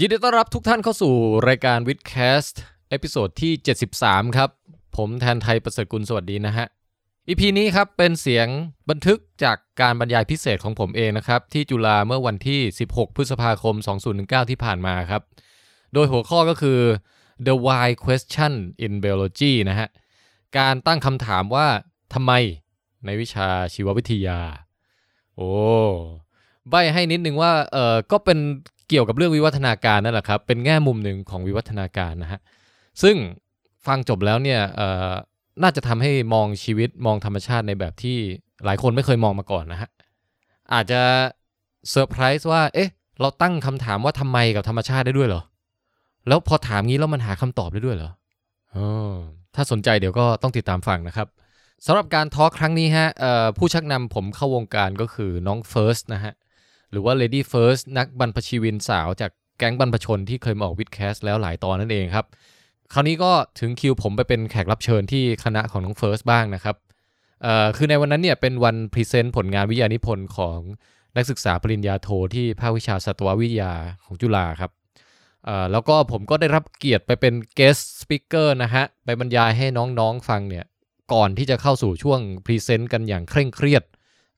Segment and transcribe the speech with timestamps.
[0.00, 1.14] ยินดีต้อนรับทุกท่านเข้าสู่
[1.48, 3.52] รายการ WiTcast episode ที่
[3.94, 4.50] 73 ครับ
[4.96, 6.66] ผมแทนไทยประเสริฐกุลสวัสดีนะฮะ
[7.28, 8.46] EP นี้ครับเป็นเสียง
[8.90, 12.60] บันทึกจากการบรรยายพิเศษของผมเองนะครับ ที่จุฬาเมื่อวันที่
[12.90, 13.74] 16 พฤษภาคม
[14.12, 15.22] 2019 ที่ผ่านมาครับ
[15.94, 16.78] โดยหัวข้อก็คือ
[17.46, 18.52] the why question
[18.84, 19.88] in biology นะฮะ
[20.58, 21.66] การตั้งคำถามว่า
[22.14, 22.32] ทำไม
[23.04, 24.40] ในวิชาชีววิทยา
[25.36, 25.50] โอ้
[26.68, 28.38] ใบให้นิดนึงว่าเออก็เป็น
[28.88, 32.40] เกี่ยวกับเรื่องวิวัฒนาการนั่นแหละครับ เป็นแง่มุมหนึ่งของวิวัฒนาการนะฮะ
[33.02, 33.16] ซึ่ง
[33.86, 34.60] ฟังจบแล้วเนี่ย
[35.62, 38.16] น่าจะทำให้มองชีวิตมองธรรมชาติในแบบที่
[38.64, 39.88] หลายคนไม่เคยมองมาก่อนนะฮะ
[40.72, 41.00] อาจจะ
[41.90, 45.42] เซอร์ไพรส์ว่า เอ๊ะ เราตั้งคำถามว่าทำไมกับธรรมชาติได้ด้วยเหรอ
[46.28, 48.10] แล้วพอถามงี้แล้วมันหาคำตอบได้ด้วยเหรอ
[48.76, 48.78] อ
[49.54, 51.28] ถ้าสนใจเดี๋ยวก็ต้องติดตามฟังนะครับ
[51.86, 53.08] สำหรับการ talk ครั้งนี้ฮะ
[53.58, 56.32] ผู้ชักนำผมเข้าวงการก็คือน้องเฟิร์สนะฮะ
[56.94, 62.26] หรือว่า Lady First นักบรรพชีวินสาวจากแก๊งบรรพชนที่เคยมาออก WiTcast แล้วหลายตอนนั่นเองครับ
[62.92, 66.76] คราวนี้ก็ถึงคิวผมไปเป็นแขกรับเชิญที่คณะของน้องเฟิร์สบ้างนะครับ
[67.42, 70.58] เอ่อคือในวันนั้นเนี่ยเป็นวัน present ผลงานวิทยานิพนธ์ของ
[71.16, 73.72] นักศึกษาปริญญาโทที่ภาควิชาสัตววิทยา
[74.04, 74.70] ของจุฬาครับ
[75.44, 80.64] เอ่อแล้วก็ผมก็ได้รับเกียรติไปเป็น guest speaker นะฮะ ไปบรรยายให้น้องๆฟังเนี่ย
[81.12, 83.84] ก่อนที่จะเข้าสู่ช่วง present กันอย่างเคร่งเครียด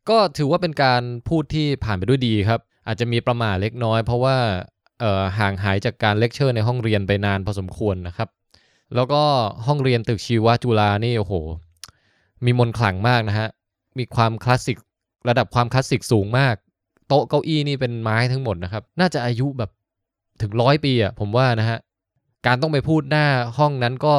[0.09, 4.37] ก็ถือว่าเป็นการพูดที่ผ่านไปด้วยดีครับ อาจจะมีประหม่าเล็กน้อย เพราะว่า
[5.39, 8.29] ห่างหายจากการเลคเชอร์ในห้องเรียนไปนานพอสมควรนะครับ
[8.95, 9.23] แล้วก็
[9.67, 11.35] ห้องเรียนตึกชีวจุฬานี่โอ้โห
[12.45, 13.49] มีมนขลังมากนะฮะ
[13.99, 14.79] มีความคลาสสิก
[15.29, 16.55] ระดับความคลาสสิกสูงมาก
[17.09, 19.71] โต๊ะเก้าอี้นี่เป็นไม้ทั้งหมดนะครับ น่าจะอายุแบบ
[20.43, 21.79] ถึงร้อยปีอะผมว่านะฮะ
[22.47, 23.27] การต้องไปพูดหน้า
[23.59, 24.15] ห้องนั้นก็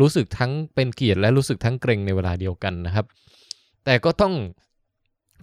[0.00, 3.06] รู้สึกทั้งเป็นเกียรติและรู้สึกทั้งเกรงในเวลาเดียวกันนะครับ
[3.84, 4.34] แต่ก็ต้อง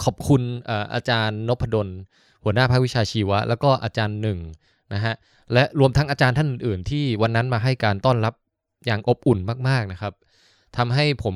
[0.03, 1.87] ขอบคุณเอ่ออาจารย์นพดล
[2.43, 4.39] หัวหน้าภาควิชาชีวะ แล้วก็อาจารย์หนึ่ง
[4.93, 5.13] นะฮะ
[5.53, 8.33] และรวมทั้งอาจารย์ท่านอื่นๆ ที่วันนั้นมาให้การต้อนรับ
[8.85, 10.13] อย่างอบอุ่นมาก ๆนะครับ
[10.77, 11.35] ทำให้ผม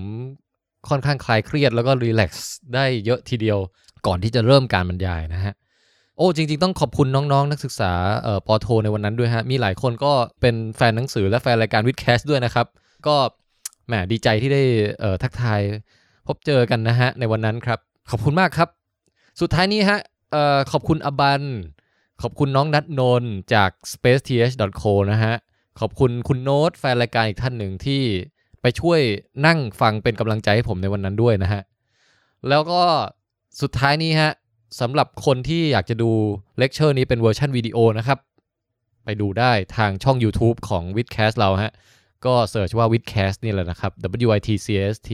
[0.90, 3.58] ค่อนข้างคลายเครียดแล้วก็รีแลกซ์ได้เยอะทีเดียว
[4.08, 5.54] ก่อนที่จะเริ่มการบรรยายนะฮะ
[6.18, 7.92] โอ้จริง ๆ ต้องขอบคุณน้องๆ นักศึกษา
[8.24, 12.68] เอ่อปอโท ในวันนั้นด้วยฮะ มีหลายคนก็เป็นแฟนหนังสือและแฟนรายการวิดแคสด้วยนะครับ
[13.08, 13.16] ก็
[13.88, 14.64] แหมดีใจที่ได้
[15.00, 15.62] เอ่อทักทาย
[16.28, 17.80] พบเจอกันนะฮะในวันนั้นครับ
[18.10, 18.70] ขอบคุณมากครับ
[19.42, 20.00] สุดท้ายนี้ฮะ
[20.36, 21.44] ออขอบคุณอบัน
[22.22, 23.24] ขอบคุณน้องนัทนน
[23.54, 25.34] จาก spaceth.co นะฮะ
[25.80, 28.02] ขอบคุณคุณโน้ตแฟนรายการอีกท่านหนึ่งที่
[28.62, 29.00] ไปช่วย
[29.46, 31.62] นั่งฟังเป็นกำลังใจให้ผมในวันนั้นด้วยนะฮะ
[32.50, 32.82] แล้วก็
[33.62, 34.32] สุดท้ายนี้ฮะ
[34.80, 36.12] สำหรับคนที่อยากจะดู
[36.58, 38.20] เลคเชอร์นี้เป็นเวอร์ชันวิดีโอนะครับ
[39.06, 41.72] ไปดูได้ทางช่อง YouTube ของ w i t c a s t เราฮะ
[42.26, 43.92] ก็เสิร์ชว่า w i t c a s t นี่แหละนะครับ
[44.28, 45.12] W I T C A S T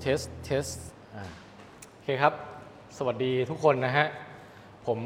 [0.00, 0.66] test test
[1.92, 2.32] โอเคครับ
[2.98, 4.06] สวัสดีทุกคนนะฮะ
[4.86, 4.98] ผม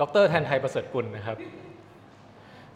[0.00, 1.36] ดร.แทนไท ประเสริฐกุลนะครับ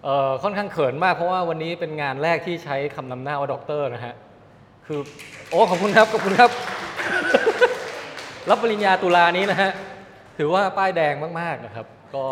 [0.05, 4.15] เอ่อค่อนข้างเขินมากเพราะว่าวันนี้เป็นงานแรกที่ใช้คำนำหน้าว่าด็อกเตอร์นะฮะ
[4.87, 5.01] คือ
[5.51, 6.51] โอ้ ขอบคุณครับ ขอบคุณครับ
[8.51, 9.71] รับปริญญาตุลานี้นะฮะ
[10.39, 12.25] ถือว่าป้ายแดงมากๆนะครับ ก็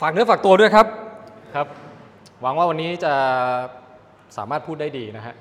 [0.00, 0.86] ฝากเนื้อฝากตัวด้วยครับ
[1.54, 1.66] ครับ
[2.42, 3.14] หวังว่าวันนี้จะ
[4.36, 5.34] สามารถพูดได้ดีนะฮะ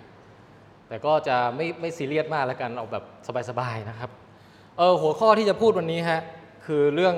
[0.92, 3.04] แต่ก็จะไม่ไม่ซีเรียสมากแล้วกันเอาแบบ
[3.50, 4.12] สบายๆนะครับ
[4.78, 6.22] เออหัวข้อที่จะพูดวันนี้ฮะ
[6.66, 7.16] คือเรื่อง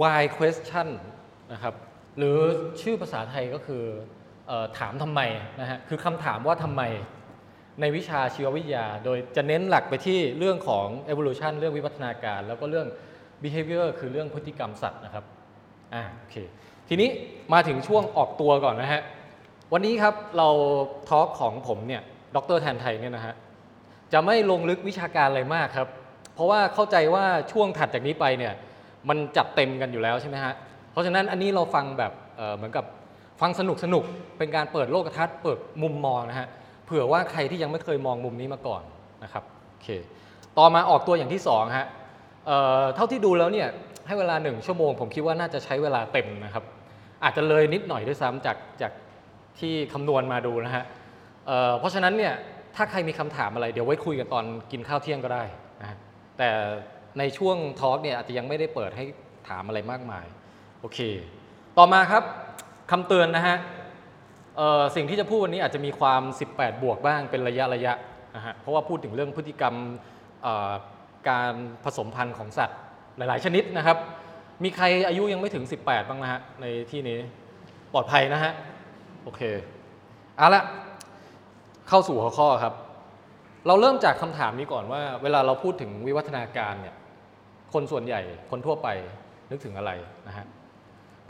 [0.00, 0.88] why question
[1.52, 1.74] นะครับ
[2.18, 2.38] หรือ
[2.82, 3.82] ชื่อภาษาไทยก็คือ
[4.50, 5.20] ออถามทำไม
[5.60, 6.82] นะฮะคือคำถามว่าทำไม
[7.80, 12.86] ในวิชาชีววิทยา โดยจะเน้นหลักไปที่เรื่องของ evolution เรื่องวิวัฒนาการ แล้วก็เรื่อง
[13.42, 15.24] behavior คือเรื่องพฤติกรรมสัตว์นะครับ
[15.94, 16.36] อ่าโอเค
[16.88, 17.08] ทีนี้
[17.52, 19.02] มาถึงช่วงออกตัวก่อนนะฮะ
[19.72, 20.48] วันนี้ครับเรา
[21.08, 22.02] ทอล์กของผมเนี่ย
[22.34, 23.34] ดรแทนไทยเนี่ยนะฮะ
[24.12, 25.88] จะไม่ลงลึกวิชาการอะไรมากครับ
[26.34, 28.52] เพราะว่าเข้าใจว่าช่วงถัดจากนี้ไปเนี่ย
[29.08, 30.54] มันจัดเต็มกันอยู่แล้วใช่ไหมฮะ
[30.92, 32.12] เพราะฉะนั้นอันนี้เราฟังแบบ
[32.56, 32.84] เหมือนกับ
[33.40, 34.04] ฟังสนุกสนุก
[34.38, 36.48] เป็นการเปิดโลกทัศน์เปิดมุมมองนะฮะ
[36.86, 38.82] เผื่อว่าใครที่ยังไม่เคยมองมุมนี้มาก่อน
[39.24, 39.88] นะครับโอเค
[40.58, 41.86] ต่อมาออกตัวอย่างที่สองฮะ
[42.46, 43.68] เเท่าที่ดูแล้วเนี่ย
[44.06, 46.64] ให้เวลาหนึ่งชั่วโมง ผมคิดว่าน่าจะใช้เวลาเต็มนะครับ
[47.24, 48.92] อาจจะเลยนิดหน่อยด้วยซ้ำจากจาก
[49.58, 50.84] ที่คำนวณมาดูนะฮะ
[51.78, 52.34] เพราะฉะนั้นเนี่ย
[52.76, 55.44] ถ้าใครมีคำถามอะไรเดี๋ยวไว้คุยกันตอนกินข้าวเที่ยงก็ได้
[55.80, 55.98] นะ
[56.38, 56.48] แต่
[57.18, 59.04] ในช่วงทอล์กเนี่ยอาจจะยังไม่ได้เปิดให้
[59.48, 60.26] ถามอะไรมากมาย
[60.80, 60.98] โอเค
[61.78, 62.22] ต่อมาครับ
[62.90, 63.56] คำเตือนนะฮะ
[64.96, 66.22] สิ่งที่จะพูดวันนี้อาจจะมีความ
[66.52, 67.92] 18 บวกบ้างเป็นระยะระยะ
[68.36, 69.74] นะฮะเพราะว่าพูดถึงเรื่องพฤติกรรม
[71.30, 71.52] การ
[71.84, 72.78] ผสมพันธุ์ของสัตว์
[73.16, 73.96] หลาย ๆ ชนิดนะครับ
[74.64, 77.18] มีใครอายุยังไม่ถึง 18 บ้างนะฮะในที่นี้
[77.92, 78.52] ปลอดภัยนะฮะ
[79.24, 79.42] โอเค
[80.36, 80.62] เอาละ
[81.88, 82.74] เข้าสู่หัวข้อครับ
[83.66, 86.94] เราเริ่มจากคำถามนี้ก่อนว่า เวลาเราพูดถึงวิวัฒนาการเนี่ย
[87.72, 88.88] คนส่วนใหญ่คนทั่วไป
[89.50, 89.92] นึกถึงอะไร
[90.28, 90.46] นะฮะ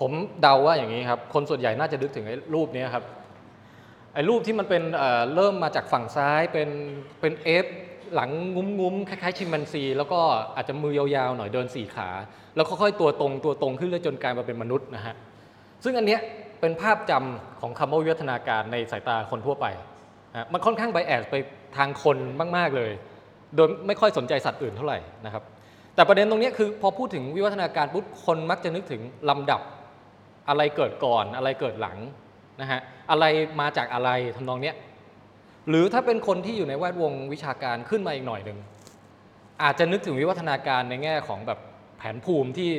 [0.00, 0.10] ผม
[0.42, 3.04] เดาว่าอย่างนี้ครับ คนส่วนใหญ่น่าจะนึกถึงไอ้รูปนี้ครับ
[4.14, 4.82] ไอ้รูปที่มันเป็น
[5.34, 6.68] เริ่มมาจากฝั่งซ้ายเป็น
[7.20, 7.66] เป็นเอฟ
[8.14, 10.20] หลังงุ้มงุ้มๆคล้ายๆ ชิมแปนซี แล้วก็
[10.56, 12.08] อาจจะมือยาวๆหน่อยเดินสี่ขา
[12.54, 15.14] แล้วค่อยๆตัวตรงตัวตรงขึ้นเรื่อยจนกลายมาเป็นมนุษย์นะฮะ
[15.84, 16.20] ซึ่งอันเนี้ย
[16.60, 19.66] เป็นภาพจำของคำว่าวิวัฒนาการในสายตาคนทั่วไป
[20.52, 21.34] มันค่อนข้างไบแอสไป
[21.76, 22.16] ทางคน
[22.56, 22.92] มาก ๆ เลย
[23.56, 25.42] โดยไม่ค่อยสนใจสัตว์อื่นเท่าไหร่นะครับ
[25.94, 29.60] แต่ประเด็นตรงนี้คือพอพูดถึงวิวัฒนาการปุ๊บคนมักจะนึกถึงลำดับ
[30.48, 31.98] อะไรเกิดก่อนอะไรเกิดหลัง
[32.60, 32.80] นะฮะ
[33.10, 33.24] อะไร
[33.60, 34.76] มาจากอะไรทำนองเนี้ย
[35.68, 38.58] หรือถ้าเป็นคนที่อยู่ในแวดวงวิชาการขึ้นมาอีกหน่อยหนึ่ง
[39.62, 41.58] อาจจะนึกถึงวิวัฒนาการในแง่ของแบบ
[41.98, 42.70] แผนภูมิที่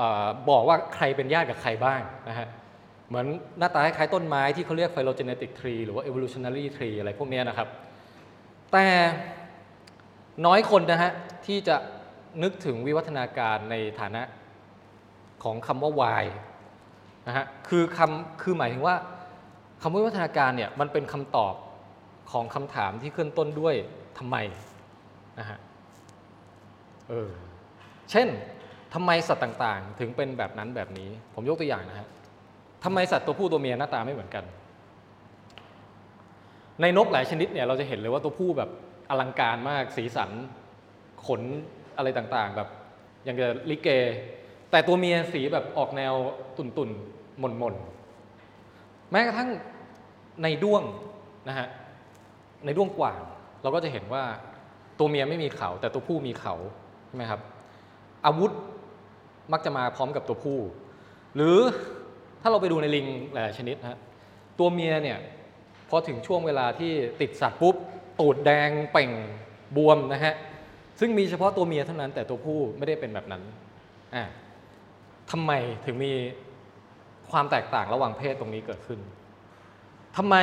[0.00, 0.02] อ
[0.50, 2.46] บอกว่าใครเป็นญาติกับใครบ้างนะฮะ
[3.08, 3.26] เหมือน
[3.58, 7.68] หน้าตาคล้ายๆต้นไม้ที่เขาเรียก phylogenetic tree หรือว่า evolutionary tree อะไรพวกนี้นะครับ
[8.72, 8.86] แต่
[10.46, 11.12] น้อยคนนะฮะ
[11.46, 11.76] ที่จะ
[12.42, 14.22] นึกถึงวิวัฒนาการในฐานะ
[15.42, 16.24] ของคำว่า why
[17.28, 18.96] นะฮะคือคำคือหมายถึงว่า
[19.82, 21.54] คำว่าวิวัฒนาการเนี่ยมันเป็นคำตอบ
[22.32, 23.74] ของคำถามที่ขึ้นต้นด้วย
[24.18, 24.36] ทำไม
[25.38, 25.58] นะฮะ
[27.08, 27.30] เออ
[28.10, 28.28] เช่น
[28.94, 32.08] ทำไมสัตว์ต่างๆ ถึงเป็นแบบนั้นแบบนี้ ผมยกตัวอย่างนะฮะ
[32.84, 34.44] ทำไมสัตว์ตัวผู้ตัวเมียหน้าตาไม่เหมือนกัน
[36.80, 38.70] ในนกหลายชนิดเนี่ยเราจะเห็นเลยว่าตัวผู้แบบ
[39.10, 40.30] อลังการมากสีสัน
[41.26, 41.40] ขน
[41.96, 42.68] อะไรต่างๆ แบบ
[43.24, 43.88] อย่างกับลิเก
[44.70, 46.14] แต่ตัวเมียสีแบบออกแนว
[46.56, 49.48] ตุ่นๆหม่นๆ แม้กระทั่ง
[50.42, 50.82] ในด้วง
[51.48, 51.68] นะฮะ
[52.64, 53.20] ในด้วงกว่าง
[53.62, 54.24] เราก็จะเห็นว่า
[54.98, 56.54] ตัวเมียไม่มีเขา แต่ตัวผู้มีเขา
[57.06, 57.40] ใช่ไหมครับ
[58.26, 58.52] อาวุธ
[59.52, 60.58] มักจะมาพร้อมกับตัวผู้
[61.36, 63.98] หรือาเราไปดูในลิงหลายชนิดฮะ
[64.58, 65.18] ตัวเมียเนี่ย
[65.88, 67.76] พอถึงช่วงเวลาที่ติดสัตว์ปุ๊บ
[68.20, 69.10] ตูดแดงเป่ง
[69.76, 70.34] บวมนะฮะ
[71.00, 73.42] ซึ่งมีเฉพาะตัวเมียเท่านั้น แต่ตัวผู้ไม่ได้เป็นแบบนั้น
[74.14, 74.24] อ่า
[75.30, 75.52] ทำไม
[75.86, 76.12] ถึงมี
[77.30, 79.00] ความแตกต่างระหว่างเพศตรงนี้เกิดขึ้น
[80.16, 80.36] ทำไม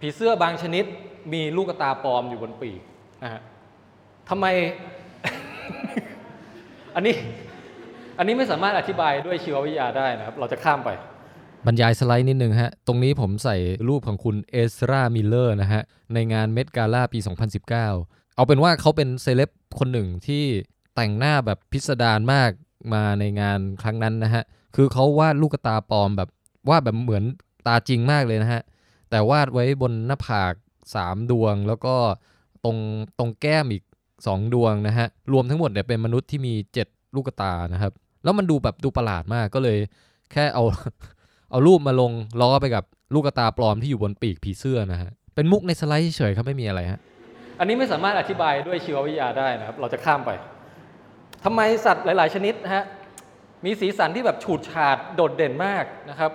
[0.00, 0.84] ผีเสื้อบางชนิด
[1.32, 2.80] มีลูกตาปลอมอยู่บนปีก
[3.22, 3.40] นะฮะ
[4.28, 4.46] ทำไม
[6.94, 7.14] อันนี้
[8.20, 10.90] อันนี้ไม่สามารถอธิบายด้วยชีววิทยาได้นะครับ เราจะข้ามไป
[11.66, 13.56] บรรยายสไลด์นิดนึงฮะ ตรงนี้ผมใส่
[13.88, 15.82] รูปของคุณ Ezra Miller นะฮะ
[16.14, 17.18] ในงาน Met Gala ปี
[17.58, 17.70] 2019
[18.34, 20.44] เอาเป็นว่าเขาเป็นเซเลบคนหนึ่งที่
[20.94, 22.50] แต่งหน้าแบบพิสดารมาก
[22.94, 24.42] มาในงานครั้งนั้นนะฮะ
[24.76, 26.28] คือเขาวาดลูกตาปลอมแบบ
[26.68, 27.24] วาดแบบเหมือน
[27.66, 28.62] ตาจริงมากเลยนะฮะ
[29.10, 30.54] แต่วาดไว้บนหน้าผาก
[30.92, 31.94] 3 ดวงแล้วก็
[32.64, 32.76] ตรง
[33.18, 33.82] ตรงแก้มอีก
[34.18, 36.54] 2 ดวงนะฮะ รวมทั้งหมดเนี่ยเป็นมนุษย์ที่มี
[36.86, 37.92] 7 ลูกตานะครับ
[38.24, 39.78] แล้วมันดูแบบดูประหลาดมากก็เลย
[40.32, 40.64] แค่เอา
[41.50, 42.84] เอารูปมาลงล้อไปกับ
[43.14, 47.00] ลูกตาปลอมที่อยู่บนปีกผีเสื้อนะฮะ เป็นมุกในสไลด์เฉยๆครับไม่มีอะไรฮะ
[47.58, 50.30] อันนี้ไม่สามารถอธิบายด้วยชีววิทยาได้นะครับ เราจะข้ามไป
[51.44, 52.84] ทำไมสัตว์หลาย ๆ ชนิดนะฮะ
[53.64, 56.32] มีสีสันที่แบบฉูดฉาดโดดเด่นมากนะครับ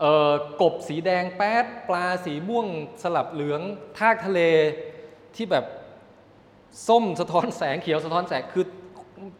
[0.00, 2.66] เอ่อกบสีแดงแป๊ดปลาสีม่วง
[3.02, 3.60] สลับเหลือง
[3.98, 4.40] ทากทะเล
[5.36, 5.64] ที่แบบ
[6.88, 8.64] ส้มสะท้อนแสงเขียวสะท้อนแสงคือ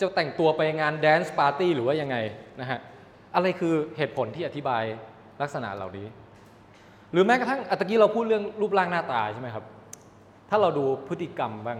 [0.01, 2.17] จะแต่งตัวไปงานแดนซ์ปาร์ตี้หรือว่ายังไง
[2.61, 2.79] นะฮะ
[3.35, 4.83] อะไรคือเหตุผลที่อธิบาย
[5.43, 6.07] ลักษณะเหล่านี้
[7.12, 9.65] หรือแม้กระทั่งอะตะกี้เราพูดเรื่องรูปร่างหน้าตาใช่ไหมครับ
[10.51, 11.79] ถ้าเราดูพฤติกรรมบ้าง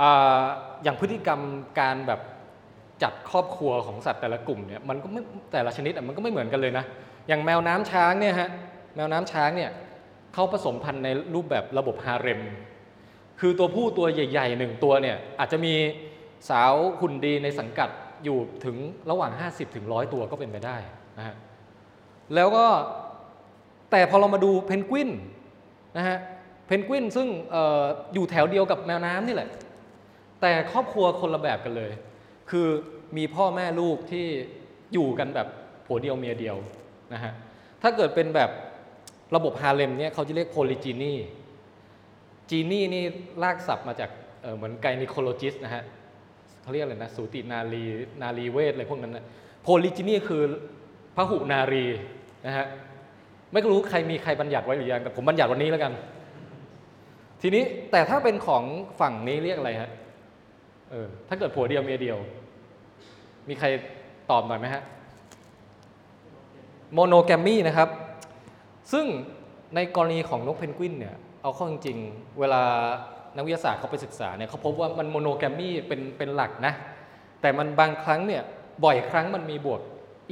[0.00, 0.02] อ
[0.82, 1.40] อย่างพฤติกรรม
[1.80, 2.20] การแบบ
[3.02, 5.20] จัดครอบครัวของสัตว์แต่ละกลุ่มเนี่ยมันก็ไม่
[5.52, 6.84] แต่ละชนิดมันก็ไม่เหมือนกันเลยนะ
[7.28, 8.48] อย่างแมวน้ำช้างเนี่ยฮะ
[8.96, 9.70] แมวน้ำช้างเนี่ย
[10.34, 12.40] เขาผสมพันธุ์ในรูปแบบระบบฮาเร็ม
[13.40, 15.74] คือตัวผู้ตัวใหญ่ๆหนึ่งตัวเนี่ยอาจจะมี
[16.48, 17.90] สาวหุ่นดีในสังกัด
[18.24, 18.76] อยู่ถึง
[19.10, 20.76] ระหว่าง 50 ถึง 100 ตัวก็เป็นไปได้
[21.18, 21.36] นะฮะ
[22.34, 22.66] แล้วก็
[23.90, 25.10] แต่พอเรามาดูเพนกวิน
[25.96, 26.18] นะฮะ
[26.66, 27.82] เพนกวินซึ่งออ
[28.14, 29.48] อยู่แถวเดียวกับแมวน้ำนี่แหละ
[30.40, 31.92] แต่ครอบครัวคนละแบบกันเลย
[32.50, 32.66] คือ
[33.16, 34.26] มีพ่อแม่ลูกที่
[34.92, 35.48] อยู่กันแบบ
[35.86, 36.56] ผัวเดียวเมียเดียว
[37.12, 37.32] นะฮะ
[37.82, 38.50] ถ้าเกิดเป็นแบบ
[39.36, 44.10] ระบบฮาเร็มเนี่ยเขาจะเรียก polygyny gyny นี่รากศัพท์มาจาก
[44.42, 45.82] เอ่อเหมือน gynecologist นะฮะ
[46.62, 47.82] เขาเรียกอะไรนะสูตินารี
[48.22, 49.24] นารีเวชอะไรพวกนั้นนะ
[49.62, 50.42] polygyny คือ
[51.16, 51.84] พหุนารี
[52.46, 52.66] นะฮะ
[53.52, 55.92] ไม่รู้ใครมีใครบัญญัติไว้หรือยังแต่ผมบัญญัติวันนี้แล้วกัน
[57.42, 58.62] ทีนี้แต่ถ้าเป็นของ
[59.00, 59.90] ฝั่งนี้เรียกอะไรฮะ
[60.90, 62.18] เออถ้าเกิดผัวเดียวเมียเดียว
[63.48, 63.66] มีใคร
[64.30, 64.82] ตอบหน่อยไหมฮะ
[66.92, 67.88] โมโนแกรมมี่นะครับ
[68.92, 69.06] ซึ่ง
[69.74, 72.62] ในกรณีของนกเพนกวินเนี่ย เอาเข้าจริงๆ เวลา
[73.36, 76.74] นักวิทยาศาสตร์เขาไปศึกษาเนี่ยเขาพบว่ามันโมโนแกรมมี่เป็นเป็นหลักนะ
[77.40, 78.42] แต่มันบางครั้งเนี่ย
[78.84, 79.80] บ่อยครั้งมันมีบวก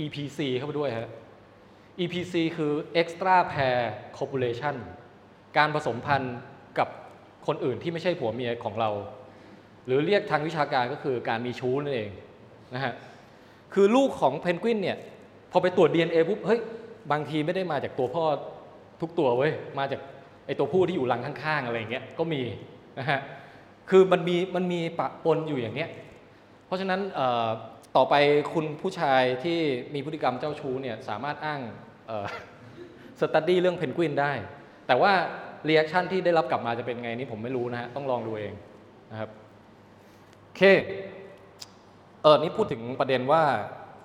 [0.02, 1.10] EPC เข้าไปด้วยฮะ
[2.00, 3.78] EPC คือ extra pair
[4.18, 4.76] copulation
[5.56, 6.36] การผสมพันธุ์
[6.78, 6.88] กับ
[7.46, 8.90] คนอื่นที่ไม่ใช่ผัวเมียของเรา
[9.86, 12.10] หรือเรียกทางวิชาการก็คือการมีชู้นั่นเอง
[12.74, 12.94] นะฮะ
[13.74, 14.98] คือลูกของเพนกวินเนี่ย
[15.52, 16.60] พอไปตรวจ DNA ปุ๊บเฮ้ย
[17.12, 18.24] บางทีไม่ได้มาจากตัวพ่อ
[19.00, 20.00] ทุกตัวเว้ยมาจาก
[20.46, 22.40] ไอตัวผู้ที่อยู่รังข้างๆอะไรอย่างเงี้ยก็มี
[22.98, 23.20] นะฮะ
[23.90, 25.90] คือมันมีมันมีปะปนอยู่อย่างเนี้ย
[26.66, 27.00] เพราะฉะนั้น
[27.96, 28.14] ต่อไป
[28.52, 29.58] คุณผู้ชายที่
[29.94, 31.60] มีพฤติกรรมเจ้าชู้เนี่ยสามารถอ้าง
[33.20, 34.32] study เรื่องเพนกวินได้
[34.86, 35.12] แต่ว่า
[35.64, 38.52] reaction ที่ได้รับกลับมาจะเป็นไงนี่ผมไม่รู้นะฮะต้องลองดูเอง
[39.10, 39.30] นะครับ
[40.44, 40.62] โอเค
[42.22, 43.42] เออนี่พูดถึงประเด็นว่า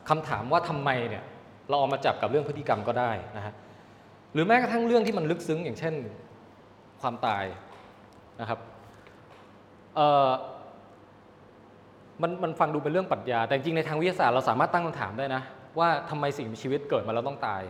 [0.09, 1.23] คำถามว่าทำไมเนี่ย
[1.69, 3.53] เราเอามาจับกับเรื่องพฤติกรรมก็ได้นะฮะ
[4.33, 5.93] หรือแม้กระทั่งเรื่องที่มันลึกซึ้งอย่างเช่น
[7.01, 7.43] ความตาย
[8.41, 8.59] นะครับ
[12.21, 15.41] มันมันฟังดูเป็นเรื่องปรัชญา แต่จริงในทางวิทยาศาสตร์เราสามารถตั้งคำถามได้นะ
[15.79, 17.61] ว่าทำไมสิ่งมีชีวิตเกิดมาแล้วต้องตาย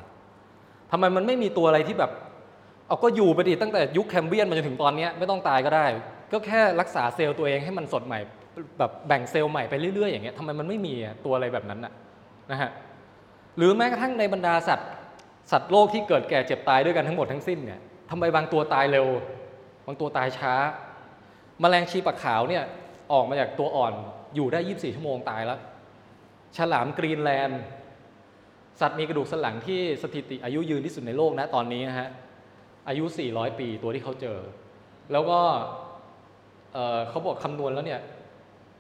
[0.91, 2.11] ทำไมมันไม่มีตัวอะไรที่แบบ
[2.87, 5.85] เอาก็อยู่ไปดิตั้งแต่ยุคแคมเบียนมาจนถึงตอนนี้ไม่ต้องตายก็ได้
[6.31, 8.19] ก็แค่รักษาเซลล์ตัวเองให้มันสดใหม่
[8.79, 10.93] แบบแบ่งเซลล์ใหม่ไปเรื่อยๆอย่างเงี้ยทำไมมันไม่มี
[11.25, 11.93] ตัวอะไรแบบนั้นอะ
[12.51, 12.69] นะฮะ
[13.57, 14.89] หรือแม้กระทั่งในบรรดาสัตว์
[15.51, 17.79] สัตว์โลกที่เกิดแก่เจ็บตายด้วยกันทั้งหมดทั้งสิ้นเนี่ย
[18.11, 19.07] ทำไมบางตัวตายเร็ว
[19.85, 20.53] บางตัวตายช้า
[21.61, 22.63] แมลงชีปะขาวเนี่ย
[23.13, 23.93] ออกมาจากตัวอ่อน
[24.35, 25.59] อยู่ได้ 24 ชั่วโมงตายแล้ว
[26.57, 27.61] ฉลามกรีนแลนด์
[28.79, 32.09] สัตว์มีกระดูกสันหลังที่สถิติอายุยืนที่สุดในโลกนะตอนนี้นะฮะ
[32.87, 34.39] อายุ 400 ปีตัวที่เขาเจอ
[35.11, 35.39] แล้วก็
[37.09, 38.01] เขาบอกคำนวณแล้วเนี่ย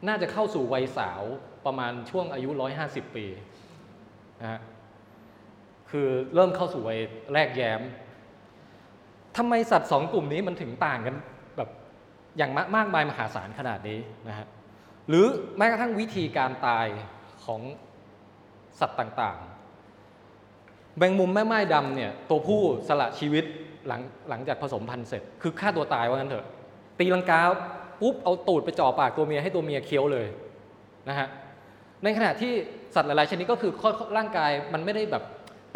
[0.07, 1.23] น่าจะเข้าสู่วัยสาว
[1.65, 2.49] ประมาณช่วงอายุ
[2.83, 3.25] 150 ปี
[4.41, 4.59] นะฮะ
[5.89, 6.99] คือเริ่มเข้าสู่วัย
[7.33, 7.81] แรกแย้ม
[9.37, 11.15] ทำไมสัตว์สองกลุ่มนี้มันถึงต่างกัน
[12.37, 14.47] อย่างมากมายมหาศาลขนาดนี้นะฮะ
[15.09, 15.25] หรือ
[15.57, 16.87] แม้กระทั่งวิธีการตาย
[17.45, 17.61] ของ
[18.79, 23.45] สัตว์ต่างๆแมงมุมแม่ไม้ดำเนี่ยตัวผู้สละชีวิต
[23.87, 26.47] หลังหลังจากผสมพันธุ์เสร็จ คือฆ่าตัวตายว่างั้นเถอะ
[26.99, 27.41] ตีลังกา
[28.01, 30.27] ปุ๊บเอาตูดไปจ่อปากตัวเมียให้ตัวเมียเคี้ยวเลย
[31.09, 31.27] นะฮะ
[32.03, 32.53] ในขณะที่
[32.95, 33.71] สัตว์หลายๆชนิดก็คือ
[34.17, 35.23] ร่างกายมันไม่ได้แบบ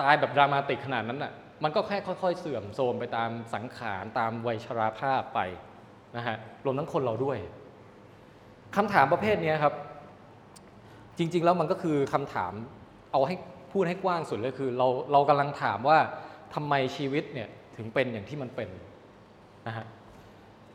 [0.01, 1.31] ตายแบบดรามาติกขนาดนั้นอะ
[1.63, 5.39] มันก็แค่ค่อย ๆ เสื่อมโทรมไปตามสังขารตามวัยชราภาพไป
[6.17, 6.35] นะฮะ
[6.65, 7.37] รวมทั้งคนเราด้วย
[8.75, 9.73] คำถามประเภทนี้ครับ
[11.17, 12.53] จริง ๆ แล้วมันก็คือคำถาม
[13.11, 13.35] เอาให้
[13.71, 15.97] พูดให้กว้างสุดเลยคือ เราเรากำลังถามว่า
[16.53, 18.69] ทำไมชีวิตเนี่ยถึงเป็นอย่างที่มันเป็น
[19.67, 19.85] นะฮะ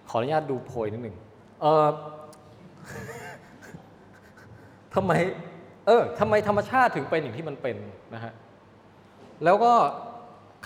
[0.08, 1.16] ขออนุญาตดูโพยนิดหนึ่ง
[1.62, 1.86] เออ
[4.94, 5.12] ทำไม
[5.86, 7.76] เออทำไมธรรมชาติถึงเป็นอย่างที่มันเป็น
[8.14, 8.32] นะฮะ
[9.44, 9.72] แล้วก็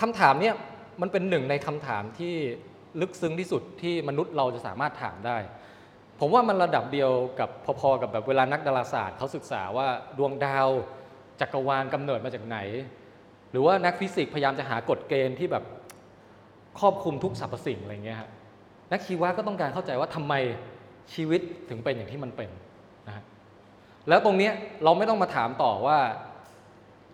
[0.01, 0.55] คำถามเนี้ย
[1.01, 2.35] มันเป็นหนึ่งในคำถามที่
[3.01, 5.37] ลึกซึ้งที่สุดที่มนุษย์เราจะสามารถถามได้
[6.19, 10.67] ผมว่ามันระดับเดียวกับพอๆกับแบบเวลานักดาราศาสตร์เขาศึกษาว่าดวงดาว
[11.41, 12.57] จักรวาลกำเนิดมาจากไหน
[13.51, 15.63] หรือว่านักฟิสิกส์พยายามจะหากฎเกณฑ์ที่แบบ
[16.79, 18.29] ครอบคลุมทุกสรรพสิ่งอะไรเงี้ยฮะ
[18.91, 20.33] นักชีวะก็ต้องการเข้าใจว่าทำไม
[21.13, 22.49] ชีวิตถึงเป็นอย่างที่มันเป็น
[23.07, 23.23] นะฮะ
[24.09, 24.49] แล้วตรงนี้
[24.83, 25.97] เราไม่ต้องมาถามต่อว่า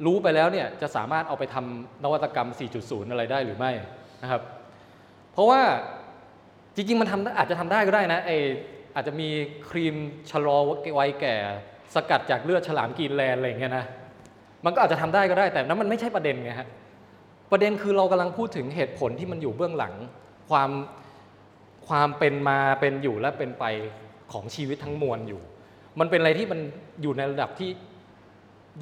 [0.05, 3.71] รู้ไปแล้วเนี่ยจะสามารถเอาไปทำนวัตกรรม 4.0 อะไรได้หรือไม่
[4.23, 4.41] นะครับ
[5.35, 5.61] เพราะว่า
[6.75, 8.31] จริงๆ มันทำอาจจะทำได้ก็ได้นะไอ
[8.95, 9.29] อาจจะมี
[9.69, 9.95] ครีม
[10.31, 10.57] ชะลอ
[10.97, 11.35] วัยแก่
[11.95, 13.85] สกัดจากเลือดฉลามกีนแลนอะไรอย่างเงี้ยนะ
[14.65, 16.67] มันก็อาจจะทำได้ก็ได้แต่นั้นมันไม่ใช่ประเด็นไงฮะ
[17.51, 19.93] ประเด็นคือเรากำลังพูดถึงเหตุผลที่มันอยู่เบื้องหลัง
[20.49, 20.69] ความ
[21.87, 23.65] ความเป็นมาเป็นอยู่และเป็นไป
[24.31, 25.41] ของชีวิตทั้งมวลอยู่
[25.99, 26.59] มันเป็นอะไรที่มัน
[27.01, 27.69] อยู่ในระดับที่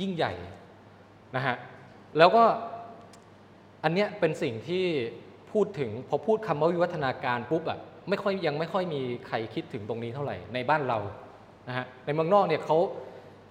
[0.01, 0.33] ยิ่งใหญ่
[1.35, 1.55] นะฮะ
[2.17, 2.43] แล้วก็
[3.83, 4.85] อันเนี้ยเป็นสิ่งที่
[5.53, 7.79] พูดถึงพอพูดคำว่าวิวัฒนาการปุ๊บอะ
[8.09, 10.99] ไม่ค่อยยังไม่ค่อยมีใครคิดถึงตรงนี้เท่าไหร่ในบ้านเรา
[11.67, 12.77] นะฮะในเมืองนอกเนี่ยเขา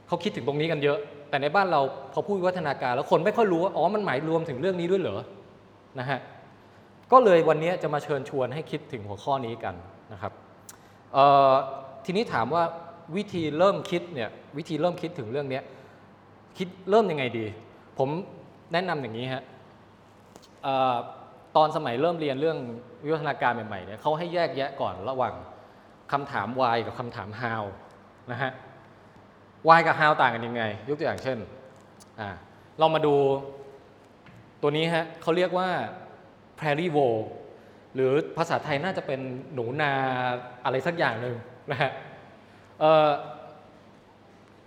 [0.07, 0.99] เขาคิดถึงตรงนี้กันเยอะ
[1.31, 1.81] แต่ในบ้านเรา
[2.13, 5.21] พอพูดวิวัฒนาการ แล้วคนไม่ค่อยรู้ว่าอ๋อมันหมายรวมถึงเรื่องนี้ด้วยเหรอ
[5.99, 6.19] นะฮะ
[7.13, 9.75] ก็เลยวันนี้จะมาเชิญชวนให้คิดถึงหัวข้อนี้กัน
[10.13, 10.33] นะครับ
[12.05, 12.63] ทีนี้ถามว่า
[13.17, 15.61] วิธีเริ่มคิดเนี่ยวิธีเริ่มคิดถึงเรื่องนี้
[16.59, 17.47] คิดเริ่มยังไงดี
[17.99, 18.09] ผม
[18.73, 19.43] แนะนำอย่างนี้ฮะ
[21.57, 22.59] ตอนสมัยเริ่มเรียนเรื่อง
[23.05, 25.35] วิวัฒนาการใหม่ๆเนี่ยเขาให้แยกแยะก่อนระหว่าง
[26.13, 27.65] คำถาม why กับคำถาม how
[28.31, 28.51] นะฮะ
[29.69, 31.39] why กับ how ต่างกันยังไง ยกตัวอย่างเช่น
[32.21, 32.31] อ่า
[32.79, 33.15] เรามาดู
[34.63, 35.69] ตัวนี้ฮะเขาเรียกว่า
[36.59, 37.23] prairie vole
[37.95, 39.21] หรือภาษาไทยน่าจะเป็น
[39.55, 39.93] หนูนา
[40.65, 41.37] อะไรสักอย่างหนึ่ง
[41.71, 41.91] นะฮะ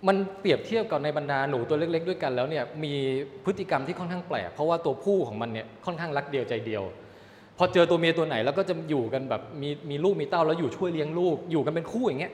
[0.06, 2.94] มันเปรียบเทียบกับในบรรดาหนูตัวเล็ก ๆ ด้วยกันแล้วเนี่ยมี
[3.44, 6.82] พฤติกรรมที่ค่อนข้างแปลกเพราะว่าตัวผู้ของมันเนี่ยค่อนข้างรักเดียวใจเดียว
[7.58, 12.32] พอเจอตัวเมียตัวไหนแล้วก็จะอยู่กันแบบมีมีลูกมีเต้าแล้วอยู่ช่วยเลี้ยงลูกอยู่กันเป็นคู่อย่างเงี้ย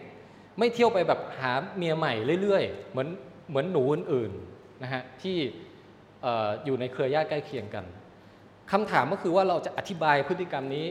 [0.59, 3.09] ไม่เที่ยวไปแบบหาเมียใหม่เรื่อยๆ เหมือน
[3.49, 5.37] เหมือนหนูอื่นๆนะฮะที่
[6.25, 6.33] เอ่อ
[6.65, 7.85] อยู่ในเครือญาติใกล้เคียงกัน
[8.73, 10.87] คำถามก็คือว่าเราจะอธิบายพฤติกรรมนี้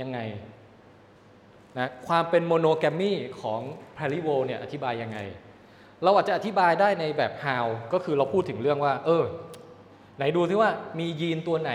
[0.00, 0.18] ยังไง
[1.78, 3.12] นะความเป็น monogamy
[3.42, 3.60] ของ
[3.94, 5.18] prairie vole เนี่ยอธิบายยังไง
[6.04, 9.24] เราอาจจะอธิบายได้ในแบบ how ก็คือเราพูดถึงเรื่องว่า เออ
[10.16, 11.72] ไหนดูที่ว่ามียีนตัวไหน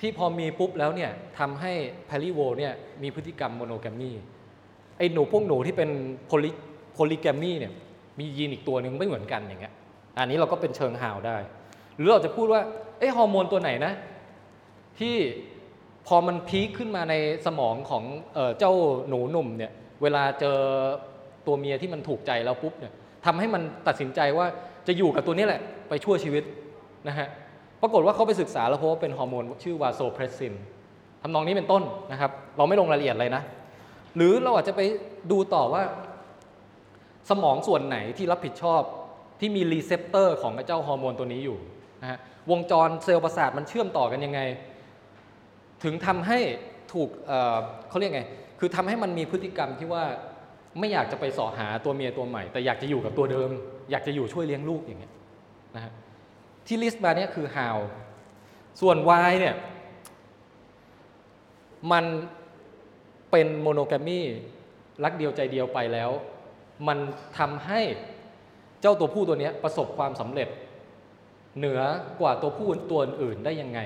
[0.00, 1.72] ที่พอมีปุ๊บแล้วเนี่ยทำให้
[2.06, 4.12] prairie vole เนี่ยมีพฤติกรรม monogamy
[4.98, 5.90] ไอ้หนูพวกหนูที่เป็น
[6.26, 7.72] poly polygamy เนี่ย
[8.18, 9.74] มียีนอีกตัวหนึ่งไม่เหมือนกันอย่างเงี้ย
[10.18, 11.36] อันนี้เราก็เป็นเชิง how ได้
[11.96, 12.62] หรือเราจะพูดว่า
[12.98, 13.92] เอ้ฮอร์โมนตัวไหนนะ
[14.98, 15.16] ที่
[16.06, 17.14] พอมัน peak ขึ้นมาใน
[17.46, 18.72] สมองของเออเจ้า
[19.08, 20.58] หนูหนุ่มเนี่ยเวลาเจอ
[21.46, 22.92] ตัวเมียที่มันถูกใจแล้วปุ๊บเนี่ย
[23.26, 24.46] ทำให้มันตัดสินใจว่า
[24.86, 26.44] จะอยู่กับตัวนี้แหละไปชั่วชีวิต
[27.08, 27.28] นะฮะ
[27.82, 30.54] ปรากฏว่าเขาไปศึกษาแล้วพบว่าเป็นฮอร์โมนชื่อ vasopressin
[31.22, 31.82] ทำนองนี้เป็นต้น
[32.12, 33.42] นะครับ เราไม่ลงรายละเอียดเลยนะ
[34.16, 34.80] หรือเราอาจจะไป
[35.30, 35.82] ดูต่อว่า
[37.30, 38.82] สมองส่วนไหนที่รับผิดชอบ
[39.40, 41.58] ที่มี receptor ของเจ้าฮอร์โมนตัวนี้อยู่
[42.02, 42.18] นะฮะ
[42.50, 44.40] วงจรเซลล์ประสาทมันเชื่อมต่อกันยังไง
[45.82, 46.38] ถึงทำให้
[46.92, 47.30] ถูกเอ่อ
[47.88, 48.22] เขาเรียกไง
[48.58, 50.04] คือทำให้มันมีพฤติกรรมที่ว่า
[50.78, 53.50] ไม่อยากจะไปเสาะหาตัวเมียตัวใหม่ แต่อยากจะอยู่กับตัวเดิม
[53.90, 55.12] อยากจะอยู่ช่วยเลี้ยงลูกอย่างเงี้ย
[55.76, 55.92] นะฮะ
[56.66, 57.76] ที่ list มาเนี่ยคือ how
[58.80, 59.56] ส่วน why เนี่ย
[61.92, 62.04] มัน
[63.30, 64.20] เป็นโมโนแกรมี
[65.04, 66.10] รักเดียวใจเดียวไปแล้ว
[66.88, 66.98] มัน
[67.38, 67.80] ทำให้
[68.80, 70.48] เจ้าตัวผู้ตัวเนี้ยประสบความสำเร็จ
[71.58, 71.80] เหนือ
[72.20, 73.80] กว่าตัวผู้ตัวอื่นได้ยังไง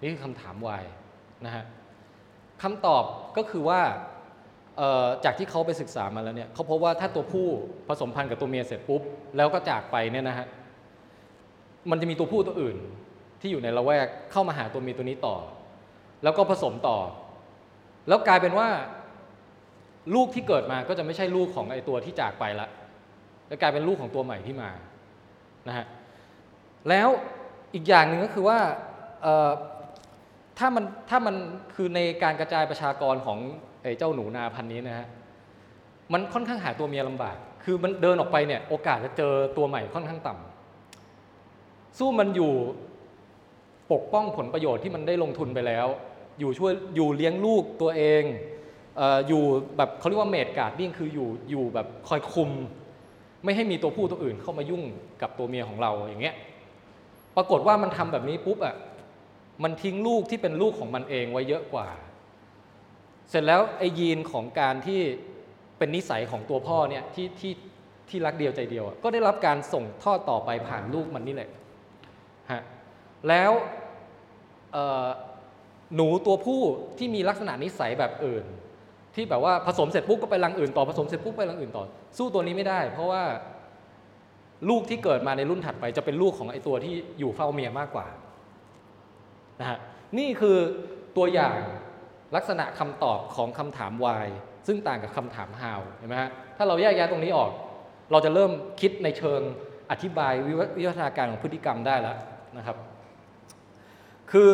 [0.00, 0.82] นี่คือคำถาม why
[1.44, 1.64] นะฮะ
[2.62, 3.04] คำตอบ
[3.36, 3.80] ก็คือว่า
[5.24, 7.46] จากที่เขาไปศึกษามาแล้วเนี่ยเขาพบว่าถ้าตัวผู้
[7.88, 9.02] ผสมพันธุ์กับตัวเมียเสร็จปุ๊บ
[9.36, 10.46] แล้วก็จากไปเนี่ยนะฮะ
[11.90, 12.76] มันจะมีตัวผู้ตัวอื่น
[13.40, 15.36] ที่อยู่ในละแวกเข้ามาหาตัวเมียตัวนี้ต่อ
[16.22, 16.98] แล้วก็ผสมต่อ
[18.08, 18.68] แล้วกลายเป็นว่า
[20.14, 22.68] ลูกที่เกิดมาก็จะไม่ใช่ลูกของไอตัวที่จากไปละ
[23.48, 24.70] แล้วกลายเป็นลูกของตัวใหม่ที่มา
[25.68, 25.86] นะฮะ
[26.88, 27.08] แล้ว
[27.74, 28.58] อีกอย่างหนึ่งก็คือว่า
[30.58, 31.34] ถ้ามันถ้ามัน
[31.74, 33.38] คือในการกระจายประชากรของ
[33.82, 35.06] ไอ้เจ้าหนูนาพันนี้นะฮะ
[36.12, 42.52] มันค่อนข้างหาตัวเมียลำบาก คือมันเดินออกไปเนี่ยโอกาสจะเจอตัวใหม่ค่อนข้างต่ำสู้มันอยู่
[43.92, 45.86] ปกป้องผลประโยชน์ที่มันได้ลงทุนไปแล้ว
[46.40, 48.22] อยู่ช่วยอยู่เลี้ยงลูกตัวเอง
[48.96, 49.42] เอออยู่
[49.76, 52.50] แบบเขาเรียกว่าเมดการ์ดดิ้งคืออยู่อยู่แบบคอยคุม
[53.44, 54.82] ไม่ให้มีตัวผู้ตัวอื่นเข้ามายุ่ง
[55.22, 56.36] กับตัวเมียของเราอย่างเงี้ย
[57.36, 58.76] ปรากฏว่ามันทำแบบนี้ปุ๊บอะ
[59.62, 61.88] มันทิ้งลูกที่เป็นลูกของมันเองไว้เยอะกว่า
[63.30, 65.00] เสร็จแล้วไอ้ยีนของการที่
[65.78, 67.52] เป็นนิสัยของตัวพ่อเนี่ยที่ที่
[68.08, 71.50] ที่รักเดียวใจเดียว ก็ได้รับการส่งทอดต่อไปผ่านลูกมันนี่แหละ
[72.50, 72.62] ฮะ
[73.28, 73.52] แล้ว
[75.94, 76.60] หนูตัวผู้
[76.98, 78.44] ที่มีลักษณะนิสัยแบบอื่น
[79.14, 81.84] ที่แบบว่าผสมเสร็จปุ๊บก็ไปรังอื่นต่อผสมเสร็จปุ๊บไปรังอื่นต่อ
[82.18, 83.22] สู้ตัวนี้ไม่ได้ เพราะว่า
[84.68, 88.06] ลูกที่เกิดมาในรุ่นถัดไปจะเป็นลูกของไอ้ตัวที่อยู่เฝ้าเมียมากกว่า
[89.60, 89.78] นะฮะ
[90.18, 90.56] นี่คือ
[91.16, 91.56] ตัวอย่าง
[92.36, 94.26] ลักษณะคำตอบของคำถาม why
[94.66, 97.50] ซึ่งต่างกับคำถาม how เห็นไหมฮะถ้าเราแยกแยะตรงนี้ออก
[98.10, 99.40] เราจะเริ่มคิดในเชิง
[99.90, 102.18] อธิบายวิวัฒนาการของพฤติกรรมได้แล้ว
[102.56, 102.76] นะครับ
[104.32, 104.50] คือ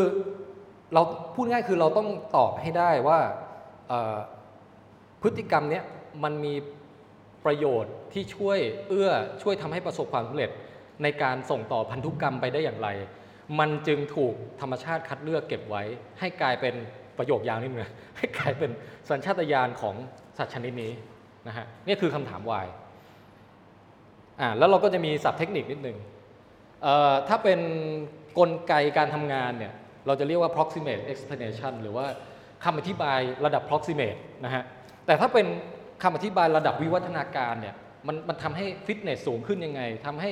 [0.95, 1.03] เรา
[1.35, 3.19] พูดง่ายคือเราต้องตอบให้ได้ว่า
[5.23, 5.85] พฤติกรรมเนี้ย
[6.25, 6.55] มันมี
[7.45, 8.59] ประโยชน์ที่ช่วย
[8.89, 9.11] เอื้อ
[9.43, 10.51] ช่วยทำให้ประสบความสำเร็จ
[11.03, 12.89] ในการส่งต่อพันธุกรรมไปได้อย่างไร
[13.59, 15.83] มันจึงถูกธรรมชาติคัดเลือกเก็บไว้
[16.19, 16.75] ให้กลายเป็น
[17.19, 17.83] ประโยคยาวนิดนึง
[18.17, 18.71] ให้กลายเป็น
[19.11, 19.95] สัญชาตญาณของ
[20.39, 20.93] สัตว์ชนิดนี้
[21.49, 22.67] นะฮะนี่คือคำถาม why
[24.41, 25.97] อ่าแล้วเราก็จะมีศัพท์เทคนิคนิดนึง
[26.83, 27.61] เอ่อถ้าเป็น
[28.39, 29.73] กลไกการทำงานเนี่ย
[30.07, 32.07] เราจะเรียกว่า proximate explanation หรือว่า
[32.65, 34.63] คำอธิบายระดับ proximate นะฮะ
[35.07, 35.47] แต่ถ้าเป็น
[36.03, 37.75] คำอธิบายระดับวิวัฒนาการเนี่ย
[38.07, 40.31] มันมันทำให้ฟิตเนสสูงขึ้นยังไงทำให้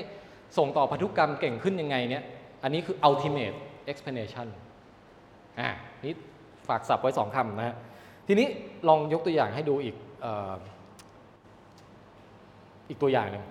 [0.59, 2.23] ส่งต่อพันธุกรรมเก่งขึ้นยังไงเนี่ย
[2.63, 3.57] อันนี้คือ ultimate
[3.91, 4.47] explanation
[5.61, 5.71] อ่า
[6.05, 6.15] นี่
[6.69, 7.77] ฝากศัพท์ไว้สองคำนะฮะ
[8.27, 8.47] ทีนี้
[8.89, 9.97] ลองยกตัวอย่างให้ดูอีก
[12.89, 13.45] อีกตัวอย่างหนึ่ง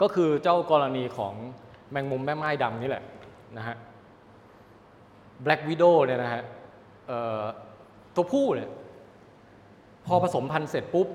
[0.00, 1.34] ก็คือเจ้ากรณีของ
[1.90, 3.04] แมงมุมแม่ไม้ดำนี่แหละ
[3.58, 3.76] นะฮะ
[5.44, 6.42] Black Widow เนี่ยนะฮะ
[8.14, 8.70] ตัวผู้เนี่ย
[10.06, 11.08] พอผสมพันธุ์เสร็จปุ๊บ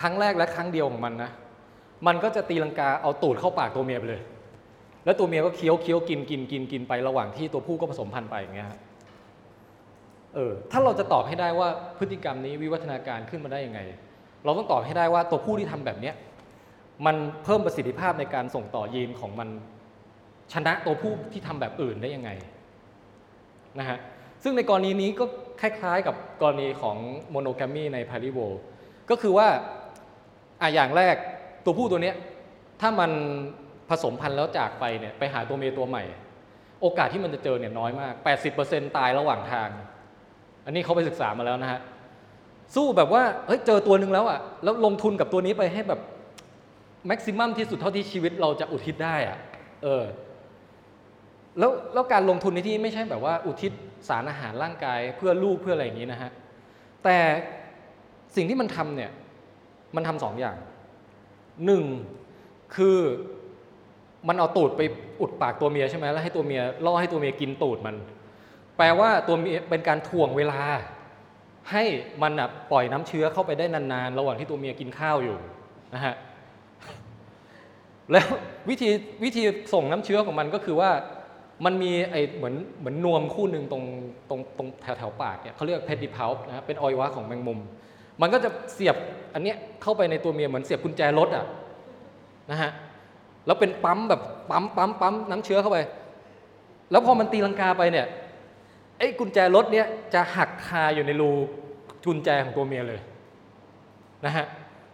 [0.00, 1.30] ครั้งแรกและครั้งเดียวของมันนะ
[2.06, 4.22] มันก็จะตีลังกาเอาตูดเข้าปากตัวเมียไปเลย
[5.04, 8.78] แล้วตัวเมียก็เคี้ยวเคี้ยวกินกินกินกินไประหว่างที่ตัวผู้ก็ผสมพันธุ์ไปอย่างเงี้ยฮะ
[10.34, 11.68] เออถ้าเราจะตอบให้ได้ว่า
[11.98, 13.80] พฤติกรรมนี้วิวัฒนาการขึ้นมาได้ยังไง
[14.44, 16.14] เราต้องตอบให้ได้ว่าตัวผู้ที่ทำแบบเนี้ย
[17.06, 19.48] มันเพิ่มประสิทธิภาพในการส่งต่อยีนของมัน
[20.52, 22.30] ชนะตัวผู้ที่ทำแบบอื่นได้ยังไง
[23.78, 23.98] นะฮะ
[24.42, 25.24] ซึ่งในกรณีนี้ก็
[25.60, 26.96] คล้ายๆกับกรณีของ
[27.30, 28.38] โมโนแกรมีในพาริโว
[29.10, 29.48] ก็คือว่า
[30.60, 31.16] อะอย่างแรก
[31.64, 32.16] ตัวผู้ตัวเนี้ย
[32.80, 33.10] ถ้ามัน
[33.90, 36.04] ผสมพันธุ์แล้วจากไปเนี่ยไปหาตัวเมียตัวใหม่
[36.80, 38.14] โอกาสที่มันจะเจอเนี่ยน้อยมาก
[38.54, 39.68] 80%ตายระหว่างทาง
[40.64, 41.80] อันนี้เขาไปศึกษามาแล้วนะฮะ
[42.74, 46.00] สู้แบบว่าเฮ้ยเจอตัวหนึ่งแล้วอะแล้วลงทุนกับตัวนี้ไปให้แบบ
[47.06, 49.38] แม็กซิมัมที่สุดเท่าที่ชีวิตเราจะอุทิศได้อะ
[49.82, 50.04] เออ
[51.58, 53.72] แล้วแล้วการลงทุนในที่ไม่ใช่แบบว่าอุทิศ
[54.08, 56.30] สารอาหารร่างกายเพื่อลูกเพื่ออะไรอย่างนี้นะฮะ
[57.04, 57.18] แต่
[58.36, 59.10] สิ่งที่มันทำเนี่ย
[59.96, 60.56] มันทำสองอย่าง
[61.66, 61.84] หนึ่ง
[62.74, 62.98] คือ
[64.28, 64.82] มันเอาตูดไป
[65.20, 67.96] อุดปากตัวเมียใช่ไหมแล้วให้ตัวเมียล่อให้ตัวเมียกินตูดมัน
[68.76, 70.60] แปลว่าตัวเมียเป็นการถ่วงเวลา
[71.70, 71.84] ให้
[72.22, 72.32] มัน
[72.70, 75.36] ปล่อยน้ำเชื้อเข้าไปได้นานๆ ระหว่างที่ตัวเมียกินข้าวอยู่
[75.94, 76.14] นะฮะ
[78.12, 78.26] แล้ว
[78.68, 78.90] วิธี
[79.24, 80.90] วิธีส่งน้ำเชื้อของมันก็คือว่า
[81.64, 83.84] มันมีไอเหมือนเหมือนนวมคู่หนึ่งตรง
[84.28, 87.58] ตรงตรงแถวแถวปากเนี่ยเขาเรียกเพดิพาวนะฮะเป็นอวัยวะของแมงมุม
[88.20, 88.96] มันก็จะเสียบ
[89.34, 91.44] อันเนี้ยเข้าไปในตัวเมียเหมือนเสียบกุญแจรถอะ
[92.50, 92.70] นะฮะ
[93.46, 95.78] แล้วเป็นปั๊มแบบปั๊มปั๊มปั๊มน้ำเชื้อเข้าไป
[96.90, 98.06] แล้วพอมันตีลังกาไปเนี่ย
[99.02, 101.30] อ้กุญแจรถเนี่ยจะหักคาอยู่ในรู
[102.06, 103.00] กุญแจของตัวเมียเลย
[104.26, 104.46] นะฮะ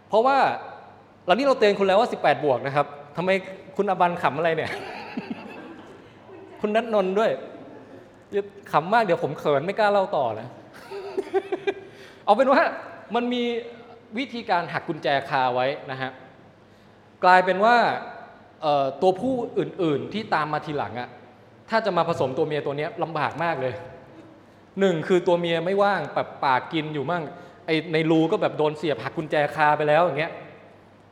[0.07, 0.37] เพราะว่า
[1.25, 2.85] เรานี่เราเตือนคุณแล้วว่า 18 บวกนะครับ
[3.17, 3.29] ทำไม
[3.75, 4.71] คุณอบันขำอะไรเนี่ย
[6.61, 7.31] คุณนัทนนท์ด้วย
[8.71, 10.47] ขำมากเดี๋ยวผมเขินไม่กล้าเล่าต่อนะ
[12.25, 12.61] เอาเป็นว่า
[13.15, 13.43] มันมี
[14.17, 16.11] วิธีการหักกุญแจคาไว้นะฮะ
[17.23, 17.75] กลายเป็นว่า
[19.01, 21.09] ตัวผู้อื่นๆที่ตามมาทีหลังอะ
[21.69, 23.73] ถ้าจะมาผสมตัวเมียตัวนี้ลำบากมากเลย
[24.79, 27.23] หนึ่งคือตัวเมียไม่ว่างแบบปากกินอยู่มั่ง
[27.65, 30.33] ไอในรูก็แบบโดนเสียบหักกุญแจคาไปแล้วอย่างเงี้ย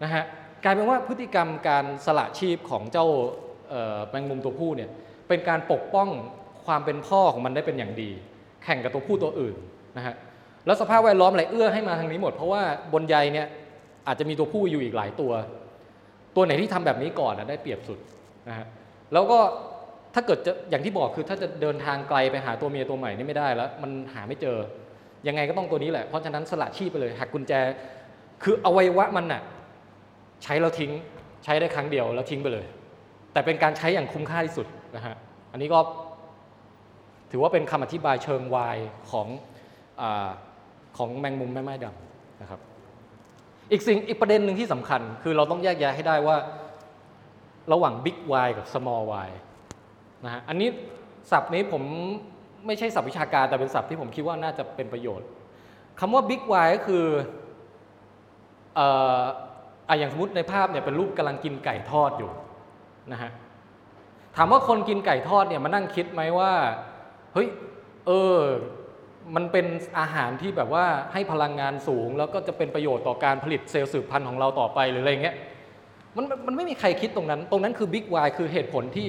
[0.04, 0.24] นะฮะ
[0.64, 3.06] กลายเป็นว่าพฤติกรรมการสละชีพของเจ้า
[4.10, 4.90] แมงมุมตัวผู้เนี่ย
[5.28, 6.10] เป็นการปกป้อง
[6.66, 8.10] ความเป็นพ่อของมันได้เป็นอย่างดี
[8.64, 9.56] แข่งกับตัวผู้ตัวอื่น
[9.98, 10.16] นะฮะ
[10.66, 12.62] แล้วสภาพแวดล้อมอะไรเอื้อให้มาทางนี้หมด เพราะว่า
[12.94, 13.48] บนใยเนี่ย
[14.08, 15.32] อาจจะมีตัวผู้อยู่อีกหลายตัว
[16.36, 18.00] ตัวไหนที่ทำแบบนี้ก่อนนะได้เปรียบสุด
[18.50, 18.66] นะฮะ
[19.14, 19.40] แล้วก็
[20.14, 24.58] ถ้าเกิดจะอย่างที่บอกคือถ้าจะเดินทางไกลไปหาตัวเมียตัวใหม่นี่ไม่ได้แล้ว มันหาไม่เจอ
[25.28, 27.54] ยังไงก็ต้องตัวนี้แหละ เพราะฉะนั้นสละชีพไปเลยหักกุญแจ
[28.44, 29.42] คืออวัยวะมันน่ะ
[30.44, 30.92] ใช้แล้วทิ้ง
[31.44, 32.66] ใช้ได้ครั้งเดียวแล้วทิ้งไปเลย
[33.34, 35.16] แต่เป็นการใช้อย่างคุ้มค่าที่สุดนะฮะ
[35.52, 35.80] อันนี้ก็
[37.32, 38.78] ถือว่าเป็นคำอธิบายเชิงวาย
[39.12, 39.28] ของ
[40.02, 40.04] อ
[40.98, 42.60] ของแมงมุมแม่ไม้ดำนะครับ
[43.72, 46.36] อีกสิ่งอีกประเด็นหนึ่งที่สำคัญ คือเราต้องแยกแยะให้ได้ว่า
[47.72, 49.30] ระหว่าง Big Y กับ Small Y
[50.26, 50.70] นะฮะอันนี้
[51.32, 51.84] ศัพท์นี้ผม
[52.66, 55.28] ไม่ใช่ศัพท์วิชาการแต่เป็นศัพท์ที่ผมคิดว่าน่าจะเป็นประโยชน์
[56.00, 57.06] คำว่า Big Y ก็คือ
[58.76, 58.88] เอ่
[59.20, 59.22] อ
[59.90, 62.32] อะอย่างสมมติในภาพเนี่ยเป็นรูปกำลังกินไก่ทอดอยู่
[63.12, 63.32] นะฮะ
[64.36, 66.52] ถามว่าคนกินไก่ทอดเนี่ยมานั่งคิดไหมว่า
[67.34, 67.48] เฮ้ย
[68.08, 68.38] เออ
[69.36, 69.66] มันเป็น
[70.00, 75.36] อาหารที่แบบว่าให้พลังงานสูง แล้วก็จะเป็นประโยชน์ต่อการผลิตเซลล์สืบพันธุ์ของเราต่อไปหรืออะไรเงี้ย
[76.16, 79.08] มันมันมันไม่มีใครคิดตรงนั้น ตรงนั้นคือ big why คือเหตุผลที่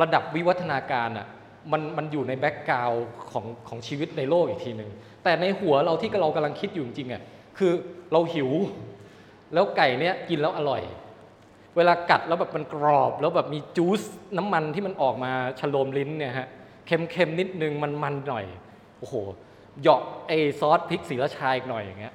[0.00, 1.26] ระดับวิวัฒนาการอะ
[1.72, 2.90] มันมันอยู่ใน background
[3.32, 4.90] ของของชีวิตในโลกอีกทีหนึ่ง
[5.24, 7.22] แต่ในหัวเราที่เรากำลังคิดอยู่จริงอะ
[7.58, 7.72] คือ
[8.12, 8.50] เราหิว
[9.54, 10.82] แล้วไก่เนี้ยกินแล้วอร่อย
[11.76, 14.02] เวลากัดแล้วแบบมันกรอบ แล้วแบบมี juice
[14.38, 16.48] น้ำมันที่มันออกมาชโลมลิ้นเนี่ยฮะ
[16.86, 18.44] เค็มๆนิดนึงมันๆหน่อย
[18.98, 19.14] โอ้โห
[19.80, 22.14] เหยาะไอซอสพริกศรีราชาอีกหน่อยอย่างเงี้ย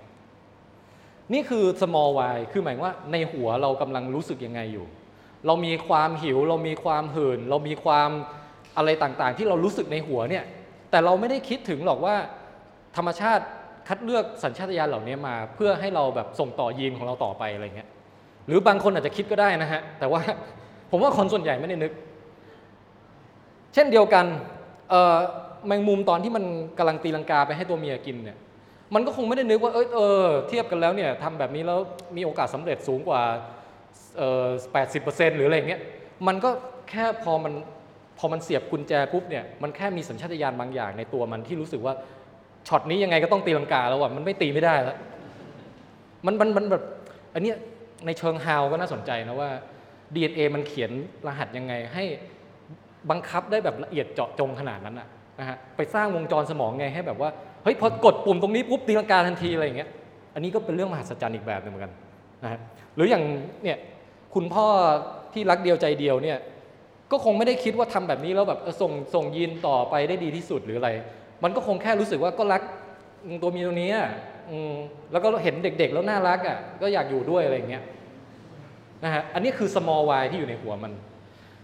[1.34, 4.86] นี่คือ small y คือหมายว่าในหัวเรากำลังรู้สึกยังไงอยู่
[5.48, 8.10] เรามีความหิว เรามีความหื่น เรามีความ
[8.78, 10.44] อะไรต่างๆ ที่เรารู้สึกในหัวเนี่ย
[10.92, 12.16] แต่เราไม่ได้คิดถึงหรอกว่า
[12.98, 13.44] ธรรมชาติ
[13.88, 17.90] คัดเลือกสัญชาตญาณเหล่านี้มา เพื่อให้เราแบบส่งต่อยีนของเราต่อไปอะไรเงี้ย
[18.48, 20.22] หรือบางคนอาจจะคิดก็ได้นะฮะ แต่ว่า
[20.92, 21.92] ผมว่าคนส่วนใหญ่ไม่ได้นึก
[23.74, 24.26] เช่นเดียวกัน
[24.90, 25.16] เออ
[25.68, 26.44] แมงมุมตอนที่มัน
[26.78, 28.38] กำลังตีลังกาไปให้ตัวเมียกินเนี่ย
[28.94, 31.80] มันก็คงไม่ได้นึกว่าเอยเออเทียบกันแล้วเนี่ยทำแบบนี้แล้ว
[32.18, 33.22] มีโอกาสสำเร็จสูงกว่า
[34.74, 35.82] แปดสิบเปอร์เซ็นต์หรืออะไรเงี้ย
[36.28, 36.50] มันก็
[36.90, 37.54] แค่พอมัน
[38.18, 41.94] พอมันเสียบกุญแจปุ๊บเนี่ย มันแค่มีสัญชาตญาณบางอย่างในตัวมันที่รู้สึกว่า
[42.68, 44.98] ช็อตนี้ยังไงก็ต้องตีลังกาแล้วอะ มันไม่ตีไม่ได้แล้ว
[46.26, 46.84] มันมันมันแบบ
[47.34, 47.58] อันเนี้ย
[48.06, 49.50] ในเชิงฮาวก็น่าสนใจนะว่า
[50.16, 50.92] DNA มันเขียน
[51.28, 52.04] รหัสยังไงให้
[53.10, 55.08] บังคับได้แบบละเอียดเจาะจงขนาดนั้นอะ
[55.40, 57.30] นะฮะ ไปสร้างวงจรสมองไงให้แบบว่า
[57.64, 59.90] เฮ้ยพอกดปุ่มตรงนี้ปุ๊บตีลังกาทันทีอะไรอย่างเงี้ย
[60.34, 61.94] อันนี้ก็เป็นเรื่องมหัศจรรย์อีกแบบหนึ่งเหมือนกัน
[62.44, 62.60] นะฮะ
[62.98, 63.24] หรืออย่าง
[63.64, 63.78] เนี่ย
[64.36, 64.68] คุณพ่อ
[65.34, 66.40] ที่รักเดียวใจเดียวเนี่ย
[67.12, 70.90] ก็คงไม่ได้คิดว่าทำแบบนี้แล้วแบบส่งส่งยีนต่อไปได้ดีที่สุดหรืออะไร
[71.44, 72.62] มันก็คงแค่รู้สึกว่าก็รัก
[73.42, 74.10] ตัวมีตัวนี้อะ
[75.12, 77.84] แล้วก็เห็นเด็ก ๆ แล้วน่ารักอะก็อยากอยู่ด้วยอะไรอย่างเงี้ย
[79.04, 80.94] นะฮะอันนี้คือ small y ที่อยู่ในหัวมัน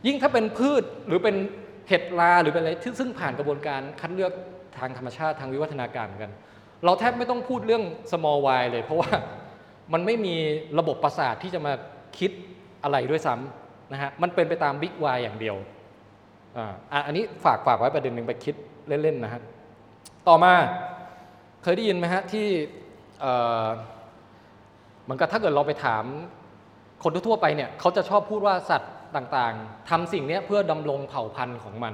[0.08, 1.36] ยิ่งถ้าเป็นพืชหรือเป็น
[1.88, 4.32] เห็ดราหรือเป็นอะไรที่ซึ่งผ่านกระบวนการคัดเลือก
[4.78, 6.32] ทางธรรมชาติทางวิวัฒนาการเหมือนกัน
[6.86, 9.10] เราแทบไม่ต้องพูดเรื่อง small y เลย เพราะว่า
[9.94, 10.36] มันไม่มี
[10.80, 11.74] ระบบประสาทที่จะมา
[12.18, 12.32] คิด
[12.84, 15.56] อะไรด้วยซ้ำนะฮะมันเป็นไปตาม big y อย่างเดียว
[16.58, 18.56] อ่าอันนี้ฝากฝากไว้ประเด็นหนึ่งไปคิด
[18.88, 19.42] เล่นๆนะฮะ
[20.28, 20.54] ต่อมา
[21.64, 22.48] เคยได้ยินไหมฮะที่
[25.04, 26.04] เหมือนกับถ้าเกิดเราไปถาม
[27.04, 31.94] คนทั่วไปเนี่ยเขาจะชอบพูดว่าสัตว์ต่างๆทำสิ่งนี้เพื่อดำรงเผ่าพันธุ์ของมัน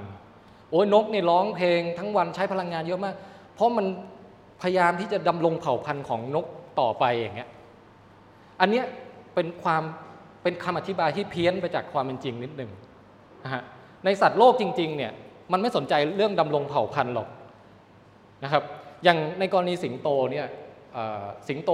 [0.70, 3.16] โอ้ยนกเนี่ยร้องเพลงทั้งวันใช้พลังงานเยอะมาก
[3.56, 3.86] เพราะมัน
[4.62, 6.46] พยายามที่จะดำรงเผ่าพันธุ์ของนก
[6.80, 7.50] ต่อไปอย่างเงี้ย
[8.62, 8.86] อันเนี้ย
[9.36, 9.84] เป็นความ
[10.44, 12.72] เป็นคำอธิบายที่เพี้ยนไปจากความเป็นจริงนิดหนึ่ง
[13.44, 13.64] นะฮะ
[14.06, 15.12] ในสัตว์โลกจริงๆเนี่ย
[15.52, 17.28] มันไม่สนใจเรื่องดำรงเผ่าพันธุ์หรอก
[18.44, 18.64] นะครับ
[19.04, 20.46] อย่างในกรณีสิงโตเนี่ย
[21.48, 21.72] สิงโต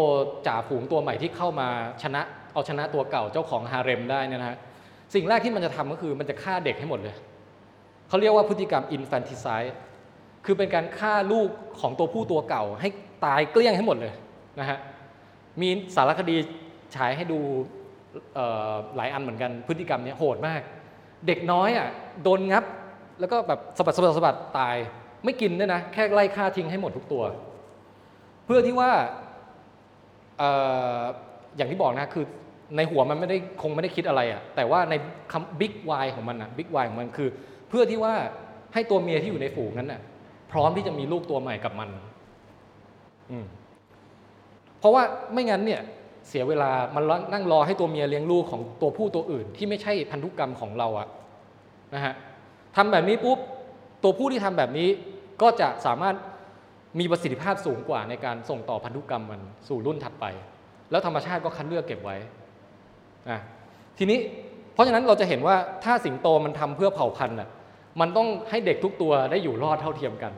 [0.47, 1.67] จ่าฝูงตัวใหม่ที่เข้ามา
[2.03, 2.21] ชนะ
[2.53, 4.57] เอาชนะตัวเก่าเจ้าของฮาเร็มได้นะฮะ
[5.13, 7.15] สิ่งแรกที่มันจะทำก็คือมันจะฆ่าเด็กให้หมดเลย
[8.07, 9.71] เขาเรียกว่าพฤติกรรม infanticide
[10.45, 12.89] คือเป็นการฆ่าลูกของตัวผู้ตัวเก่าให้
[13.25, 14.13] ตายเกลี้ยงให้หมดเลย
[14.59, 14.77] นะฮะ
[15.61, 16.37] มีสารคดี
[16.95, 17.39] ฉายให้ดู
[18.95, 20.61] หลายอันเหมือนกันพฤติกรรมนี้โหดมาก
[21.27, 21.87] เด็กน้อยอะ
[22.23, 22.63] โดนงับ
[23.19, 24.75] แล้วก็แบบสะบัดสะบัดสะบัดตาย
[25.25, 27.23] ไม่กินด้วยนะ แค่ไล่ฆ่าทิ้งให้หมดทุกตัว
[28.45, 28.91] เพื่อที่ว่า
[31.57, 32.25] อย่างที่บอกนะคือ
[32.77, 34.93] ในหัวมันไม่ได้คงไม่ได้คิดอะไรอะแต่ว่าใน
[35.31, 37.29] คำบิ๊กวของมันอะบิ๊กวของมันคือ
[37.69, 38.13] เพื่อที่ว่า
[38.73, 40.01] ให้ตัวเมียที่อยู่ในฝูงนั้นน่ะ
[40.51, 41.89] พร้อมที่จะมีลูกตัวใหม่กับมัน
[43.31, 43.45] อืม
[44.79, 45.81] เพราะว่าไม่งั้นเนี่ย
[46.29, 51.07] เสียเวลามันนั่งรอให้ตัวเมียเลี้ยงลูกของตัวผู้ตัวอื่น ที่ไม่ใช่พันธุกรรมของเราอะ
[51.93, 52.13] นะฮะ
[52.75, 53.37] ทำแบบนี้ปุ๊บ
[54.03, 54.89] ตัวผู้ที่ทำแบบนี้
[55.41, 56.15] ก็จะสามารถ
[56.99, 60.25] มีประสิทธิภาพสูงกว่าในการส่งต่อพันธุกรรมมันสู่รุ่นถัดไป
[60.91, 62.17] แล้วธรรมชาติก็คัดเลือกเก็บไว้
[63.29, 63.39] อะ
[63.97, 64.19] ทีนี้
[64.73, 67.49] เพราะฉะนั้นเราจะเห็นว่าถ้าสิงโตมันทำเพื่อเผ่าพันธุ์อะ
[68.01, 70.33] มันต้องให้เด็กทุกตัวได้อยู่รอดเท่าเทียมกัน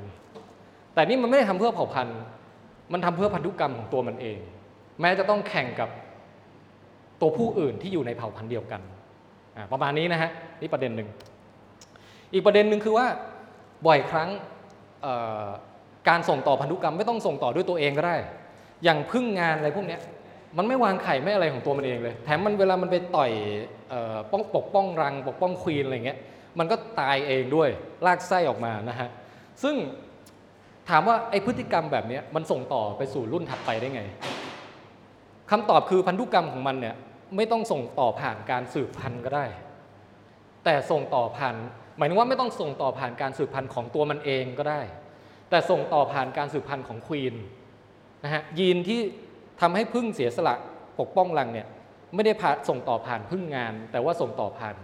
[0.93, 2.17] แต่นี่มันไม่ได้ทำเพื่อเผ่าพันธุ์
[2.93, 4.39] มันทำเพื่อพันธุกรรมของตัวมันเอง
[5.01, 5.89] แม้จะต้องแข่งกับ
[7.21, 8.81] ตัวผู้อื่นที่อยู่ในเผ่าพันธุ์เดียวกัน
[9.71, 10.31] ประมาณนี้นะฮะ
[10.61, 11.09] นี่ประเด็นหนึ่ง
[12.33, 13.07] อีกประเด็นหนึ่งคือว่า
[13.87, 14.29] บ่อยครั้ง
[16.09, 18.15] การส่งต่อพันธุกรรมไม่ต้องส่งต่อด้วยตัวเองก็ได้
[18.83, 19.97] อย่างพึ่งงานอะไรพวกนี้
[20.57, 23.31] มันไม่วางไข่ไม่อะไรของตัวมันเองเลย แถมมันเวลามันไปต่อย
[24.31, 26.19] ป้องปกป้องรัง ปกป้องควีนอะไรเงี้ย
[26.59, 27.69] มันก็ตายเองด้วย
[28.05, 29.09] ลากไส้ออกมานะฮะ
[29.63, 29.75] ซึ่ง
[30.89, 34.01] ถามว่าไอพฤติกรรมแบบนี้มันส่งต่อไปสู่รุ่นถัดไปได้ไง
[35.51, 36.95] คำตอบคือพันธุกรรมของมันเนี่ย
[37.35, 39.45] ไม่ต้องส่งต่อผ่านการสืบพันธุ์ก็ได้
[40.65, 41.55] แต่ส่งต่อผ่าน
[41.97, 44.81] หมายถึงว่าไม่ต้องส่งต่อผ่านการสืบพันธุ์ของตัวมันเองก็ได้
[45.49, 47.35] แต่ส่งต่อผ่านการสืบพันธุ์ของควีน
[48.23, 48.99] นะฮะยีนที่
[49.61, 50.55] ทำให้พึ่งเสียสละ
[50.99, 51.67] ปกป้องรังเนี่ย
[52.15, 54.75] ไม่ได้ผ่านส่งต่อผ่านพึ่งงาน แต่ว่าส่งต่อผ่าน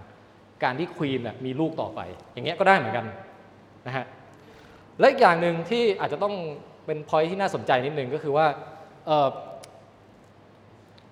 [0.64, 2.02] การที่ควีนน่ะมีลูกต่อไป
[2.34, 3.06] อย่างเงี้ยก็ได้เหมือนกัน
[3.88, 4.06] นะฮะ
[5.00, 6.36] และอีกอย่างหนึ่งที่อาจจะต้อง
[6.86, 8.46] เป็นพอยที่น่าสนใจนิดนึงก็คือว่า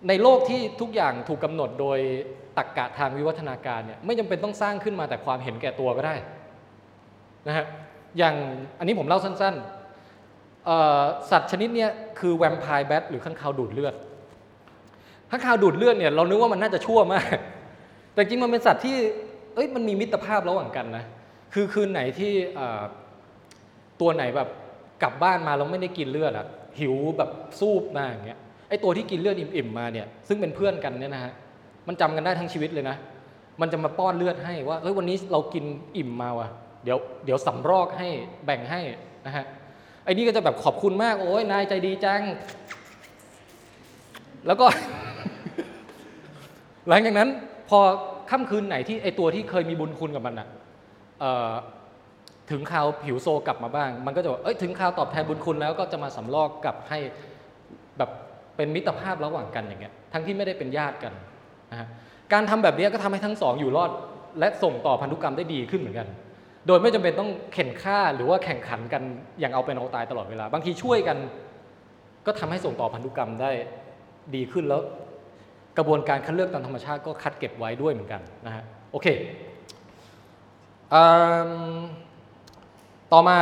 [0.07, 1.99] ในโลกที่ทุกอย่างถูกกำหนดโดย
[2.57, 6.15] ตรรกกะทางวิวัฒนาการเนี่ยไม่จำเป็นต้องสร้างขึ้นมาแต่ความเห็นแก่ตัวก็ได้
[7.47, 7.65] นะฮะ
[8.17, 8.35] อย่าง
[8.79, 13.95] อันนี้ผมเล่าสั้นๆสัตว์ชนิดเนี้ยคือแวมไพร์แบทหรือข้างคาวดูดเลือด
[15.29, 17.37] ข้างคาวดูดเลือดเนี่ยเรานึกว่ามันน่าจะชั่วมาก
[18.13, 18.95] แต่จริงมันเป็นสัตว์ที่
[19.55, 21.03] เอ้ยมันมีมิตรภาพระหว่างกันนะ
[21.53, 22.31] คือคืนไหนที่
[24.01, 24.49] ตัวไหนแบบ
[25.03, 26.45] กลับบ้านมาแล้วไม่ได้กินเลือดอะ
[26.79, 28.39] หิวแบบสูบมาอย่างเงี้ย
[28.71, 31.33] ไอตัวที่กินเลือดอิ่มๆมาเนี่ยซึ่งเป็นเพื่อนกันเนี่ยนะฮะ
[31.87, 32.97] มันจำกันได้ทั้งชีวิตเลยนะ
[33.61, 35.63] มันจะมาป้อนเลือดให้ว่าเฮ้ยวันนี้เรากิน
[35.97, 36.47] อิ่มมาว่ะ
[36.83, 38.07] เดี๋ยวเดี๋ยวสำรอกให้
[38.45, 38.81] แบ่งให้
[39.25, 39.45] นะฮะ
[40.03, 42.21] ไอ้นี่ก็จะแบบขอบคุณมาก โอ้ยนายใจดีจัง
[44.47, 44.65] แล้วก็
[46.87, 47.29] หลังจากนั้น
[47.69, 47.79] พอ
[48.31, 50.47] ค่ำคืนไหนที่ไอตัวที่เคยมีบุญคุณกับมันอะ
[52.51, 56.99] ถึงคราวผิวโซกลับมาบ้าง มันก็จะบอกเอ้ยถึงคราวตอบแทนบุญคุณแล้วก็จะมาสำรอกกลับให้
[57.97, 58.09] แบบ
[58.61, 61.13] เป็นมิตรภาพระหว่างกันอย่างเงี้ยทั้งที่ไม่ได้เป็นญาติกัน
[61.71, 61.87] นะฮะ
[62.33, 63.91] การทำแบบนี้ก็ทำให้ทั้งสองอยู่รอด
[64.39, 66.07] และส่งต่อพันธุกรรมได้ดีขึ้นเหมือนกัน
[66.67, 69.03] โดยไม่จำเป็นต้องเข็นฆ่าหรือว่าแข่งขันกัน
[69.39, 71.17] อย่างเอาเป็นเอาตายตลอดเวลา บางทีช่วยกัน
[72.25, 73.51] ก็ทำให้ส่งต่อพันธุกรรมได้
[74.35, 74.81] ดีขึ้นแล้ว
[75.77, 79.07] กระบวนการคัดเลือกตามธรรมชาติก็คัดเก็บไว้ด้วยเหมือนกันนะฮะโอเค
[83.11, 83.37] ต่อมา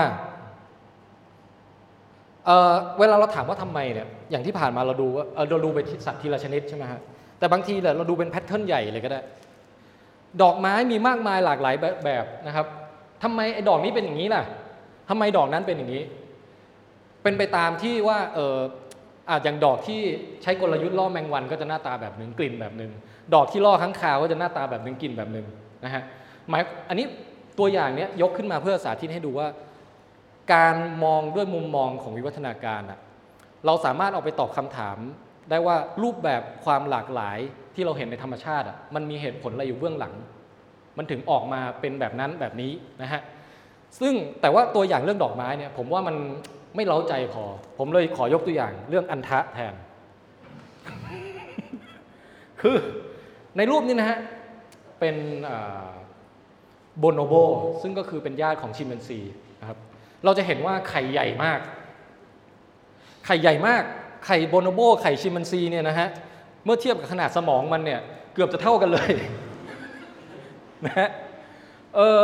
[2.99, 7.01] เวลาเราถามว่าทำไมเนี่ยอย่างที่ผ่านมาเราดูว่าเราดูไปที่สัตว์ทีละชนิดใช่ไหมฮะ
[7.39, 9.21] แต่บางทีเนี่ยเราดูเป็นแพทเทิร์นใหญ่เลยก็ได้
[10.41, 12.65] ดอกไม้มีมากมายหลากหลายแบบนะครับ
[13.23, 14.43] ทำไมไอ้ดอกนี้เป็นอย่างนี้ล่ะ
[15.09, 16.03] ทำไมดอกนั้นเป็นอย่างนี้
[17.23, 18.57] เป็นไปตามที่ว่าเออ
[19.29, 20.01] อาจอย่างดอกที่
[20.43, 22.91] ใช้กลยุทธ์ล่อแมงวันก็จะหน้าตาแบบหนึ่งกลิ่นแบบหนึ่ง
[23.33, 25.45] ดอกที่ล่อข้างคาวก็จะหน้าตาแบบหนึ่งกลิ่นแบบหนึ่ง
[25.85, 26.03] นะฮะ
[26.49, 27.05] หมายอันนี้
[27.59, 29.47] ตัวอย่างเนี้ยยกขึ้นมาเพื่อสาธิตให้ดูว่า
[30.53, 32.99] การมองด้วยมุมมองของวิวัฒนาการอะ
[33.65, 34.97] เราสามารถเอาไปตอบคำถาม
[35.49, 37.37] ได้ว่ารูปแบบความหลากหลาย
[37.75, 40.13] ที่เราเห็นในธรรมชาติอะมันมีเหตุผลอะไรอยู่เบื้องหลัง
[40.97, 43.21] มันถึงออกมาเป็นแบบนั้นแบบนี้นะฮะ
[43.99, 46.15] ซึ่งแต่ว่าตัวอย่างเรื่องดอกไม้เนี่ยผมว่ามัน
[46.75, 47.43] ไม่เล้าใจพอ
[47.77, 49.73] ผมเลยขอยกตัวอย่างเรื่องอันทะแทน
[52.61, 52.75] คือ
[53.57, 54.19] ในรูปนี้นะฮะ
[54.99, 55.15] เป็น
[56.99, 57.33] โบโนโบ
[57.81, 59.19] ซึ่งก็คือเป็นญาติของชิมเปนซี
[59.61, 59.77] นะครับ
[60.23, 61.59] เราจะเห็นว่าไข่ใหญ่มาก
[63.25, 63.83] ไข่ใหญ่มาก
[64.25, 66.09] ไข่โบโนโบ ไข่ชิมเปนซีเนี่ยนะฮะ
[66.65, 67.99] เมื่อเทียบกับขนาดสมองมันเนี่ย
[68.33, 69.11] เกือบจะเท่ากันเลย
[70.85, 71.09] นะฮะ
[71.95, 72.21] เออ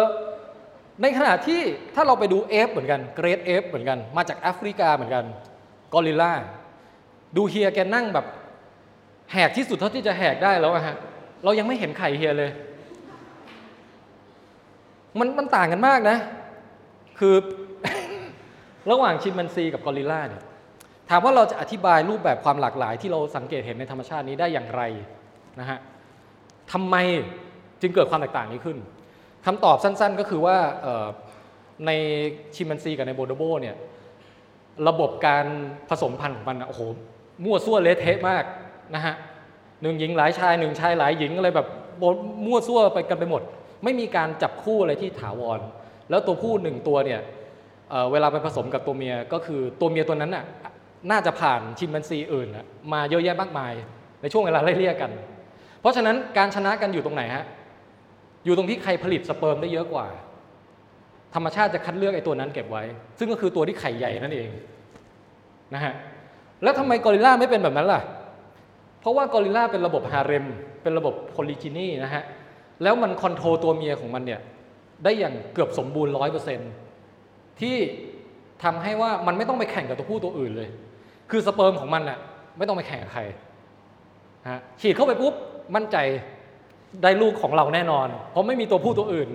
[1.01, 1.61] ในขณะที่
[1.95, 5.25] ถ้าเราไปดู ape เหมือนกัน great ape เหมือนกัน มาจากแอฟริกาเหมือนกัน
[5.93, 6.33] กอริลลา
[7.35, 8.25] ดูเฮียแกนั่งแบบ
[9.31, 10.95] แหกที่สุดเท่าที่จะแหกได้แล้วอะฮะ
[11.43, 12.51] เรายังไม่เห็นไข่เฮียเลย
[15.19, 16.17] มันมันต่างกันมากนะ
[17.19, 17.35] คือ
[18.91, 20.43] ระหว่างชิมแปนซีกับกอริลลาเนี่ย
[21.09, 24.81] ถามว่าเราจะอธิบายรูปแบบความหลากหลาย ที่เราสังเกตเห็นในธรรมชาตินี้ได้อย่างไร
[25.59, 25.79] นะฮะ
[26.71, 26.95] ทำไม
[27.81, 28.77] จึงเกิดความแตกต่างนี้ขึ้น
[29.45, 30.57] คำตอบสั้นๆก็คือว่า
[31.85, 31.91] ใน
[32.55, 33.75] ชิมแปนซีกับในโบโดโบเนี่ย
[34.87, 35.45] ระบบการ
[35.89, 36.81] ผสมพันธุ์ของมันนะโอ้โห
[37.43, 38.43] มั่วซั่วเละเทะมาก
[38.95, 39.15] นะฮะ
[39.81, 41.67] หนึ่งหญิงหลายชายหนึ่งชายหลายหญิงอะไรแบบ
[42.45, 43.41] มั่วซั่วไปกันไปหมด
[43.83, 45.59] ไม่มีการจับคู่อะไรที่ถาวร
[46.09, 47.21] แล้วตัวผู้หนึ่งตัวเนี่ย
[48.11, 50.45] เวลาไปผสมกับตัวเมียก็คือตัวเมียตัวนั้นน่ะ
[51.11, 52.47] น่าจะผ่านชิมแปนซีอื่น
[52.93, 53.73] มาเยอะแยะมากมาย
[54.21, 55.11] ในช่วงเวลาไล่เลี่ยกัน
[55.81, 57.45] เพราะฉะนั้นการชนะกันอยู่ตรงไหนฮะ
[58.45, 60.07] อยู่ตรงที่ใครผลิตสเปิร์มได้เยอะกว่า
[61.35, 62.83] ธรรมชาติจะคัดเลือกไอ้ตัวนั้นเก็บไว้
[63.17, 64.49] ซึ่งก็คือตัวที่ไข่ใหญ่นั่นเอง
[65.73, 65.93] นะฮะ
[66.63, 68.01] แล้วทำไมกอริลลาไม่เป็นแบบนั้นล่ะ
[68.99, 70.45] เพราะว่ากอริลลาเป็นระบบฮาเร็ม
[70.83, 72.23] เป็นระบบ polygyny นะฮะ
[72.83, 74.41] แล้วมัน control ตัวเมียของมันเนี่ย
[75.03, 76.71] ได้อย่างเกือบสมบูรณ์ร้อยเปอร์เซ็นต์
[77.61, 77.75] ที่
[78.63, 80.69] ทำให้ว่ามันไม่ต้องไปแข่งกับตัวผู้ตัวอื่นเลย
[81.31, 82.19] คือสเปิร์มของมันน่ะ
[82.57, 83.21] ไม่ต้องไปแข่งกับใคร
[84.49, 85.33] ฮะฉีดเข้าไปปุ๊บ
[85.75, 85.97] มั่นใจ
[87.03, 89.29] ได้ลูกของเราแน่นอน เพราะไม่มีตัวผู้ตัวอื่น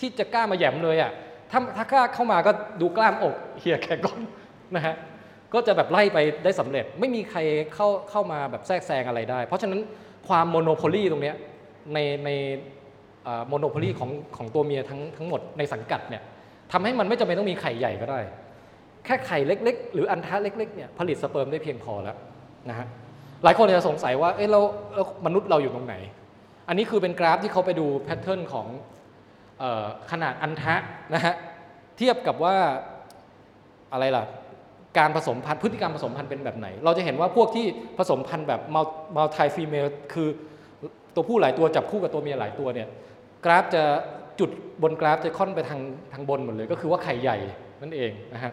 [0.00, 1.12] ที่จะกล้ามาแยมเลยอะ
[1.50, 4.20] ถ้าถ้ากล้าเข้ามาก็ดูกล้ามอกเฮียแขกก้อน
[4.74, 4.94] นะฮะ
[5.54, 7.38] ก็จะแบบไล่ไปได้สำเร็จ ไม่มีใคร
[7.74, 9.80] เข้าเข้ามาแบบแทรกแซงอะไรได้ เพราะฉะนั้น
[10.28, 11.36] ความ monopoly ตรงเนี้ย
[11.94, 12.30] ในใน
[13.48, 16.22] monopoly ของของตัวเมียทั้งทั้งหมดในสังกัดเนี่ย
[16.72, 18.20] ทำให้มันไม่จำเป็นต้องมีไข่ใหญ่ก็ได้
[19.04, 22.16] แค่ไข่เล็ก ๆ หรืออัณฑะเล็กๆเนี่ยผลิตสเปิร์มได้เพียงพอแล้ว
[22.70, 22.86] นะฮะ
[23.44, 24.60] หลายคนอาจจะสงสัยว่าเอ๊ะเรา
[24.94, 25.94] เรามนุษย์เราอยู่ตรงไหน
[26.68, 30.74] อันนี้คือเป็นกราฟที่เขาไปดู pattern ของเอ่อขนาดอัณฑะ
[31.14, 31.34] นะฮะ
[31.96, 32.56] เทียบกับว่า
[33.92, 34.24] อะไรล่ะ
[34.98, 37.66] การผสมพันธุ์พฤติกรรมผสมพันธุ์เป็นแบบไหน เราจะเห็นว่าพวกที่
[37.98, 40.28] ผสมพันธุ์แบบ multi female คือ
[41.14, 42.88] ตัวผู้หลายตัวจับคู่กับตัวเมียหลายตัวเนี่ย
[43.44, 43.82] กราฟจะ
[44.40, 44.50] จุด
[44.82, 45.80] บนกราฟจะค่อนไปทาง
[46.12, 47.38] ทางบนหมดเลย ก็คือว่าไข่ใหญ่
[47.82, 48.52] นั่นเองนะฮะ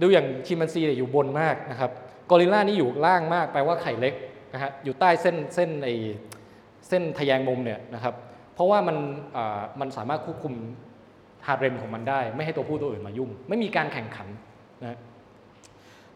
[0.00, 1.90] ดูอย่างชิมแปนซีเนี่ยอยู่บนมากนะครับ
[2.30, 4.14] กอริลลานี่อยู่ล่างมากแปลว่าไข่เล็ก
[4.52, 5.88] นะฮะอยู่ใต้เส้นเส้นไอ
[6.88, 8.14] เส้นทะแยงมุมเนี่ยนะครับ
[8.54, 8.96] เพราะว่ามัน
[9.36, 10.54] อ่ามันสามารถควบคุม
[11.46, 14.28] ฮาร์เรมของมันได้ ไม่ให้ตัวผู้ตัวอื่นมายุ่ง ไม่มีการแข่งขัน
[14.82, 14.98] นะ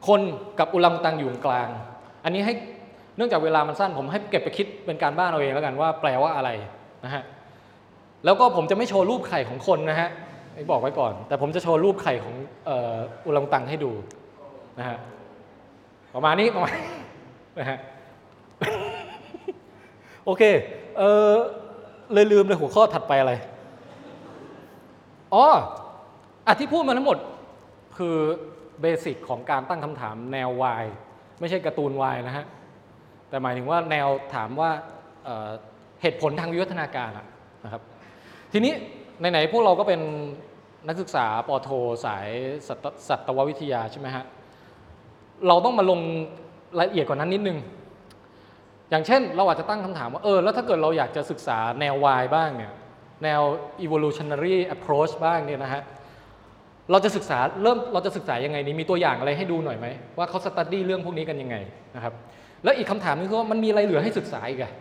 [0.09, 0.21] คน
[0.59, 1.69] กับอุลังตังอยู่ตรงกลาง
[2.25, 2.55] อันนี้ให้
[3.17, 6.51] เนื่องจากเวลามันสั้นผมให้เก็บไปคิดเป็นการบ้านเอาเองแล้วกันว่าแปลว่าอะไร
[7.05, 7.23] นะฮะ
[8.25, 10.11] แล้วก็ผมจะไม่โชว์รูปไข่ของคนนะฮะ
[10.71, 12.35] บอกไว้ก่อน แต่ผมจะโชว์รูปไข่ของ
[12.69, 12.71] อ,
[13.25, 13.93] อุลังตังให้ดู
[14.79, 14.99] นะฮะ
[16.15, 16.73] ประมาณนี้ประมาณ
[17.59, 17.79] นะฮะ
[20.25, 20.43] โอเค
[20.99, 21.31] เออ
[22.13, 23.33] เลยลืมเลยหัวข้อถัดไปอะไร
[25.35, 25.45] อ๋อ
[26.47, 27.19] อะที่พูดมาทั้งหมด
[27.99, 28.17] คือ
[28.81, 30.85] เบสิกของการตั้งคำถามแนววาย
[31.41, 32.45] ไม่ใช่การ์ตูนวายนะฮะ
[33.29, 34.71] แต่หมายถึงว่าแนวถามว่า
[35.25, 37.27] เเหตุผลทางวิวัฒนาการอะ
[37.65, 37.83] นะครับ
[38.53, 38.73] ทีนี้
[39.19, 40.01] ไหนๆพวกเราก็เป็น
[40.89, 41.71] นักศึกษาปอโท
[42.05, 42.29] สาย
[43.09, 44.25] สัตววิทยาใช่ไหมฮะ
[45.49, 46.01] เราต้องมาลง
[46.79, 47.59] รายละเอียดกว่านั้นนิดนึง
[48.91, 52.73] อย่างเช่น เราอาจจะตั้งคำถามว่าเออแล้วถ้าเกิดเราอยากจะศึกษาแนว Y บ้างเนี่ย
[53.25, 53.41] แนว
[53.85, 55.83] evolutionary approach บ้างเนี่ยนะฮะ
[56.91, 59.87] เราจะศึกษาเริ่มเราจะศึกษายังไงนี้มีตัวอย่างอะไรให้ดูหน่อยไหม
[60.19, 61.57] ว่าเขาสตัดดี้เรื่องพวกนี้กันยังไง
[61.97, 62.15] นะครับ
[62.65, 64.73] แล้วอีกคำถามนึงคือว่ามันมีอะไรเหลือให้ศึกษาอีกอะ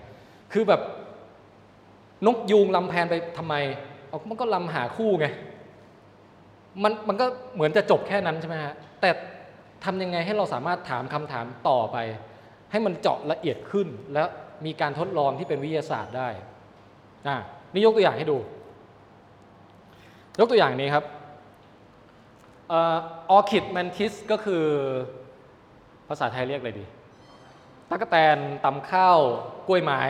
[0.54, 0.82] คือแบบ
[2.26, 3.56] นกยูงลำแพนไปทำไม
[4.08, 5.28] เอามันก็ลำหาคู่ไง
[6.84, 9.10] มันมันก็เหมือนจะจบแค่นั้นใช่ไหมฮะ แต่
[9.84, 11.98] ทำยังไงให้เราสามารถถามคำถามต่อไป
[12.72, 14.28] ให้มันเจาะละเอียดขึ้น แล้ว
[14.66, 16.30] มีการทดลองที่เป็นวิทยาศาสตร์ได้
[17.28, 17.38] อะ
[17.74, 18.38] นี่ยกตัวอย่างให้ดู
[20.40, 21.06] ยกตัวอย่างนี้ครับ
[22.72, 22.74] อ
[23.32, 24.64] อคิดแมนทิสก็คือ
[26.08, 26.86] ภาษาไทยเรียกอะไรดี
[27.90, 29.18] ตักแตนตำข้าว
[29.68, 30.02] กล้วยไม้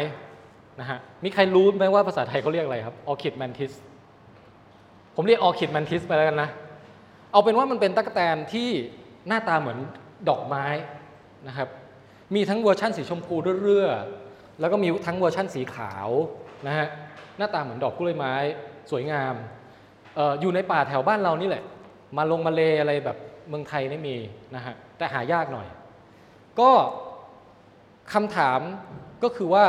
[0.79, 3.71] นะฮะมีใครรู้ไหมว่าภาษาไทยเขาเรียกอะไรครับออคิดแมนทิส
[5.15, 6.49] ผมเรียกออคิดแมนทิสไปแล้วกันนะ
[7.31, 8.69] เอาเป็นว่ามันเป็นตั๊กแตนที่
[9.27, 9.79] หน้าตาเหมือน
[10.29, 10.65] ดอกไม้
[11.47, 11.69] นะครับ
[12.35, 16.09] มีทั้งเวอร์ชั่นสีชมพูเรื่อๆแล้วก็มีทั้งเวอร์ชั่นสีขาว
[16.67, 16.87] นะฮะ
[17.37, 18.33] หน้าตาเหมือนดอกกล้วยไม้
[18.91, 19.35] สวยงาม
[20.17, 21.63] อออยู่ในป่าแถวบ้านเรานี่แหละ
[22.17, 23.17] มาลงมาเลอะไรแบบ
[23.49, 24.15] เมืองไทยไม่มี
[24.55, 25.67] นะฮะแต่หายากหน่อย
[26.59, 26.71] ก็
[28.13, 28.59] คำถาม
[29.23, 29.65] ก็คือว่า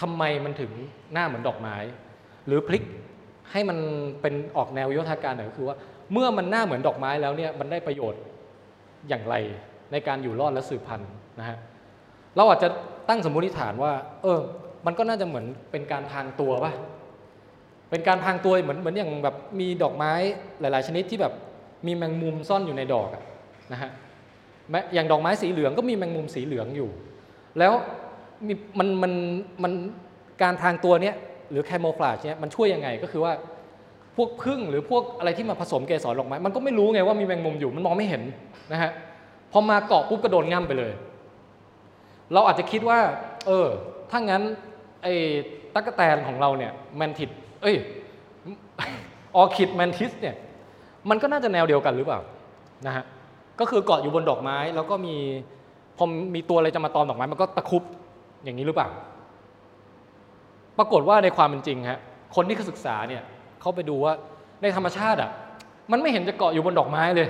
[0.00, 0.70] ทำไมมันถึง
[1.12, 1.76] หน้าเหมือนดอกไม้
[2.46, 2.84] หรือพลิก
[3.52, 3.78] ให้มัน
[4.20, 5.76] เป็นออกแนววิวัฒนาการหน่อยก็คือว่า
[6.12, 8.22] เมื่อมันหน้าเหมือนดอกไม้แล้วเนี่ยมันได้ประโยชน์
[9.08, 9.34] อย่างไร
[9.92, 11.56] ในการอยู่รอดและสืบพันธุ์นะฮะ
[12.36, 12.68] เราอาจจะ
[13.08, 13.92] ตั้งสมมติฐานว่า
[14.22, 14.40] เออ
[14.86, 16.72] มันก็น่าจะเหมือนเป็นการพรางตัวป่ะ
[17.90, 20.12] เป็นการพรางตัวเหมือนเหมือนอย่างแบบมีดอกไม้
[20.60, 21.32] หลาย ๆ ชนิดที่แบบ
[21.86, 23.22] มีแมงมุมซ่อนอยู่ในดอกอะ
[23.72, 23.90] นะฮะ
[24.94, 26.90] อย่างดอกไม้สีเหลืองก็มีแมงมุมสีเหลืองอยู่
[27.58, 27.72] แล้ว
[28.46, 29.12] มีมันมัน
[29.62, 29.72] มัน
[30.42, 31.16] การพรางตัวเนี้ย
[31.50, 33.32] หรือแคมโมฟลาจเนี้ยมันช่วยยังไงก็คือว่า
[34.16, 38.22] พวกพึ่งหรือพวกอะไรที่มาผสมเกสรดอกไม้มันก็ไม่รู้ไงว่ามีแมงมุมอยู่มันมองไม่เห็น
[38.72, 38.90] นะฮะ
[39.52, 40.92] พอมาเกาะปุ๊บก็โดนง่ำไปเลย
[42.32, 42.98] เราอาจจะคิดว่า
[43.46, 43.66] เออ
[44.10, 44.42] ถ้างั้น
[45.02, 45.14] ไอ้
[45.74, 47.30] ตั๊กแตนของเราเนี่ยแมนทิด
[47.62, 47.76] เอ้ย
[49.34, 50.34] ออคิดแมนทิสเนี่ย
[51.10, 52.20] มันก็น่าจะแนวเดียวกันหรือเปล่า
[52.86, 53.04] นะฮะ
[53.60, 55.14] ก็คือเกาะอยู่บนดอกไม้แล้วก็มี
[55.96, 57.82] พอมีตัวอะไรจะมาตอมดอกไม้มันก็ตะคุบ
[58.44, 58.88] อย่างนี้หรือเปล่า
[60.78, 61.98] ปรากฏว่าในความเป็นจริงฮะ
[62.34, 63.22] คนที่เขาศึกษาเนี่ย
[63.60, 64.12] เขาไปดูว่า
[64.62, 65.30] ในธรรมชาติอะ
[65.90, 67.28] มันไม่เห็นจะเกาะอยู่บนดอกไม้เลย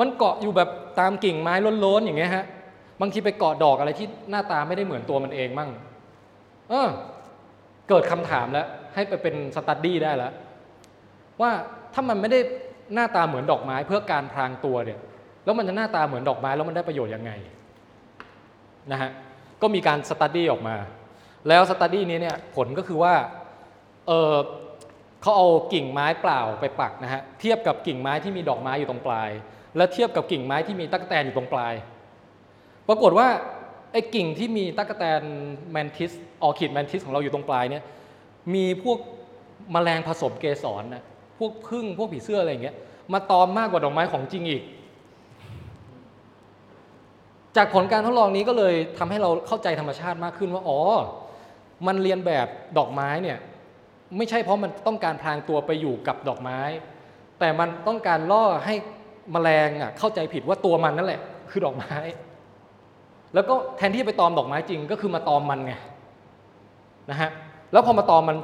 [0.00, 0.68] มันเกาะอยู่แบบ
[1.00, 1.54] ตามกิ่งไม้
[1.84, 2.44] ล้นๆอย่างเงี้ยฮะ
[3.00, 5.70] บางทีไปเกาะดอกอะไรที่หน้าตาไม่ได้เหมือนตัวมันเองมั่ง
[6.70, 6.88] เออ
[7.88, 10.32] เกิดคำถามแล้ว ให้ไปเป็นสตัดดี้ได้แล้ว
[11.40, 11.50] ว่า
[11.94, 12.40] ถ้ามันไม่ได้
[12.94, 14.98] หน้าตาเหมือนดอกไม้เพื่อการพรางตัวเนี่ย
[15.44, 17.32] แล้วมันจะหน้าตาเหมือนดอกไม้แล้วมันได้ประโยชน์ยังไง
[18.92, 19.10] นะฮะ
[19.62, 20.76] ก็มีการ study ออกมา
[21.48, 23.14] แล้ว study นี้เนี่ยผลก็คือว่า
[24.06, 24.34] เออ
[25.22, 29.30] เขาเอากิ่งไม้เปล่าไปปักนะฮะเทียบกับกิ่งไม้ที่มีดอกไม้อยู่ตรงปลาย
[29.76, 31.74] แล้วเทียบกับกิ่งไม้ที่มีตั๊กแตนอยู่ตรงปลาย
[32.88, 33.28] ปรากฏว่า
[33.92, 35.22] ไอ้กิ่งที่มีตั๊กแตน
[35.72, 36.12] mantis
[36.42, 37.84] ออคิดแมนทิสของเราอยู่ตรงปลายเนี่ย
[38.54, 38.98] มีพวก
[39.74, 41.02] มแมลงผสมเกสรนะ
[41.38, 42.76] พวกพึ่งพวกผีเสื้ออะไรอย่างเงี้ย
[43.12, 44.62] มาตอมมากกว่าดอกไม้ของจริงอีก
[47.56, 50.80] จากผลการทดลองนี้ก็เลยทำให้เราเข้าใจธรรมชาติมากขึ้นว่าอ๋อ
[51.86, 52.46] มันเรียนแบบ
[52.78, 53.38] ดอกไม้เนี่ย
[54.16, 56.60] ไม่ใช่เพราะมันต้องการพรางตัวไปอยู่กับดอกไม้
[57.38, 58.74] แต่มันต้องการล่อให้
[59.34, 61.94] มแมลงอะเข้าใจผิดว่าตัวมันนั่นแหละ คือดอกไม้
[63.34, 65.72] แล้วก็แทนที่จะไปตอมดอกไม้จริงก็คือมาตอมมันไง
[67.10, 67.30] นะฮะ
[67.72, 68.36] แล้วพอมาตอมมัน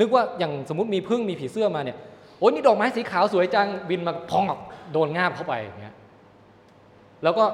[0.00, 1.98] นึกว่าอย่างสมมติมีพึ่งมีผีเสื้อมาเนี่ย
[2.38, 4.60] โอ้ยนี่ดอกไม้สีขาวสวยจังบินมาพองออก
[4.92, 5.94] โดนง่ามเข้าไปอย่างเงี้ย
[7.22, 7.44] แล้วก็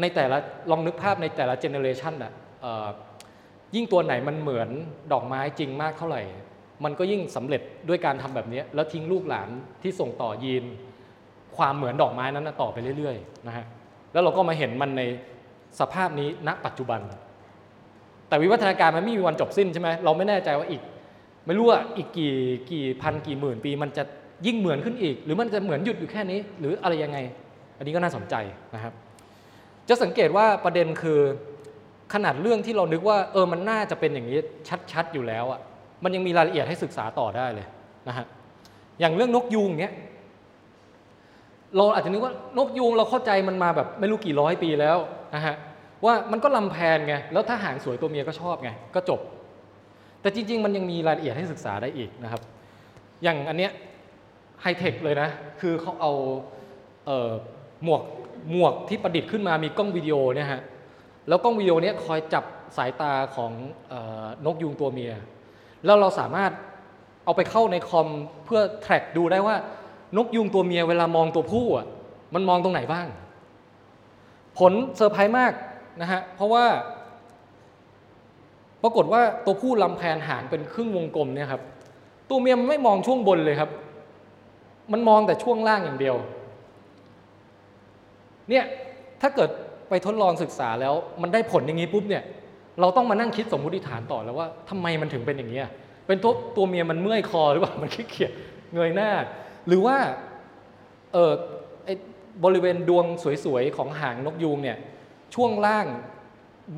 [0.00, 0.38] ในแต่ละ
[0.70, 2.32] ลองนึกภาพในแต่ละเจเนเรชันอะ
[3.74, 4.68] ยิ่งตัวไหนมันเหมือน
[5.12, 6.22] ดอกไม้จริงมากเท่าไหร่
[6.84, 9.48] มันก็ยิ่งสำเร็จด้วยการทำแบบนี้แล้วทิ้งลูกหลาน
[9.82, 10.64] ที่ส่งต่อยีน
[11.56, 13.64] ความเหมือนดอกไม้นั้นต่อไปเรื่อยๆนะฮะ
[14.12, 15.02] แล้วเราก็มาเห็นมันใน
[15.80, 17.00] สภาพนี้ณปัจจุบัน
[18.28, 20.82] แต่วิวัฒนาการมันไม่มีวันจบสิ้นใช่ไหมเราไม่แน่ใจว่าอีก
[21.46, 22.34] ไม่รู้ว่าอีกกี่
[22.70, 24.02] กี่พันกี่หมื่นปี มันจะ
[24.46, 27.18] ยิ่งเหมือนขึ้นอีก หรือมันจะเหมือนหยุดอยู่แค่นี้ หรืออะไรยังไง
[27.76, 28.34] อันนี้ก็น่าสนใจ
[28.74, 28.92] นะครับ
[29.88, 31.20] จะสังเกตว่าประเด็นคือ
[32.14, 34.38] ขนาดเรื่องที่เรานึกว่าเออมันน่าจะเป็นอย่างนี้
[34.92, 35.60] ชัดๆอยู่แล้วอะ่ะ
[36.04, 37.66] มันยังมีรายละเอียดให้ศึกษาต่อได้เลย
[38.08, 38.26] นะฮะ
[39.00, 39.94] อย่างเรื่องนกยูงเนี้ย
[41.76, 44.98] เราอาจจะนึกว่านกยูงเราเข้าใจมันมาแบบไม่รู้กี่ร้อยปีแล้ว
[45.34, 45.54] นะฮะ
[46.04, 49.20] ว่ามันก็ลำแพนไงแล้วถ้าหางสวยตัวเมียก็ชอบไงก็จบ
[50.20, 52.42] แต่จริง ๆ มันยังมีรายละเอียดให้ศึกษาได้อีกนะครับ
[53.22, 53.72] อย่างอันเนี้ย
[54.62, 55.28] ไฮเทคเลยนะ
[55.60, 56.12] คือเขาเอา
[57.06, 57.30] เออ
[57.84, 58.02] หมวก
[58.50, 60.60] หมวกที่ประดิษฐ์ขึ้นมามีกล้องวิดีโอเนี่ยฮะ
[61.28, 62.44] แล้วกล้องวิดีโอนี้คอยจับ
[62.76, 63.52] สายตาของ
[63.92, 65.12] ออนกยูงตัวเมีย
[65.84, 66.52] แล้วเราสามารถ
[67.24, 68.08] เอาไปเข้าในคอม
[68.44, 69.56] เพื่อแทร็กดูได้ว่า
[70.16, 71.86] นกยูงตัวเมียเวลามองตัวผู้อะ
[72.34, 73.06] มันมองตรงไหนบ้าง
[74.58, 75.52] ผลเซอร์ไพรส์มาก
[76.00, 76.64] นะฮะเพราะว่า
[78.82, 81.62] ปรากฏว่าตัวผู้ลำแพนหางเป็นครึ่งวงกลมเนี่ยครับ
[82.28, 83.70] ตัวเมียมันไม่มองช่วงบนเลยครับ
[84.92, 86.16] มันมองแต่ช่วงล่างอย่างเดียว
[88.50, 88.64] เนี่ย
[89.22, 89.50] ถ้าเกิด
[89.88, 92.22] ไปทดลองศึกษาแล้วมันได้ผลอย่างนี้ปุ๊บเนี่ย
[92.80, 95.60] เราต้องมานั่งคิดสมมติฐานต่อแล้วว่าทำไมมันถึงเป็นอย่างนี้
[96.06, 98.32] เป็นตัวตัวเมียมันเมื่อยคอหรือเปล่ามันขี้เกียจ
[98.74, 99.10] เงยหน้า
[99.66, 99.96] หรือว่า
[101.12, 101.32] เออ
[102.44, 103.06] บริเวณดวง
[103.44, 104.78] สวยๆของหางนกยูงเนี่ย
[105.34, 105.86] ช่วงล่าง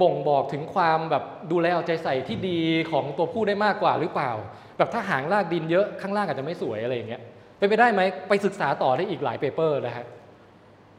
[0.00, 2.60] บ่งบอกถึงความแบบดูแลเอาใจใส่ที่ดี
[2.90, 4.30] ของตัวผู้ได้มากกว่าหรือเปล่า
[4.76, 7.22] แบบถ้าหางลากดินเยอะข้างล่างอาจจะไม่สวยอะไรอย่างเงี้ย
[7.58, 10.06] เป็นไปได้ไหมไปศึกษาต่อได้อีกหลายเปเปอร์นะฮะ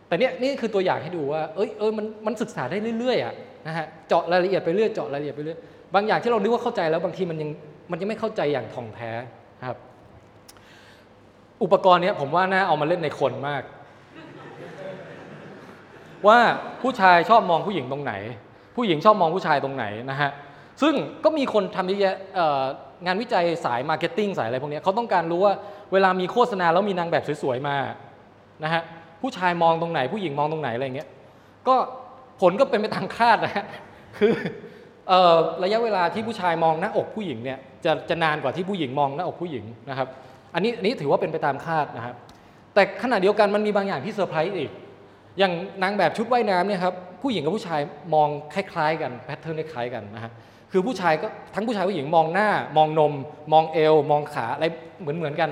[0.08, 3.34] แต่เนี้ยนี่คือตัวอย่างให้ดูว่า เอ้ยเออมันมันศึกษาได้เรื่อยๆอะ
[3.68, 5.58] นะฮะเจาะรายละเอียดไปเรื่อยเจาะรายละเอียดไปเรื่อย
[5.96, 7.50] บางอย่างที่เรานึกว่าเข้าใจแล้วบางทีมันยัง
[7.92, 9.12] มันยังไม่เข้าใจอย่างท่องแท้
[9.66, 9.78] ครับ
[11.64, 13.64] อุปกรณ์เนี้ยผมว่าน่าเอามาเล่นในคนมาก
[16.28, 16.40] ว่า
[16.82, 18.14] ผู้ชายชอบมองผู้หญิงตรงไหน
[18.76, 20.30] ผู้หญิงชอบมองผู้ชายตรงไหนนะฮะ
[20.82, 20.94] ซึ่ง
[21.24, 22.16] ก็มีคนทำเยอะแยะ
[23.06, 25.54] งานวิจัยสาย marketing สายอะไรพวกนี้เขาต้องการรู้ว่า
[25.94, 27.78] เวลามีโฆษณาแล้วมีนางแบบสวยๆมา
[28.64, 28.82] นะฮะ
[29.26, 31.10] ผู้ชายมองตรงไหน ผู้หญิงมองตรงไหนอะไรเงี้ย
[31.68, 31.76] ก็
[32.42, 33.66] ผลก็เป็นไปตามคาดนะฮะ
[34.18, 34.34] คือ
[35.64, 40.08] ระยะเวลาที่ผู้ชายมองหน้าอกผู้หญิงเนี่ยจะจะนานกว่าที่ผู้หญิงมองหน้าอกผู้หญิงนะครับ
[40.54, 42.16] อันนี้อันนี้ถือว่าเป็นไปตามคาดนะครับ
[42.74, 44.72] แต่ขณะเดียวกันมันมีบางอย่างที่เซอร์ไพรส์อีก
[45.40, 45.54] อย่าง
[45.84, 47.82] นางแบบชุดว่ายน้ำเนี่ยครับผู้หญิงกับผู้ชาย
[48.14, 50.32] มองคล้ายๆ กัน pattern คล้ายกันนะฮะ
[50.72, 53.14] คือผู้ชายก็ทั้งผู้ชายผู้หญิงมองหน้ามองนม
[53.54, 54.66] มองเอว มองขาอะไร
[55.02, 55.50] เหมือนเหมือนกัน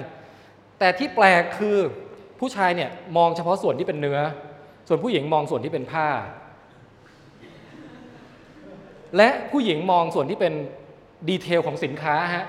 [0.79, 1.77] แต่ที่แปลกคือ
[2.43, 4.19] ผู้ชายเนี่ยมองเฉพาะส่วนที่เป็นเนื้อ
[4.87, 6.07] ส่วนผู้หญิงมองส่วนที่เป็นผ้า
[9.17, 10.53] และผู้หญิงมองส่วนที่เป็น
[11.29, 12.45] detail ของสินค้าฮะ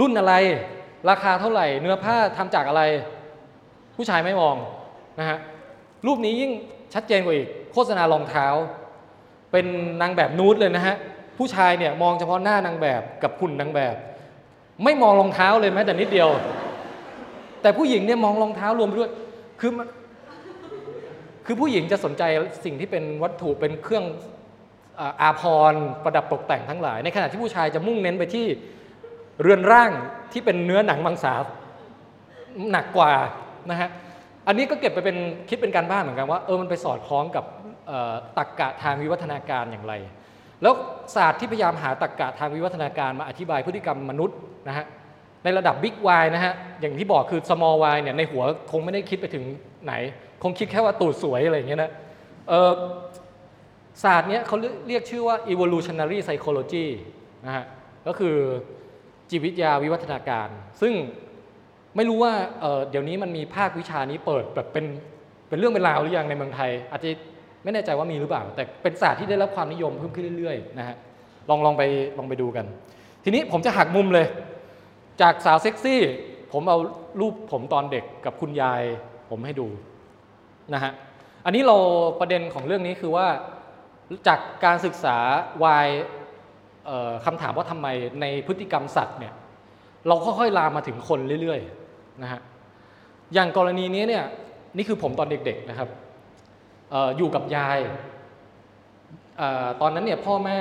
[0.00, 0.34] รุ่นอะไร
[1.10, 2.82] ราคาเท่าไหร่ เนื้อผ้าทำจากอะไร
[3.96, 4.56] ผู้ชายไม่มอง
[5.18, 5.38] นะฮะ
[6.06, 6.52] รูปนี้ยิ่ง
[6.94, 8.46] ชัดเจนกว่าอีกโฆษณารองเท้า
[9.52, 9.66] เป็น
[10.00, 10.96] นางแบบนูดเลยนะฮะ
[11.38, 13.96] ผู้ชายเนี่ยมองเฉพาะหน้านางแบบกับหุ่นนางแบบ
[14.84, 16.30] ไม่มองรองเท้าเลยแม้แต่นิดเดียว
[17.64, 19.10] แต่ผู้หญิงเนี่ยมองรองเท้ารวมไปด้วย
[19.60, 19.70] คือ
[21.46, 22.22] คือผู้หญิงจะสนใจ
[22.64, 24.04] สิ่งที่เป็นวัตถุเป็นเครื่อง
[25.00, 28.46] อ่าอาภรณ์ประดับตกแต่งทั้งหลาย ในขณะที่ผู้ชายจะมุ่งเน้นไปที่
[29.42, 29.90] เรือนร่าง
[30.32, 31.34] ที่เป็นเนื้อหนังมังสา
[32.70, 33.12] หนักกว่า
[33.70, 33.88] นะฮะ
[34.46, 35.16] อันนี้ก็เก็บไปเป็น
[35.48, 37.44] คิดเป็นการบ้านเหมือนกันว่าเออมันไปสอดคล้องกับ
[37.90, 39.94] อ่อตรรกกะทางวิวัฒนาการอย่างไร
[40.62, 40.74] แล้ว
[41.14, 44.38] ศาสตร์ที่พยายามหาตรรกกะทางวิวัฒนาการมาอธิบายพฤติกรรมมนุษย์
[44.68, 44.86] นะฮะ
[45.44, 49.44] ในระดับ Big Y นะฮะ อย่างที่บอกคือ Small Y เนี่ยในหัวคงไม่ได้คิดไปถึง
[49.84, 49.94] ไหน
[50.42, 51.90] คงคิดแค่ว่าตูดสวยอะไรอย่างเงี้ยนะ
[52.48, 52.72] เออ
[54.02, 54.56] ศาสตร์เนี้ยเขา
[54.88, 56.86] เรียกชื่อว่า evolutionary psychology
[57.46, 57.64] นะฮะ
[58.06, 58.36] ก็คือ
[59.30, 60.48] จิตวิทยาวิวัฒนาการ
[60.80, 60.92] ซึ่ง
[61.96, 64.84] ไม่รู้ว่าเอ่อเดี๋ยวนี้มันมีภาควิชานี้เปิดแบบเป็น
[65.48, 67.08] เป็นเรื่องเป็นราวหรือยังในเมืองไทย อาจจะ
[67.64, 70.96] ไม่แน่ใจว่ามีหรือเปล่า แต่เป็นศาสตร์ที่ได้รับความนิยมเพิ่มขึ้นเรื่อยๆนะฮะ
[71.48, 71.82] ลองลองไป
[72.18, 72.64] ลองไปดูกัน
[73.24, 74.26] ทีนี้ผมจะหักมุมเลย
[75.20, 76.00] จากสาวเซ็กซี่
[76.52, 76.78] ผมเอา
[77.20, 78.82] รูปผมตอนเด็กกับคุณยาย
[79.30, 79.68] ผมให้ดู
[80.74, 80.92] นะฮะ
[81.44, 81.76] อันนี้เรา
[82.20, 83.26] ประเด็นของเรื่องนี้คือว่า
[84.28, 85.16] จากการศึกษา
[85.64, 85.88] วาย
[87.24, 87.88] คำถามว่าทำไม
[88.20, 89.34] ในพฤติกรรมสัตว์เนี่ย
[90.06, 92.40] เราค่อยๆลามมาถึงคนเรื่อยๆนะฮะ
[93.34, 94.24] อย่างกรณีนี้เนี่ย
[94.76, 95.88] นี่คือผมตอนเด็กๆนะครับ
[96.94, 97.78] อออยู่กับยาย
[99.40, 100.58] ออตอนนั้นเนี่ยพ่อแม่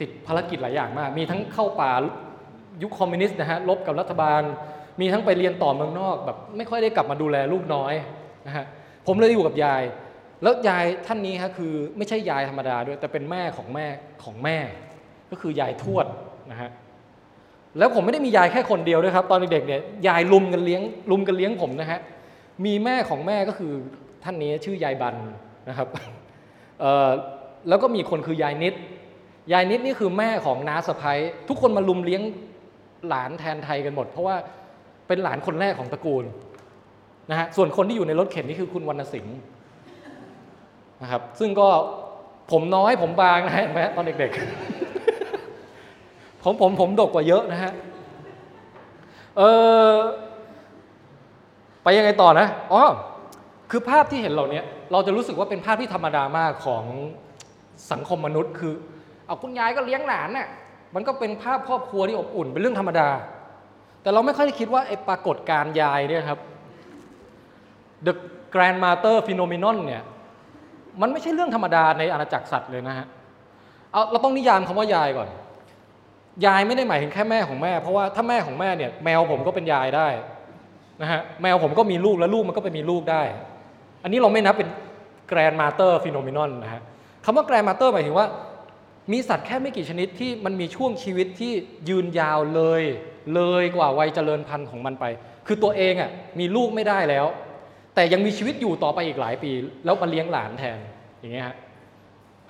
[0.00, 1.92] ติดภารกิจหลายอย่างมาก มีทั้งเข้าป่า
[2.82, 4.42] ยุคคอมมิวนิสต์นะฮะลบกับรัฐบาล
[5.00, 7.94] มีทั้งไปเรียนต่อเมืองนอกแบบไม่ค่อยได้กลับมาดูแลลูกน้อย
[8.46, 8.64] นะฮะ
[9.06, 9.82] ผมเลยอยู่กับยาย
[10.42, 13.86] แล้วยายท่านนี้ฮะคือไม่ใช่ยายธรรมดาด้วยแต่เป็นแม่ของแม่
[14.24, 14.58] ของแม่
[15.30, 16.06] ก็คือยายทวด
[16.50, 16.70] นะฮะ
[17.78, 22.00] แล้วผมไม่ได้มียายแค่คนเดียวด้วยครับ ตอนเด็กๆเนี่ยยายลุมกันเลี้ยงลุมกันเลี้ยงผมนะฮะ
[22.64, 23.72] มีแม่ของแม่ก็คือ
[24.24, 25.14] ท่านนี้ชื่อยายบัน
[25.68, 25.88] นะครับ
[26.80, 27.08] เอ่อ
[27.68, 28.74] แล้วก็มีคนคือยายนิด
[29.52, 31.18] ยายนิดนี่คือแม่ของน้าสะพ้ย
[31.48, 32.22] ทุกคนมาลุมเลี้ยง
[33.08, 34.36] หลานแทนไทยกันหมด เพราะว่า
[35.08, 36.24] เป็นหลานคนแรกของตระกูล
[37.30, 39.36] นะฮะส่วนคนที่อยู่ในรถเข็นนี่คือคุณวรรณสิงห์
[41.02, 41.68] นะครับซึ่งก็
[42.50, 47.72] ผมน้อยผมบางนะฮะเห็นไหมตอนเด็กๆ ผมผมผมดกกว่าเยอะนะฮะ
[49.36, 49.42] เอ
[49.90, 49.92] อ
[51.82, 52.82] ไปยังไงต่อนะอ๋อ
[53.70, 54.60] คือภาพที่เห็นเหล่านี้
[54.92, 56.84] เราจะรู้สึกว่าเป็นภาพที่ธรรมดามากของ
[57.92, 58.74] สังคมมนุษย์ คือ
[59.26, 60.48] เอาคุณยายก็เลี้ยงหลานน่ะ
[60.96, 63.08] มันก็เป็นภาพครอบครัวที่อบอุ่น เป็นเรื่องธรรมดา
[64.02, 66.38] แต่เราไม่ค่อยได้คิดว่าไอ้ปรากฏการ์ยายเนี่ยครับ
[68.06, 68.12] The
[68.54, 70.02] Grandmother Phenomenon เนี่ย
[71.00, 73.06] มันไม่ใช่เรื่องธรรมดาในอาณาจักรสัตว์เลยนะฮะ
[73.92, 75.28] เอาเราต้องนิยามคำว่ายายก่อน
[76.46, 80.08] ยายไม่ได้หมายถึงแค่แม่ของแม่ เพราะว่าถ้าแม่ของแม่เนี่ยแมวผมก็เป็นยายได้
[81.02, 83.22] นะฮะ แมวผมก็มีลูกแล้วลูกมันก็ไปมีลูกได้
[84.02, 84.68] อันนี้เราไม่นับเป็น
[85.28, 86.82] grandmother phenomenon นะฮะ
[87.24, 88.26] คำว่า grandmother หมายถึงว่า
[89.12, 91.52] มีสัตว์แค่ไม่กี่ชนิดที่มันมีช่วงชีวิตที่
[91.88, 92.82] ยืนยาวเลย
[93.34, 95.04] เลยกว่าวัยเจริญพันธุ์ของมันไป
[95.46, 97.26] คือตัวเองอะมีลูกไม่ได้แล้ว
[97.94, 99.52] แต่ยังมีชีวิตอยู่ต่อไปอีกหลายปี
[99.84, 100.78] แล้วมาเลี้ยงหลานแทน
[101.20, 101.56] อย่างเงี้ยฮะ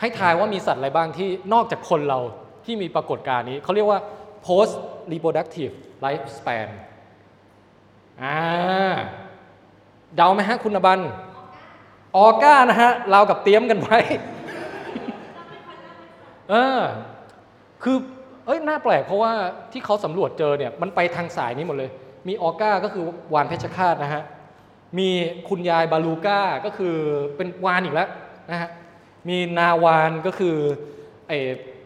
[0.01, 2.21] ให้ทายว่ามีสัตว์อะไรบ้างที่นอกจากคนเรา
[2.65, 4.01] ที่มีปรากฏการณ์นี้เขาเรียกว่า
[4.47, 4.75] post
[5.13, 6.69] reproductive lifespan
[8.23, 8.37] อ่า
[10.17, 11.01] เดาไหมฮะคุณบัน
[12.17, 13.99] ออก้านะฮะเรากับเตรียมกันไว้
[16.51, 16.81] เออ
[17.83, 17.97] คือ
[18.47, 19.33] เอ้ยน่าแปลกเพราะว่า
[19.73, 21.91] ที่เขาสำรวจเจอเนี่ยมันไปทางสายนี้หมดเลย
[22.29, 24.23] มีออก้าก็คือวานเพชฌฆาตนะฮะ
[24.99, 25.09] มี
[25.49, 26.95] คุณยายบาลูก้าก็คือ
[27.37, 28.09] เป็นวานอีกแล้ว
[28.51, 28.71] นะฮะ
[29.29, 30.57] มีนาวานก็คือ
[31.29, 31.33] ไอ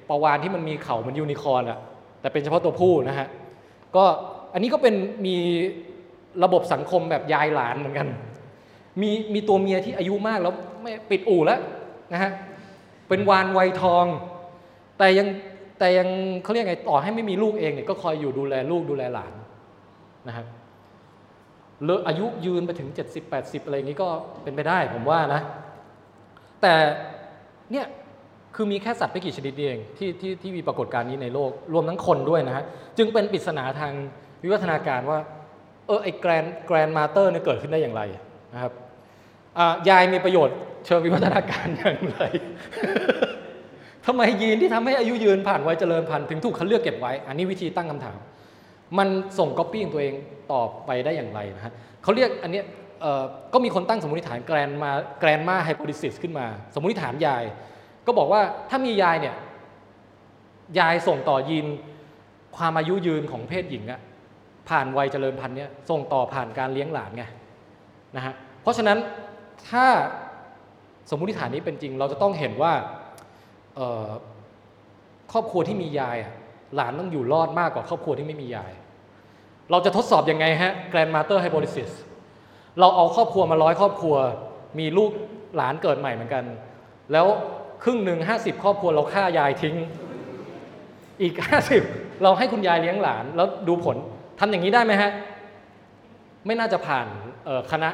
[0.09, 1.79] ปลาวานที่มันมีเขาเหมันยูนิคอร์นอะ
[2.21, 3.29] แต่เป็นเฉพาะตัวผู้นะฮะ
[3.97, 4.05] ก็
[4.53, 4.95] อันนี้ก็เป็น
[5.27, 5.37] มี
[6.45, 8.09] ระบบสังคมแบบยายหลานเหมือนกัน
[9.01, 11.61] มีมีตัวเมียที่อายุมากแล้วไม่ปิดอู่แล้ว
[12.13, 12.31] นะฮะ
[13.09, 14.07] เป็นวานวัยทอง
[15.01, 15.29] แต่ยัง
[15.79, 16.09] แต่ยัง
[16.43, 19.33] เขาเรียกไงต่อให้ไม่มีลูกเองเนี่ยก็คอยอยู่ดูแลลูกดูแลหลาน
[20.29, 20.47] นะครับ
[21.85, 24.09] เลออายุยืนไปถึง 70 80 อะไรอย่างนี้ก็
[24.43, 25.41] เป็นไปได้ผมว่านะ
[26.63, 26.75] แต่
[27.73, 27.87] เนี่ย
[28.55, 32.65] คือมีแค่สัตว์ไม่กี่ชนิดเองที่ที่ที่มีปรากฏการณ์นี้ในโลกรวมทั้งคนด้วยนะฮะ
[32.99, 33.93] จึงเป็นปริศนาทาง
[34.43, 35.19] วิวัฒนาการว่า
[35.87, 38.03] เออไอ้ grand grandmother เนี่ยเกิดขึ้นได้อย่างไร
[38.55, 38.73] นะครับ
[39.59, 42.23] อ่ายายมีประโยชน์เชิงวิวัฒนาการอย่างไร
[44.07, 48.19] ทำไมยีนที่ทำให้อายุยืนผ่านวัยเจริญพันธุ์ถึงถูกคัดเลือกเก็บไว้ อันนี้วิธีตั้งคำถาม
[48.99, 50.15] มันส่งก๊อปปี้ของตัวเอง
[50.53, 51.73] ต่อไปได้อย่างไรนะฮะ
[52.03, 52.63] เขาเรียกอันนี้
[53.53, 54.91] ก็มีคนตั้งสมมติฐานแกรนมา
[55.21, 57.45] แกรนมาไฮโพดิซิสขึ้นมา สมมติฐานยาย
[58.07, 58.41] ก็บอกว่า
[58.71, 59.35] ถ้ามียายเนี่ย
[60.79, 61.67] ยายส่งต่อยีน
[62.57, 64.01] ความอายุยืนของเพศหญิงอะ
[64.69, 67.25] ผ่านวัยเจริญพันธุ์เนี่ยส่งต่อผ่านการเลี้ยงหลานไง
[68.17, 68.99] นะฮะเพราะฉะนั้น
[69.71, 69.87] ถ้า
[71.11, 72.73] สมมติฐานนี้เป็นจริง เราจะต้องเห็นว่า
[75.33, 76.17] ครอบครัวที่มียาย
[76.77, 78.73] หลานต้องอยู่รอดมากกว่าครอบครัวที่ไม่มียาย
[79.71, 81.91] เราจะทดสอบยังไงฮะ grandmother hypothesis
[82.81, 84.17] เราเอาครอบครัวมาร้อยครอบครัว
[84.79, 85.11] มีลูก
[85.57, 86.45] หลานเกิดใหม่เหมือนกัน
[87.13, 87.27] แล้ว
[87.83, 89.77] ครึ่งหนึ่งห้าสิบครอบครัวเราฆ่ายายทิ้ง
[91.23, 91.35] อีก
[91.79, 93.97] 50เราให้คุณยายเลี้ยงหลาน แล้วดูผล
[94.41, 95.11] ทำอย่างนี้ได้ไหมฮะ
[96.47, 97.07] ไม่น่าจะผ่าน
[97.73, 97.89] คณะ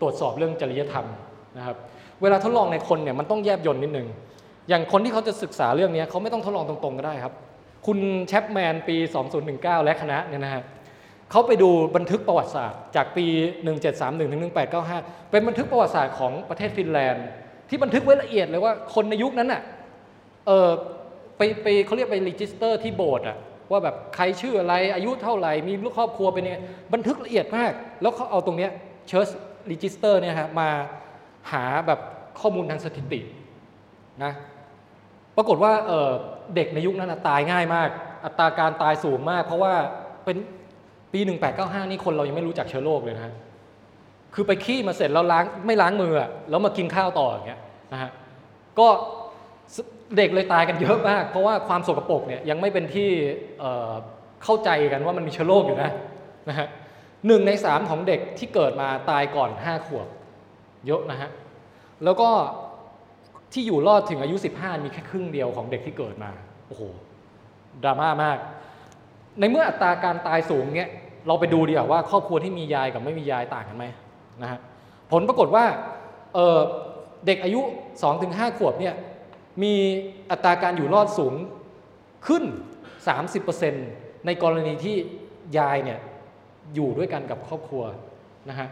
[0.00, 1.06] ตรวจสอบเรื่องจริยธรรม
[1.56, 1.76] นะครับ
[2.22, 4.08] เวลาทดลองในคนเนี่ยมันต้องแยบยนต์นิดนึง
[4.68, 7.34] อย่างคนที่เขาจะศึกษาเรื่องนี้เขาไม่ต้องทดลองตรงๆก็ได้ครับ
[7.86, 7.98] คุณ
[8.28, 8.96] แชปแมนปี
[9.40, 10.62] 2019 และคณะเนี่ยนะฮะ
[11.30, 13.26] เขาไปดูบันทึกประวัติศาสตร์จากปี
[13.74, 14.42] 1731ถึง
[14.90, 17.26] 1895 เป็นบันทึกประวัติศาสตร์ของประเทศฟินแลนด์
[17.68, 19.62] ที่บันทึกไว้ละเอียดเลยว่าคนในยุคนั้นน่ะ
[20.46, 20.68] เออ
[21.36, 23.36] ไปไปเขาเรียกไป register ที่โบสถ์อะ
[23.70, 26.56] ว่าแบบใครชื่ออะไรอายุเท่าไหร่มีลูกครอบครัวเป็นยังไง
[26.92, 28.70] บันทึกละเอียดมาก แล้วเขาเอาตรงเนี้ย
[29.08, 29.28] church
[29.70, 30.68] register เนี่ยฮะมา
[31.52, 32.00] หาแบบ
[32.40, 33.20] ข้อมูลทางสถิติ
[34.24, 34.32] นะ
[35.36, 37.88] ปรากฏว่าเเด็กในยุคนั้นตายง่ายมาก
[38.24, 39.72] อัตราการตายสูงมาก เพราะว่า
[40.24, 40.36] เป็น
[41.12, 41.20] ปี
[41.56, 43.34] 1895 นี่คนเรายังไม่รู้จักเชื้อโรคเลยนะฮะ
[44.34, 46.12] คือไปขี้มาเสร็จแล้วล้างไม่ล้างมือ
[46.50, 47.60] แล้วมากินข้าวต่ออย่างเงี้ย
[47.92, 48.10] นะฮะ
[48.78, 48.88] ก็
[50.16, 53.08] เด็กเลยตายกันเยอะมาก เพราะว่าความสกปรกเนี่ยยังไม่เป็นที่
[53.60, 55.90] เเข้าใจกันว่ามันมีเชื้อโรคอยู่นะ
[56.48, 56.66] นะฮะ
[57.26, 60.06] หนึ่งในสามของเด็กที่เกิดมาตายก่อน 5 ขวบ
[60.86, 61.30] เยอะนะฮะ
[62.04, 62.30] แล้วก็
[63.52, 66.30] ที่อยู่รอดถึงอายุ 15 มีแค่ครึ่งเดียวของเด็กที่เกิดมา
[66.66, 66.82] โอ้โห
[67.82, 68.38] ดราม่ามาก
[69.40, 70.90] ในเมื่ออัตราการตายสูงเนี่ย
[71.26, 73.84] เราไปดูดีกว่าว่าครอบครัวที่มียายกับไม่มียายต่างกันไหม
[74.42, 74.60] นะฮะ
[75.10, 75.64] ผลปรากฏว่า
[76.34, 77.60] เเด็กอายุ
[78.10, 78.94] 2-5 ขวบเนี่ย
[79.62, 79.74] มี
[80.30, 81.34] อัตราการอยู่รอดสูง
[82.26, 82.44] ขึ้น
[83.54, 84.96] 30%ในกรณีที่
[85.58, 85.98] ยายเนี่ย
[86.74, 87.84] อยู่ด้วยกันกับครอบครัว
[88.48, 88.68] นะฮะ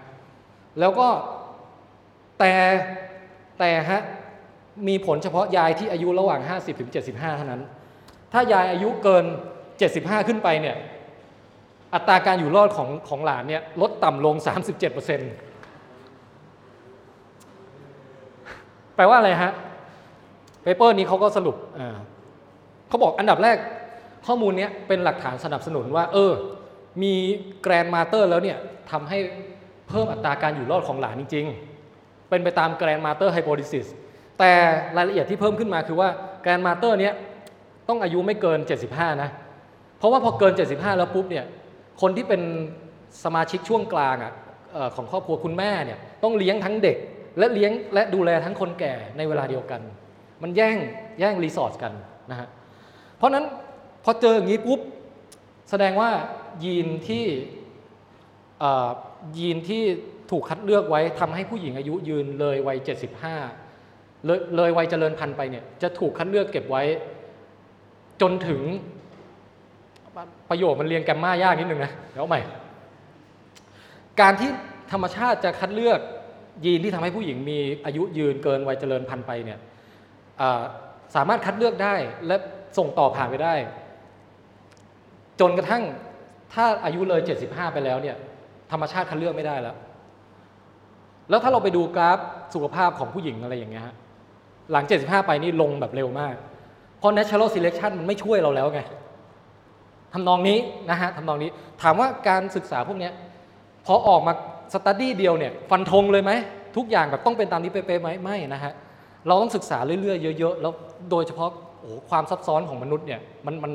[0.80, 1.08] แล้วก็
[2.38, 2.54] แต่
[3.58, 4.02] แต่ฮะ
[4.88, 7.62] มีผลเฉพาะยายที่อายุระหว่าง 50ถึง75 เท่านั้น
[8.32, 9.24] ถ้ายายอายุเกิน
[9.76, 10.76] 75 ขึ้นไปเนี่ย
[11.94, 14.34] อัตราการอยู่รอดของของหลานเนี่ยลดต่ำลง
[14.80, 14.96] 37%
[18.96, 19.52] แปลว่าอะไรฮะ
[20.62, 21.56] เปเปอร์นี้เขาก็สรุป
[22.88, 23.56] เขาบอกอันดับแรก
[24.26, 26.32] ข้อมูลเนี้ยเป็นหลักฐานสนับสนุนว่า เออ
[27.02, 27.14] มี
[27.62, 28.58] grandmother แล้วเนี่ย
[28.90, 29.18] ทำให้
[29.88, 31.46] เพิ่มอัตราการอยู่รอดของหลานจริง
[31.86, 33.86] ๆ เป็นไปตามแกรนมาเตอร์ไฮโพ h ิซิส
[34.40, 34.52] แต่
[34.96, 36.08] รายละเอียดที่เพิ่มขึ้นมาคือว่า
[36.42, 37.14] grandmother เนี้ย
[37.88, 38.58] ต้องอายุไม่เกิน
[38.90, 39.30] 75 นะ
[39.98, 41.44] เพราะว่าพอเกิน 75 แล้วปุ๊บเนี่ย
[42.00, 42.42] คนที่เป็น
[43.24, 44.32] สมาชิกช่วงกลางอะ
[44.72, 46.96] เอ่อของครอบครัวคุณแม่เนี่ยต้องเลี้ยงทั้งเด็ก
[47.38, 49.80] และเลี้ยงและดูแลทั้งคนแก่ในเวลาเดียวกัน
[50.42, 50.76] มันแย่ง
[51.20, 51.92] แย่งรีสอร์ทกัน
[52.30, 52.48] นะฮะ
[53.16, 53.44] เพราะนั้น
[54.04, 54.80] พอเจออย่างนี้ปุ๊บ
[55.70, 56.10] แสดงว่า
[56.64, 57.26] ยีนที่
[59.38, 59.82] ยีนที่
[60.30, 62.78] ถูกคัดเลือกไว้ทำให้ผู้หญิงอายุยืนเลยวัย
[63.22, 63.59] 75
[64.26, 66.82] เลยเลยวัยเจริญพันธุ์ไปเนี่ยจะถูกคัดเลือกเก็บไว้
[68.20, 68.60] จนถึง
[70.50, 72.40] ประโยคมันเรียงแกมมายากนิดนึงนะเดี๋ยวใหม่
[74.20, 74.50] การที่
[74.92, 76.00] ธรรมชาติจะคัดเลือก
[76.64, 79.58] ยีนที่ทำให้ผู้หญิงมีอายุยืนเกินวัยเจริญพันธุ์ไปเนี่ย
[81.14, 81.94] สามารถคัดเลือกได้
[82.26, 82.36] และ
[82.78, 83.54] ส่งต่อผ่านไปได้
[85.40, 85.82] จนกระทั่ง
[86.52, 88.16] ถ้าอายุเลย 75 ไปแล้วเนี่ย
[88.72, 89.76] ธรรมชาติคัดเลือกไม่ได้แล้ว
[91.30, 92.18] แล้วถ้าเราไปดูกราฟ
[92.54, 93.94] สุขภาพของผู้หญิงอะไรอย่างเงี้ยฮะ
[94.72, 96.34] หลัง 75 ไปนี่ลงแบบเร็วมาก
[96.98, 98.80] เพราะ natural selection มันไม่ช่วยเราแล้วไง
[100.12, 100.58] ทำนองนี้
[100.90, 101.50] นะฮะทำนองนี้
[101.82, 103.10] ถามว่าการศึกษาพวกนี้
[103.86, 104.32] พอออกมา
[104.72, 106.32] study เดียวเนี่ยฟันธงเลยไหม
[106.76, 108.72] ทุกอย่างแบบต้องเป็นตามนี้เป๊ะๆไหมไม่นะฮะ
[109.26, 110.72] เราต้องศึกษาเรื่อยๆเยอะๆ แล้ว
[111.10, 111.50] โดยเฉพาะ
[111.80, 113.72] โอ้โหความซับซ้อนของมนุษย์เนี่ยมันมัน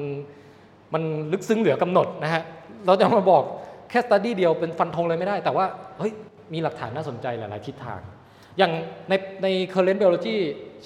[0.94, 2.44] มันลึกซึ้งเหลือกำหนดนะฮะ
[2.86, 3.44] เราจะมาบอก
[3.90, 5.66] แค่ study เดียวเป็นฟันธงเลยไม่ได้ แต่ว่า
[6.00, 6.12] เฮ้ย
[6.54, 8.00] มีหลักฐานน่าสนใจหลายๆทิศทาง
[8.58, 8.72] อย่าง
[9.10, 10.36] ในใน current biology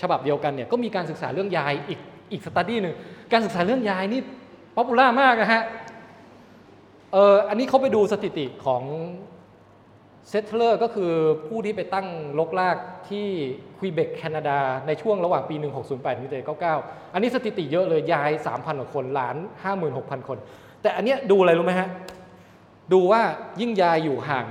[0.01, 1.99] ฉบับเดียวกันเนี่ยก็มีการศึกษาเรื่องยายอีก
[2.31, 2.95] อีก study หนึ่ง
[3.31, 4.21] การศึกษาเรื่องยายนี่
[4.75, 5.63] popular มากนะฮะ
[7.13, 8.83] เอออันนี้เขาไปดูสถิติของ
[10.29, 11.13] settler ก็คือ
[11.47, 12.07] ผู้ที่ไปตั้ง
[12.39, 12.77] รกราก
[13.09, 13.27] ที่
[13.77, 16.29] ควีเบกแคนาดา ในช่วงระหว่างปี 1608ถึง
[16.75, 19.35] 1799 อันนี้สถิติเยอะเลยยาย 3,000กว่าคน หลาน
[19.81, 20.37] 56,000 คน
[20.81, 21.89] แต่อันเนี้ยดูอะไรรู้ไหมฮะ
[22.93, 23.21] ดูว่า
[23.61, 24.47] ยิ่งยายอยู่ห่าง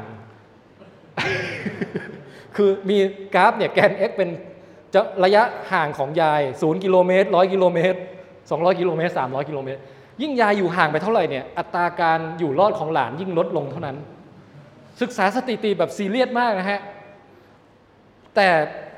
[2.59, 2.99] คือมี
[3.35, 4.31] กราฟเนี่ยแกน x เป็น
[4.95, 5.43] จะระยะ
[5.73, 7.99] ห่างของยาย 0 กิโลเมตร 100 กิโลเมตร
[8.39, 9.81] 200 กิโลเมตร 300 กิโลเมตร
[10.23, 13.97] ยิ่งยายอยู่ห่างไปเท่าไหร่เนี่ย อัตราการอยู่รอดของหลานยิ่งลดลงเท่านั้น
[15.01, 16.81] ศึกษาสถิติแบบซีเรียสมากนะฮะ
[18.37, 18.49] แต่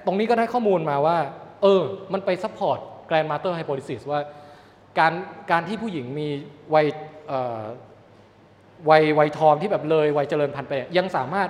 [0.06, 1.18] ตรงนี้ก็ได้ข้อมูลมาว่า
[1.62, 1.82] เออ
[2.12, 4.20] มันไปซัพพอร์ตแกรนมาเตอร์ไฮโพ h ิซิสว่า
[4.98, 5.12] การ
[5.50, 6.28] การที่ผู้หญิงมี
[6.74, 6.86] วัย
[8.90, 11.48] วัยวัยทองที่แบบเลยวัยเจริญพันธุ์ไปยังสามารถ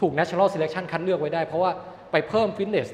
[0.00, 1.70] ถูก natural selection คัดเลือกไว้ได้ เพราะว่า
[2.12, 2.88] ไปเพิ่มฟิตเนส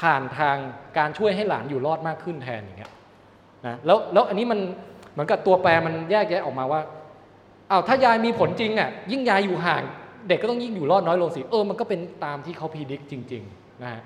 [0.00, 0.56] ผ่านทาง
[0.98, 2.92] การช่วยให้หลานอยู่รอดมากขึ้นแทนอย่างเงี้ย
[3.66, 4.58] นะแล้วแล้วอันนี้มัน
[5.12, 6.80] เหมือนกับตัวแปรมันแยกแยะออกมาว่า
[7.70, 9.82] อ้าวถ้ายายมีผลจริงอะยิ่งยายอยู่ห่าง
[10.28, 14.02] เด็กก็ต้องยิ่งอยู่รอดน้อยลงสิเออมันก็เป็นตามที่เขาพีดิกจริงๆนะฮะ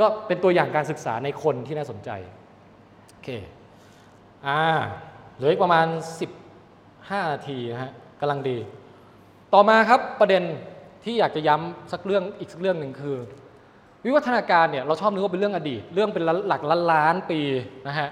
[0.00, 2.10] ก็เป็นตัวอย่างการศึกษาในคนที่น่าสนใจ
[3.10, 3.28] โอเค
[4.46, 4.60] อ่า
[5.36, 5.86] เหลืออีกประมาณ
[6.60, 8.58] 15 นาทีนะฮะกำลังดี
[9.54, 10.42] ต่อมาครับประเด็น
[11.04, 13.16] ที่อยากจะย้ำสักเรื่องอีกสักเรื่องหนึ่งคือ
[14.04, 17.40] วิวัฒนาการเนี่ยเราชอบนึกว่าเป็นเรื่องอดีต เรื่องเป็นหลักล้านล้านปี
[17.88, 18.08] นะฮะ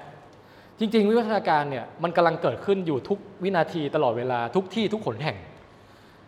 [0.78, 5.36] จริง ๆ วิวัฒนาการเนี่ยมันกำลังเกิดขึ้นอยู่ทุกวินาทีตลอดเวลาทุกที่ทุกขนแห่ง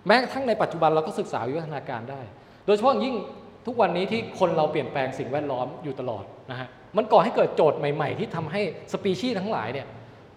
[0.06, 2.20] แม้กระทั่งในปัจจุบันเราก็ศึกษาวิวัฒนาการได้
[2.66, 3.16] โดยเฉพาะอย่างยิ่ง
[3.66, 8.60] ทุกวันนี้ที่คนเราเปลี่ยนแปลงสิ่งแวดล้อมอยู่ตลอดนะฮะมันก่อให้เกิดโจทย์ใหม่ ๆ ที่ทำให้
[8.92, 9.86] สปีชีส์ทั้งหลายเนี่ย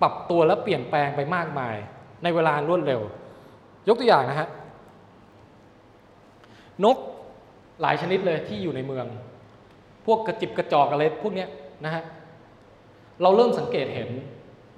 [0.02, 1.76] ปรับตัวและเปลี่ยนแปลงไปมากมาย
[2.24, 3.02] ในเวลารวดเร็ว
[3.88, 4.48] ยกตัวอย่างนะฮะ
[6.86, 6.98] นก
[7.82, 9.06] หลายชนิดเลยที่อยู่ในเมือง
[10.06, 11.46] พวกกระจิบกระจอกอะไรพวกนี้
[11.86, 12.04] นะฮะ
[13.22, 14.10] เราเริ่มสังเกตเห็น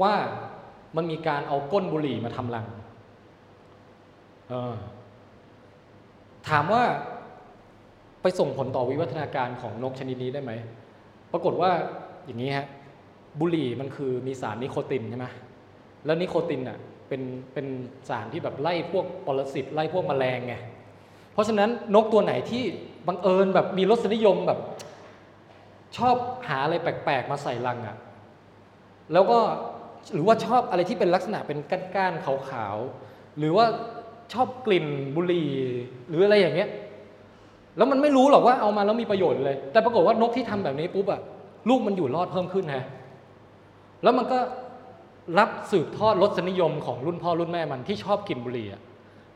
[0.02, 0.14] ว่า
[0.96, 2.66] มันมีการเอาก้นบุหรี่มาทำรัง
[4.52, 4.74] ออ
[6.50, 6.84] ถามว่า
[8.22, 10.52] ไปส่งผลต่อวิวัฒนาการของนกชนิดนี้ได้ไหม
[11.32, 11.72] ปรากฏว่า
[12.26, 12.68] อย่างนี้ฮะ
[13.40, 15.28] บุหรี่มันคือมีสารนิโคตินใช่ไหม
[16.06, 16.78] แล้วนิโคตินอะ
[17.08, 17.22] เป็น
[17.54, 17.68] เป็น
[18.10, 20.56] สารที่แบบไล่พวกปรสิตไล่พวกแมลงไง
[21.34, 22.64] เพราะฉะนั้นนกตัวไหนที่
[23.08, 24.60] บังเอิญแบบมีรสนิยมแบบ
[25.98, 26.16] ชอบ
[26.48, 27.98] หาอะไรแปลกๆ มาใส่รังอะ่ะ
[29.14, 29.40] แล้วก็
[30.14, 31.60] หรือว่าชอบอะไรที่เป็นลักษณะเป็น
[31.96, 33.66] ก้านๆขาวๆหรือว่า
[34.34, 35.50] ชอบกลิ่นบุหรี่
[36.10, 36.70] หรืออะไรอย่างเงี้ย
[37.78, 41.22] แล้วมันไม่รู้หรอกว่าเอามาแล้วมีประโยชน์เลย แต่ปรากฏว่านกที่ทำแบบนี้ปุ๊บอะ
[41.70, 42.86] ลูกมันอยู่รอดเพิ่มขึ้นฮะ
[44.04, 44.40] แล้วมันก็
[45.40, 48.82] รับสืบทอดรสนิยมของรุ่นพ่อรุ่นแม่มันที่ชอบกินบุหรี่ะ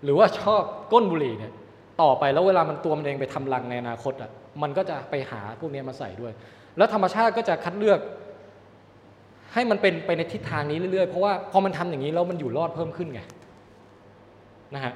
[0.03, 1.53] หรือว่าชอบก้นบุหรี่เนี่ย
[2.01, 4.31] ต่อไปแล้วเวลามันตัวมันเองไปทำรังในอนาคตอะ
[4.61, 6.33] มันก็จะไปหาพวกนี้มาใส่ด้วย
[6.77, 7.99] แล้วธรรมชาติก็จะคัดเลือก
[9.53, 13.21] ให้มันเป็นไปในทิศทางนี้เรื่อยๆ เพราะว่าพอมันทำอย่างนี้แล้วมันอยู่รอดเพิ่มขึ้นไง
[14.75, 14.93] นะฮะ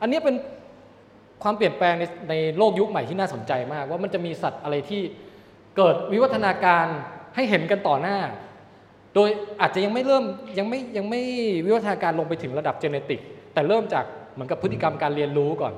[0.00, 0.36] อันนี้เป็น
[1.42, 5.02] ความเปลี่ยนแปลงในในโลกยุคใหม่ที่น่าสนใจมาก ว่ามันจะมีสัตว์อะไรที่
[5.76, 6.86] เกิดวิวัฒนาการ
[7.34, 8.18] ให้เห็นกันต่อหน้า
[9.14, 9.28] โดย
[9.60, 10.24] อาจจะยังไม่เริ่ม
[10.58, 11.20] ยังไม่ยังไม่
[11.66, 13.20] วิวัฒนาการลงไปถึงระดับเจเนติก
[13.54, 15.74] แต่เริ่มจากเหมือนกับพฤติกรรมการเรียนรู้ก่อน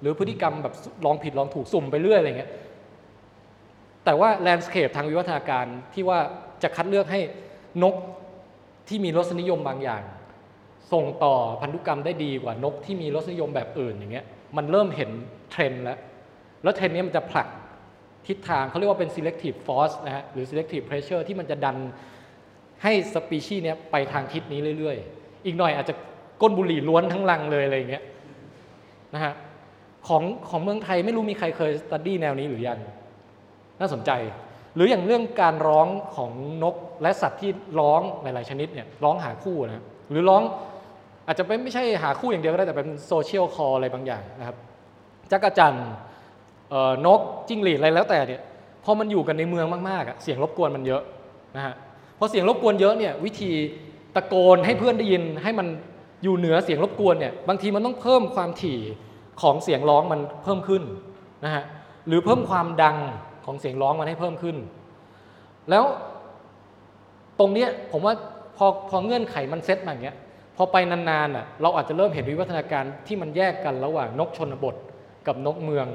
[0.00, 0.74] หรือพฤติกรรมแบบ
[1.06, 2.50] ลองผิดลองถูกสุ่มไปเรื่อยอะไรเงี้ย
[4.04, 6.18] แต่ว่าแลนด์สเคปทางวิวัฒนาการที่ว่า
[6.62, 7.20] จะคัดเลือกให้
[7.82, 7.94] นก
[8.88, 10.02] ที่มีรสนิยมบางอย่าง
[10.92, 14.26] ส่งต่อพันธุกรรมได้ดีกว่านกที่มีรสนิยมแบบอื่นอย่างเงี้ย
[14.56, 15.10] มันเริ่มเห็น
[15.50, 15.98] เทรนด์แล้ว
[16.62, 17.48] แล้วเทรนด์นี้มันจะผลัก
[18.26, 21.76] ทิศทางเขาเรียกว่าเป็น selective force นะฮะหรือ selective pressure ที่มันจะดัน
[22.82, 25.94] ให้สปีชีส์เนี้ยไปทางทิศนี้เรื่อย ๆ อีกหน่อยอาจจะ
[26.42, 28.02] ก้นบุหรี่ล้วนทั้งรังเลยอะไรเงี้ย
[29.14, 29.34] นะฮะ
[30.08, 32.78] ของของเมืองไทยไม่รู้มีใครเคย study แนวนี้หรือยัง
[33.80, 34.10] น่าสนใจ
[34.74, 36.30] หรืออย่างเรื่องการร้องของ
[36.62, 37.50] นกและสัตว์ที่
[37.80, 40.42] ร้องหลาย ๆ ชนิดเนี่ยร้องหาคู่นะหรือร้อง
[41.26, 44.56] อาจจะเป็นไม่ใช่หาคู่อย่างเดียวก็ได้แต่เป็นโซเชียลคออะไรบางอย่างนะครับ
[45.30, 45.88] จักรจันทร์
[46.70, 48.42] เอ่อนกจิ้งหรีดอะไรแล้วแต่เนี่ย
[48.84, 51.02] พอมันอยู่กันในเมืองมากๆอะเสียงรบกวนมันเยอะ
[51.56, 51.74] นะฮะ
[52.18, 53.52] พอเสียงรบกวนเยอะเนี่ยวิธี
[54.16, 55.66] ตะโกนให้เพื่อนได้ยินให้มัน
[56.22, 58.78] อยู่เหนือเสียงรบกวนเนี่ยบางทีมันต้องเพิ่มความถี่
[59.40, 60.82] ของเสียงร้องมันเพิ่มขึ้น
[61.44, 61.64] นะฮะ
[62.08, 62.96] หรือเพิ่มความดัง
[63.44, 64.56] ของเสียงร้องมันให้เพิ่มขึ้น
[65.70, 65.84] แล้ว
[67.38, 68.14] ตรงเนี้ยผมว่า
[68.56, 70.16] พอพอเงื่อนไขมันเซตมาอย่างเงี้ย
[70.56, 74.76] พอไปนานๆอะเราอาจจะเริ่มเห็นวิวัฒนาการที่มันแยกกันระหว่างนกชนบท
[75.26, 75.86] กับนกเมือง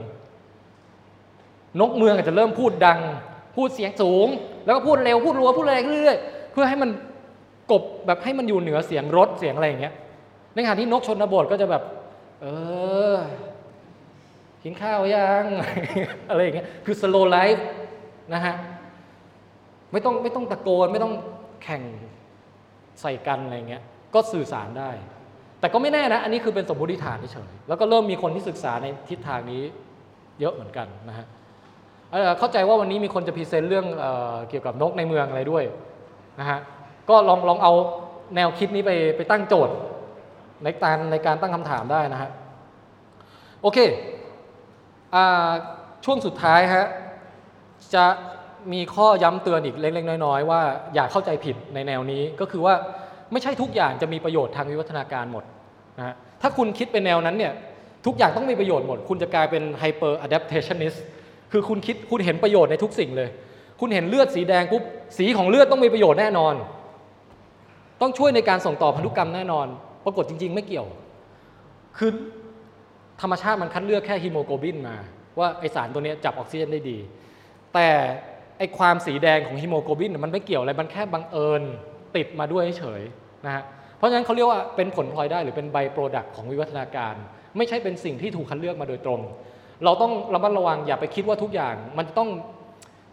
[1.79, 2.99] นกเมืองอาจจะเริ่มพูดดัง
[3.55, 4.27] พูดเสียงสูง
[4.65, 6.89] แล้วก็พูดเร็วพูดรัวพูดแรเรื่อยๆเพื่อให้มัน
[7.71, 9.93] กบแบบให้มันอยู่เหนือเสียงรถเสียงอะไรอย่างเงี้ย
[10.53, 11.83] ในขณะที่นกชนบทก็จะแบบ
[12.43, 12.49] เอ
[13.13, 13.15] อ
[14.63, 15.43] กินข้าวยัง
[16.29, 17.61] อะไรอย่างเงี้ย คือ slow life
[18.33, 18.55] นะฮะ
[19.91, 21.13] ไม่ต้องไม่ต้องตะโกน ไม่ต้อง
[21.63, 21.83] แข่ง
[23.01, 23.83] ใส่กันอะไรเงี้ย
[24.13, 24.89] ก็สื่อสารได้
[25.59, 29.61] แต่ก็ไม่แน่นะ อันนี้คือเป็นสมมติฐานเฉยแล้วก็เริ่มมีคนที่ศึกษาในทิศทางนี้
[30.39, 31.25] เยอะเหมือนกันนะฮะ
[32.11, 35.63] เอ่อเข้าใจว่าวันนี้มีคนจะ present เรื่องเออเกี่ยวกับนกในเมืองอะไรด้วย
[36.39, 36.59] นะฮะ
[37.09, 37.73] ก็ลองลองเอา
[38.35, 39.75] แนวคิดนี้ไปไปตั้งโจทย์
[40.63, 42.31] ในการในการตั้งคำถามได้นะฮะ
[43.61, 43.77] โอเค
[45.15, 45.17] อ
[46.05, 46.87] ช่วงสุดท้ายฮะ
[47.95, 48.05] จะ
[48.73, 50.61] มีข้อย้ำเตือนอีกเล็กๆ น้อยๆ ว่า
[50.93, 52.73] อย่าเข้าใจผิดในแนวนี้ก็คือว่า
[53.31, 55.43] ไม่ใช่ทุกอย่างจะมีประโยชน์ทางวิวัฒนาการหมด
[55.97, 57.53] นะฮะถ้าคุณคิดเป็นแนวนั้นเนี่ย
[58.05, 60.97] ทุกอย่างต้องมีประโยชน์หมด คุณจะกลายเป็น hyper adaptationist
[61.51, 63.29] คือคุณคิดคุณเห็นประโยชน์ในทุกสิ่งเลย
[63.79, 64.83] คุณเห็นเลือดสีแดงปุ๊บ
[65.17, 66.53] สีของเลือดต้องมีประโยชน์แน่นอน
[68.01, 69.67] ต้องช่วยในการส่งต่อพันธุกรรมแน่นอน
[70.05, 70.87] ปรากฏจริง ๆ ไม่เกี่ยว
[71.97, 72.11] คือ
[73.21, 74.97] ธรรมชาติมันคัดเลือกแค่ฮีโมโกลบินมา
[75.39, 76.97] ว่าไอสารตัวนี้จับออกซิเจนได้ดี
[77.73, 77.87] แต่
[78.57, 81.63] ไอความสีแดงของฮีโมโกลบินมันไม่เกี่ยวอะไร มันแค่บังเอิญ
[82.15, 83.63] ติดมาด้วยเฉยๆนะฮะ
[83.97, 87.15] เพราะฉะนั้นเขาเรียกว่าเป็นผลพลอยได้หรือเป็น by-product ของวิวัฒนาการ
[87.57, 89.21] ไม่ใช่เป็นสิ่งที่ถูกคัดเลือกมาโดยตรง
[89.85, 92.29] เราต้องระมัดระวังอย่าไปคิดว่าทุกอย่าง มันจะต้อง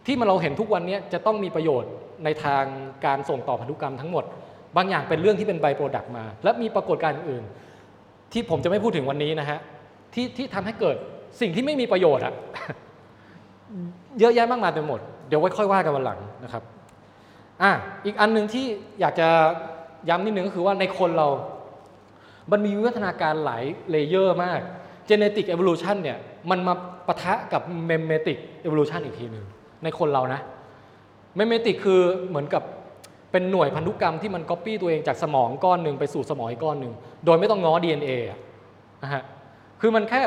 [0.07, 1.93] ที่มันเราเห็นทุกวันนี้จะต้องมีประโยชน์
[2.24, 2.64] ในทาง
[3.07, 4.24] การส่งต่อพันธุกรรมทั้งหมด
[4.77, 7.45] บางอย่างเป็นเรื่องที่เป็นไบโปรดักต์มา และมีปรากฏการณ์อื่น
[8.33, 9.59] ที่ผมจะไม่พูดถึงวันนี้นะฮะ
[10.14, 10.97] ที่ที่ทำให้เกิด
[11.41, 12.35] สิ่งที่ไม่มีประโยชน์อะ
[14.21, 16.62] เยอะแยะมากมายไปหมด เดี๋ยวไว้ค่อยว่ากันวันหลังนะครับ
[17.62, 17.73] อะ
[18.05, 18.66] อีกอันหนึ่งที่
[19.01, 19.29] อยากจะ
[20.09, 21.29] ย้ำนิดนึงก็คือว่าในคนเรา
[22.51, 24.61] มันมีวิวัฒนาการหลาย layer มาก
[25.09, 26.18] genetic evolution เนี่ย
[26.51, 26.75] มันมา
[27.07, 29.45] ปะทะกับ memetic evolution อีกทีหนึ่ง
[29.85, 30.41] ในคนเรานะ
[31.39, 32.62] memetic คือเหมือนกับ
[33.33, 36.93] เป็นหน่วยพันธุกรรมที่มันก๊อปปี้ตัวเองจากสมองก้อนหนึ่งไปสู่สมองอีกก้อนหนึ่ง
[37.24, 38.11] โดยไม่ต้องง้อ DNA
[39.03, 39.22] นะฮะ
[39.81, 40.20] คือมันแค่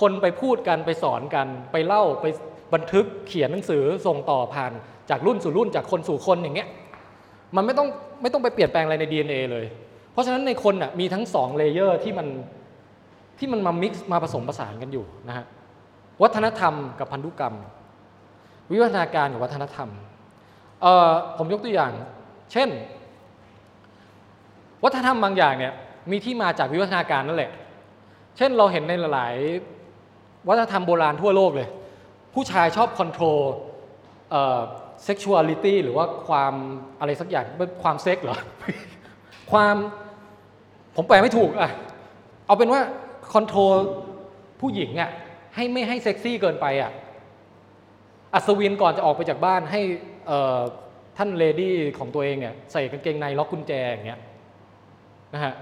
[0.00, 2.26] คนไปพูดกันไปสอนกัน ไปเล่าไป
[2.74, 4.72] บันทึกเขียนหนังสือส่งต่อผ่าน
[5.10, 6.68] จากรุ่นสู่รุ่นจากคนสู่คนอย่างเงี้ย
[7.56, 7.88] มันไม่ต้อง
[8.22, 9.66] ไม่ต้องไปเปลี่ยนแปลงอะไรใน DNA เลย
[10.12, 12.26] เพราะฉะนั้นในคนน่ะมีทั้งสอง layer ที่มัน
[13.38, 15.44] ที่มันมา mix มาผสมผสานกันอยู่นะฮะ
[16.22, 17.54] วัฒนธรรมกับพันธุกรรม
[18.70, 19.88] วิวัฒนาการกับวัฒนธรรม
[20.82, 21.92] เอ่อผมยกตัวอย่าง
[22.52, 22.68] เช่น
[24.84, 25.72] วัฒนธรรมบางอย่างเนี่ย
[26.10, 27.52] มีที่มาจากวิวัฒนาการนั่นแหละ
[28.36, 29.34] เช่นเราเห็นในหลาย
[29.92, 31.68] ๆ วัฒนธรรมโบราณทั่วโลกเลย
[32.34, 33.40] ผู้ชายชอบ control
[34.30, 34.60] เอ่อ
[35.08, 36.54] sexuality หรือว่าความ
[37.00, 37.44] อะไรสักอย่าง
[37.82, 38.38] ความเซ็กเหรอ
[39.52, 39.76] ความ
[40.96, 41.70] ผมแปลไม่ถูกอะ
[42.46, 42.80] เอาเป็นว่า
[43.32, 43.74] control
[44.60, 45.10] ผู้หญิงอะ
[45.54, 46.90] ให้ไม่ให้เซ็กซี่เกินไปอะ
[48.34, 49.80] อัศวินก่อนจะออกไปจากบ้านให้
[50.30, 50.60] อ่อ
[51.22, 54.20] ท่าน lady ของตัวเองเนี่ยใส่กางเกงในล็อกกุญแจอย่างเงี้ย
[55.34, 55.54] นะฮะ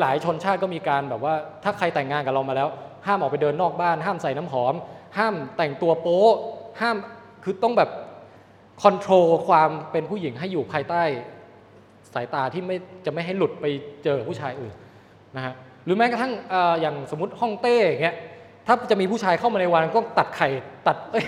[0.00, 1.34] หลาย ๆ ชนชาติก็มีการแบบว่า
[1.64, 2.68] ถ้าใครแต่งงานกับเรามาแล้ว
[3.06, 4.74] ห้ามออกไปเดินนอกบ้าน ห้ามใส่น้ำหอม
[5.18, 6.24] ห้ามแต่งตัวโป๊
[6.80, 6.96] ห้าม
[7.44, 7.90] คือต้องแบบ
[8.82, 11.02] คอนโทรลความเป็นผู้หญิงให้อยู่ภายใต้
[12.14, 13.66] สายตาที่ไม่จะไม่ให้หลุดไป
[14.04, 14.74] เจอผู้ชายอื่น
[15.36, 15.54] นะฮะ
[15.84, 18.16] หรือแม้กระทั่งอออย่างสมมติห้องเต้อย่างเงี้ย
[18.66, 20.48] ถ้าจะมีผู้ชายเข้ามาในวันก็ตัดไข่
[20.86, 21.26] ตัดเอ้ย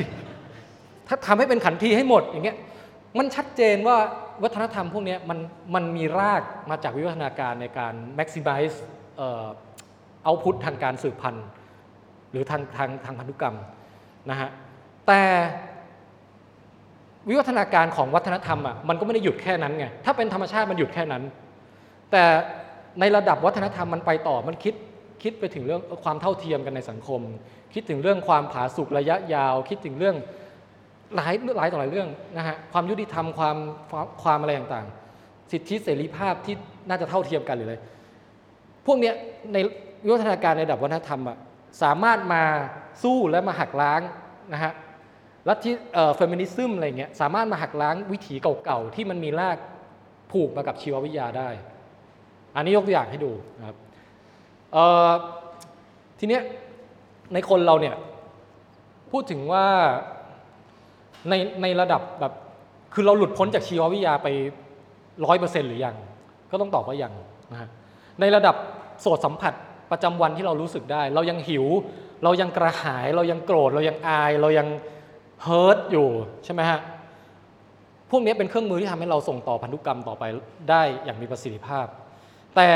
[1.09, 2.57] ถ้าทำให้เป็นขันทีให้หมดอย่างเงี้ย
[3.19, 3.97] มันชัดเจนว่า
[4.43, 5.39] วัฒนธรรมพวกนี้มัน
[5.75, 8.77] มันมีรากมาจากวิวัฒนาการในการ maximize
[9.17, 9.47] เอ่อ
[10.29, 11.47] output ทางการสืบพันธุ์
[12.31, 13.57] หรือทางทางทางพันธุกรรม
[14.31, 14.49] นะฮะ
[15.07, 15.23] แต่
[17.29, 21.23] วิวัฒนาการของวัฒนธรรมอะมันก็ไม่ได้หยุดแค่นั้นไงถ้าเป็นธรรมชาติมันหยุดแค่นั้น
[22.11, 22.25] แต่
[23.01, 24.75] ในระดับวัฒนธรรมมันไปต่อมันคิด
[25.23, 27.21] คิดไปถึงเรื่องความเท่าเทียมกันในสังคม
[27.75, 30.17] คิดถึงเรื่องความผาสุกระยะยาว คิดถึงเรื่อง
[31.17, 33.57] หลายหลายต่อหลายเรื่องนะฮะความยุติธรรมความ
[34.23, 36.55] ความอะไรต่างๆ สิทธิเสรีภาพที่
[36.89, 37.77] น่าจะเท่าเทียมกันหรืออะไร
[38.87, 39.15] พวกเนี้ย
[39.53, 39.57] ใน
[40.05, 41.37] วิวัฒนาการในระดับวัฒนธรรมอะ
[41.83, 42.43] สามารถมา
[43.03, 44.01] สู้และมาหักล้าง
[44.53, 44.73] นะฮะ
[45.49, 48.35] ลัทธิเอ่อเฟมินิซึมอะไรเงี้ยสามารถมาหักล้างวิถี
[48.65, 49.59] เก่าๆ ที่มันมีราก
[50.33, 51.49] ผูกมากับชีววิทยาได้
[52.55, 53.77] อันนี้ยกตัวอย่างให้ดูนะครับ
[56.19, 56.43] ทีเนี้ย
[57.35, 57.95] ในคนเราเนี่ย
[59.11, 59.67] พูดถึงว่า
[61.29, 62.33] ในในระดับแบบ
[62.95, 64.29] คือเราหลุดพ้นจากชีววิทยาไป
[65.25, 65.97] ร้อยเปอร์เซ็นต์หรือยัง
[66.51, 67.13] ก็ต้องตอบว่ายัง
[67.53, 67.69] นะฮะ
[68.21, 68.57] ในระดับ
[69.01, 69.55] โสตสัมผัส
[69.91, 71.67] ประจำวันที่เรารู้สึกได้ เรายังหิว
[72.25, 74.69] เรายังกระหาย เรายังโกรธ เรายังอาย เรายัง
[75.43, 76.09] เฮิร์ตอยู่
[76.45, 76.81] ใช่ไหมฮะ
[78.11, 80.25] พวกนี้เป็นเครื่องมือที่ทำให้เราส่งต่อพันธุกรรมต่อไป
[80.71, 81.87] ได้อย่างมีประสิทธิภาพ
[82.57, 82.69] แต่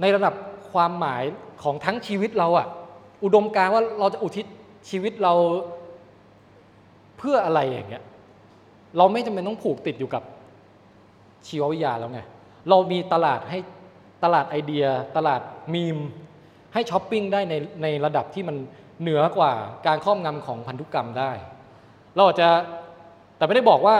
[0.00, 0.34] ในระดับ
[0.72, 1.22] ความหมาย
[1.62, 2.66] ของทั้งชีวิตเราอะ
[3.24, 4.46] อุดมการว่าเราจะอุทิศ
[4.90, 5.34] ชีวิตเรา
[7.20, 8.02] เพื่ออะไรอย่างเงี้ย
[8.96, 10.22] เราไม่จำเป็นต้องผูกติดอยู่กับ
[11.46, 12.20] ชีววิทยาแล้วไง
[12.70, 13.58] เรามีตลาดให้
[14.24, 14.84] ตลาดไอเดีย
[15.16, 15.40] ตลาด
[15.74, 15.98] มีม
[16.74, 18.56] ให้ช้อปปิ้งได้ในในระดับที่มัน
[19.00, 19.52] เหนือกว่า
[19.86, 21.30] การครอบงำของพันธุกรรมได้
[22.14, 22.48] เราอาจจะ
[23.36, 23.96] แต่ไม่ได้บอกว่า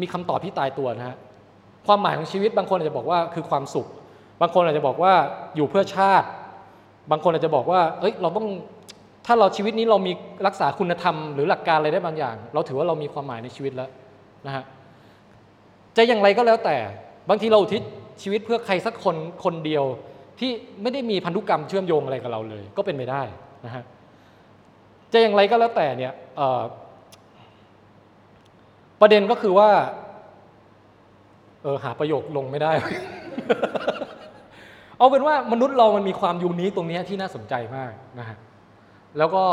[0.00, 1.16] มีคำตอบที่ตายตัวนะฮะ
[1.86, 3.86] ความหมายของชีวิตบางคนอาจจะบอกว่าคือความสุข
[4.40, 5.12] บางคนอาจจะบอกว่า
[5.56, 6.28] อยู่เพื่อชาติ
[7.10, 8.46] บางคนอาจจะบอกว่า เอ้ยเราต้อง
[9.26, 10.12] ถ้าเราชีวิตนี้เรามี
[10.46, 13.90] รักษาคุณธรรมหรือหลักการอะไรได้บางอย่าง เราถือว่าเรามีความหมายในชีวิตแล้ว
[14.46, 14.64] นะฮะ
[15.96, 16.76] จะอย่างไรก็แล้วแต่
[17.28, 17.82] บางทีเราอุทิศ
[18.22, 19.84] ชีวิตเพื่อใครสักคนคนเดียว
[20.40, 20.50] ที่
[20.82, 23.22] ไม่ได้มีพันธุกรรมเชื่อมโยงอะไรกับเราเลย ก็เป็นไปได้
[23.66, 23.82] นะฮะ
[25.12, 26.12] จะอย่างไรก็แล้วแต่เนี่ย
[29.00, 29.70] ประเด็นก็คือว่า
[31.62, 32.72] เออหาประโยคลงไม่ได้
[34.98, 38.36] เอาเป็นว่ามนุษย์เรามันมีความยูนิคตรงนี้ที่น่าสนใจมากนะฮะ
[39.18, 39.44] แล้วก็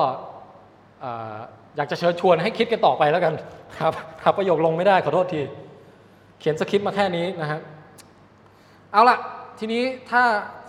[1.76, 3.34] อยากจะเชิญชวนให้คิดกันต่อไปแล้วกัน
[3.80, 3.93] ครับ
[4.24, 5.41] หาประโยคลงไม่ได้ขอโทษที
[6.39, 7.59] เขียนสคริปต์มาแค่นี้นะฮะ
[8.91, 9.18] เอาละ
[9.59, 10.22] ทีนี้ถ้า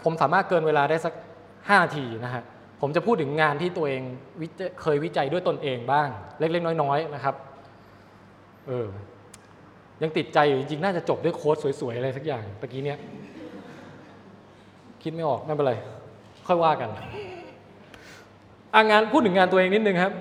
[0.04, 1.12] ผมสามารถเกินเวลาได้สัก
[1.48, 2.42] 5นาทีนะฮะ
[2.80, 4.02] ผมจะพูดถึงงานที่ตัวเอง
[4.82, 7.34] เคยวิจัยด้วยตนเองบ้าง เล็กๆ น้อยๆนะครับ
[8.66, 8.88] เออ
[10.02, 12.98] ยังติดใจอยู่จริงๆ น่าจะจบด้วยโค้ดสวยๆ อะไรสักอย่างตะกี้เนี้ย
[15.02, 15.74] คิดไม่ออกไม่เป็นไร
[16.46, 16.90] ค่อยว่ากัน
[18.74, 20.12] อางานพูดถึงงานตัวเองนิดนึงครับ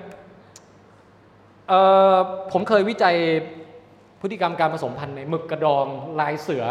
[2.52, 3.16] ผมเคยวิจัย
[4.20, 5.86] พฤติกรรมการผสมพันธุ์ในหมึกกระดอง
[6.20, 6.64] ลายเสือ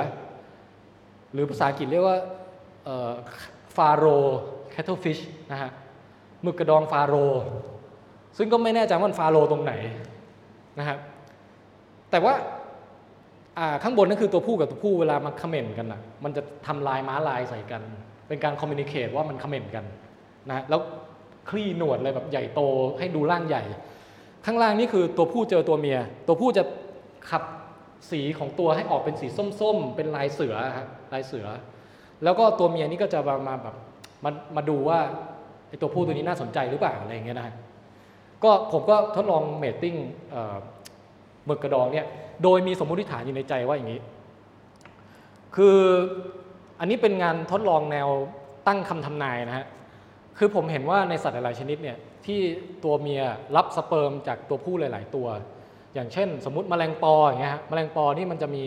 [1.33, 2.17] หรือภาษาอังกฤษเรียกว่า
[3.75, 4.05] pharaoh
[4.71, 5.19] cuttlefish
[5.51, 5.71] นะฮะ
[6.43, 7.15] หมึกกระดองฟาโร
[8.37, 9.73] ซึ่งก็ไม่แน่ใจว่ามันฟาโรตรงไหน
[10.79, 10.97] นะครับ
[12.11, 12.33] แต่ว่า
[13.83, 17.81] ข้างบนนั่นคือตัวผู้กับตัวผู้เวลามัน comment กันนะมันจะทำลายม้าลายใส่กัน
[18.27, 19.85] เป็นการคอมมิ n นิเค e ว่ามัน comment กัน
[20.49, 20.81] นะแล้ว
[21.49, 22.61] คลี่หนวดอะไรแบบใหญ่โต
[22.99, 23.63] ให้ดูร่างใหญ่
[24.45, 26.63] ข้างล่างนี่คือตัวผู้เจอตัวเมีย ตัวผู้จะ
[27.29, 27.43] ขับ
[28.11, 29.27] สีของตัวให้ออกเป็นสี
[29.59, 31.45] ส้มๆ เป็นลายเสือครับลายเสือ
[32.23, 33.75] แล้วก็ตัวเมียนี่ก็จะมามาแบบ
[34.23, 34.99] มามาดูว่า
[35.69, 37.55] ไอตัวผู้ตัวนี้น่าสนใจหรือเปล่าอะไรเงี้ยนะ
[38.43, 39.95] ก็ผมก็ทดลองเมตติ้ง
[40.31, 40.55] เอ่อ
[41.45, 42.07] หมึกกระดองเนี่ย
[42.43, 44.01] โดยมีสมมติฐานอยู่ในใจว่าอย่างนี้
[45.55, 45.77] คือ
[46.79, 48.07] อันนี้เป็นงานทดลองแนว
[48.67, 49.65] ตั้งคำทำนายนะฮะ
[50.37, 52.39] คือผมเห็นว่าในสัตว์หลาย ๆ ชนิดเนี่ยที่
[52.83, 53.23] ตัวเมีย
[53.55, 55.27] รับสเปิร์มจากตัวผู้หลาย ๆ ตัว
[55.93, 58.65] อย่างเช่น สมมติแมลงปออย่างเงี้ยฮะแมลงปอนี่มันจะมี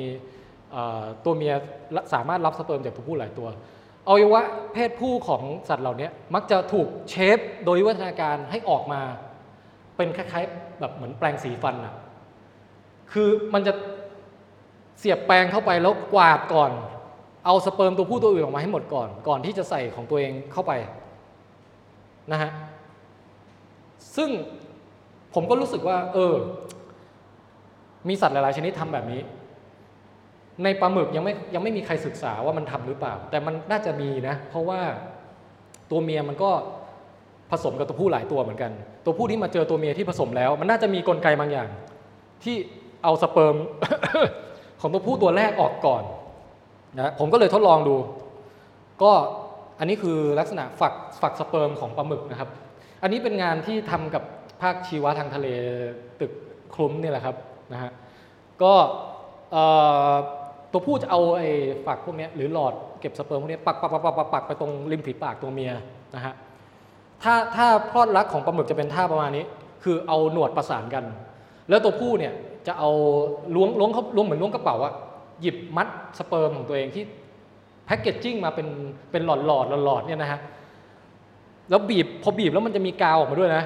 [1.24, 1.54] ตัวเมีย
[2.14, 3.48] สามารถรับสเปิร์มจากตัวผู้หลายตัว
[4.08, 4.42] อวัยวะ
[4.72, 9.00] เพศผู้ของสัตว์เหล่านี้มักจะถูก shape โดยวิวัฒนาการให้ออกมา
[9.96, 11.94] เป็นคล้ายๆแบบเหมือนแปรงสีฟันอะ
[13.12, 13.72] คือมันจะ
[14.98, 16.70] เสียบแปรงเข้าไปแล้วกวาดก่อน
[17.46, 20.72] เอาสเปิร์มตัวผู้ตัวอื่นออกมาให้หมดก่อน ก่อนที่จะใส่ของตัวเองเข้าไป
[22.32, 22.50] นะฮะ
[24.16, 24.30] ซึ่ง
[25.34, 26.34] ผมก็รู้สึกว่า เออ
[28.08, 29.20] มีสัตว์หลาย ๆ ชนิดทำแบบนี้
[30.64, 34.80] ในปลาหมึกยังไม่ยังไม่มีใครศึกษาว่ามันทำหรือเปล่า แต่มันน่าจะมีนะ เพราะว่า
[35.90, 36.50] ตัวเมียมันก็
[37.50, 38.72] ผสมกับตัวผู้หลายตัวเหมือนกัน
[39.04, 41.68] ตัวผู้ที่มาเจอตัวเมียที่ผสมแล้ว มันน่าจะมีกลไกบางอย่าง
[42.44, 42.56] ที่
[43.04, 43.56] เอาสเปิร์ม
[44.80, 46.02] ของตัวผู้ตัวแรกออกก่อน
[47.00, 47.96] นะผมก็เลยทดลองดู
[49.02, 49.12] ก็
[49.78, 52.50] อันนี้คือลักษณะฝักฝักสเปิร์มของปลาหมึกนะครับ
[53.02, 54.22] อันนี้เป็นงานที่ทำกับ
[54.62, 55.48] ภาคชีวะทางทะเล
[56.20, 56.32] ตึก
[56.74, 57.36] คลุ้มนี่แหละครับ
[57.72, 57.90] นะฮะ
[58.62, 58.72] ก็
[60.72, 61.48] ตัวผู้จะเอาไอ้
[61.86, 65.72] ฝักพวกนี้หรือหลอดเก็บสเปิร์มพวกนี้ปักปักปักปักปักปักไปตรงริมฝีปากตัวเมีย
[66.14, 66.34] นะฮะ
[67.22, 69.44] ถ้าถ้าพลอดรักของปลาหมึกจะเป็นท่าประมาณนี้
[69.84, 71.04] คือเอาหนวดประสานกัน
[71.68, 72.32] แล้วตัวผู้เนี่ย
[72.66, 72.90] จะเอา
[73.54, 74.94] ล้วงล้วงเขาล้วงเหมือนล้วงกระเป๋าอะ
[75.40, 77.04] หยิบมัดสเปิร์มของตัวเองที่
[77.86, 78.68] แพคเกจจิ้งมาเป็น
[79.10, 80.40] เป็นหลอดหลอดหลอดเนี่ยนะฮะ
[81.70, 83.64] แล้วบีบพอบีบแล้วมันจะมีกาวออกมาด้วยนะ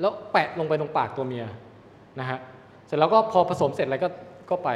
[0.00, 1.44] แล้วแปะลงไปตรงปากตัวเมีย
[2.20, 2.38] นะฮะ
[2.86, 4.08] เสร็จแล้วก็พอผสมเสร็จอะไรก็
[4.50, 4.70] ก็ไป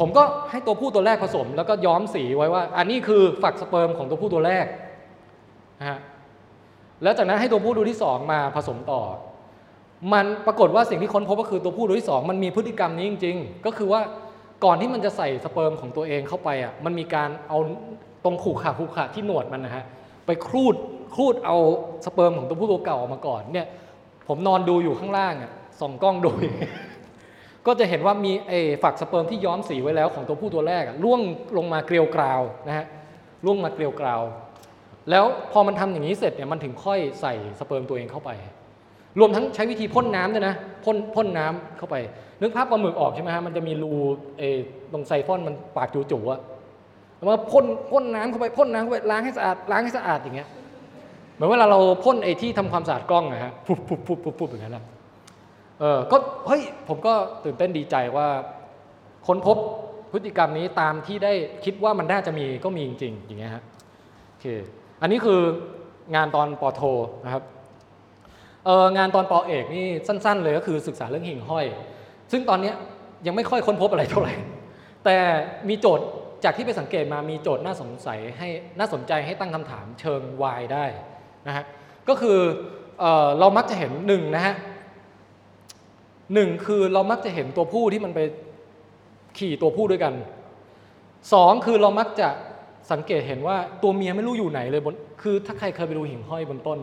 [0.00, 4.66] ผมก็ให้ตัวผู้ตัวแรกผสม แล้วก็ย้อมสีไว้ว่า อันนี้คือฝักสเปิร์มของตัวผู้ตัวแรก
[5.80, 5.98] นะฮะ
[7.02, 9.02] แล้วจากนั้นให้ตัวผู้ตัวที่สองมาผสมต่อ
[10.12, 14.00] มันปรากฏว่าสิ่งที่ค้นพบก็คือตัวผู้ตัวที่สองมันมีพฤติกรรมนี้จริง ๆ ก็คือว่า
[14.64, 17.58] ก่อนที่มันจะใส่สเปิร์มของตัวเองเข้าไปอะมันมีการเอา
[18.24, 19.84] ตรงคู่ขาคู่ขาที่หนวดมันนะฮะ
[20.26, 20.74] ไปครูด
[21.14, 21.56] ครูดเอา
[22.04, 23.66] สเปิร์มของตัวผู้ตัวเก่าออกมาก่อนเนี่ย
[24.28, 25.50] ผมนอนดูอยู่ข้างล่างอะ
[25.80, 26.30] ส่องกล้องดู
[27.66, 31.20] ก็จะเห็นว่ามีไอ้ฝักสเปิร์มที่ย้อมสีไว้แล้วของตัวผู้ตัวแรกอะร่วง
[31.56, 32.86] ลงมาเกลียวกราวนะฮะ
[33.44, 34.22] ร่วงมาเกลียวกราว
[35.10, 38.30] แล้วพอมันทำอย่างนี้เสร็จเนี่ยมันถึงค่อยใส่สเปิร์มตัวเองเข้าไป
[39.18, 40.54] รวมทั้งใช้วิธีพ่นน้ำด้วยนะ
[40.84, 41.96] พ่นพ่นน้ำเข้าไป
[42.40, 43.92] นึกภาพปลาหมึกออกใช่ไหมฮะมันจะมีรู
[44.38, 44.42] เอ
[44.92, 46.40] ตรงไซฟอนมันปากจู่ๆอะ
[47.20, 50.48] แล้วมันก็พ่นพ่นน้ำเข้าไปพ่นน้ำเข้าไปล้างให้สะอาดล้างให้สะอาดอย่างเงี้ย
[51.34, 54.84] เหมือนเวลาเราพ่นไอ้ที่ทำความสะอาดกล้องนะฮะปุ๊บปุ๊บปุ๊บปุ๊บปุ๊บอย่างนั้นนะ
[55.80, 56.16] เออก็
[56.46, 57.12] เฮ้ยผมก็
[57.44, 58.28] ตื่นเต้นดีใจว่า
[59.26, 59.56] ค้นพบ
[60.12, 61.32] พฤติกรรมนี้ตามที่ได้
[61.64, 63.62] คิดว่ามันน่าจะมีก็มีจริงๆอย่างเงี้ยฮะ
[64.28, 64.46] โอเค
[65.02, 65.40] อันนี้คือ
[66.14, 66.82] งานตอนปอโท
[67.24, 67.42] นะครับ
[68.66, 71.66] เอองานตอนปอเอกนี่สั้น ๆ เลยก็คือศึกษาเรื่องหิ่งห้อย
[72.32, 72.74] ซึ่งตอนเนี้ย
[73.26, 74.32] ยังไม่ค่อยค้นพบอะไรเท่าไหร่
[75.04, 75.16] แต่
[75.68, 76.06] มีโจทย์
[76.44, 80.84] จากที่ไปสังเกตมามีโจทย์น่าสงสัยให้น่าสนใจให้ตั้งคำถามเชิงวายได้
[81.46, 81.64] นะฮะ
[82.08, 82.38] ก็คือ
[83.00, 84.54] เออเรามักจะเห็นหนึ่งนะฮะ
[86.34, 88.20] หนึ่งคือเรามักจะเห็นตัวผู้ที่มันไป
[89.38, 90.14] ขี่ตัวผู้ด้วยกัน
[91.32, 92.28] สองคือเรามักจะ
[92.92, 96.78] สังเกตเห็นว่าตัวเมียไม่รู้อยู่ไหนเลยบนคือถ้าใครเคยไปดูหิ่งห้อยบนต้น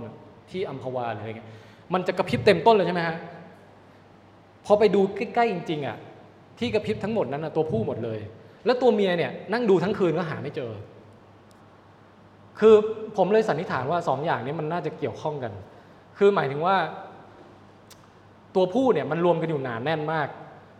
[0.49, 1.49] ที่อัมพวาหรืออะไรเงี้ย
[1.93, 3.17] มันจะกระพริบเต็มต้นเลยใช่ไหมฮะ
[4.65, 5.97] พอไปดูใกล้ๆจริงๆอะ
[6.59, 8.19] ที่กระพริบทั้งหมดนั้นนะตัวผู้หมดเลย
[8.67, 10.71] แล้วตัวเมียเนี่ยนั่งดูทั้งคืนก็หาไม่เจอ
[12.59, 12.75] คือ
[13.17, 15.53] ผมเลยสันนิษฐานว่าสองอย่างนี้มันน่าจะเกี่ยวข้องกัน
[16.17, 16.77] คือหมายถึงว่า
[18.55, 20.27] ตัวผู้เนี่ยมันรวมกันอยู่หนาแน่นมาก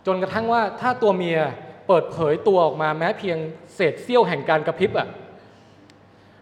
[0.06, 1.38] จนกระทั่งว่าถ้าตัวเมีย
[1.86, 3.38] เปิดเผยตัวออกมาแม้เพียง
[3.74, 5.08] เศษเสี้ยวแห่งการกระพริบอะ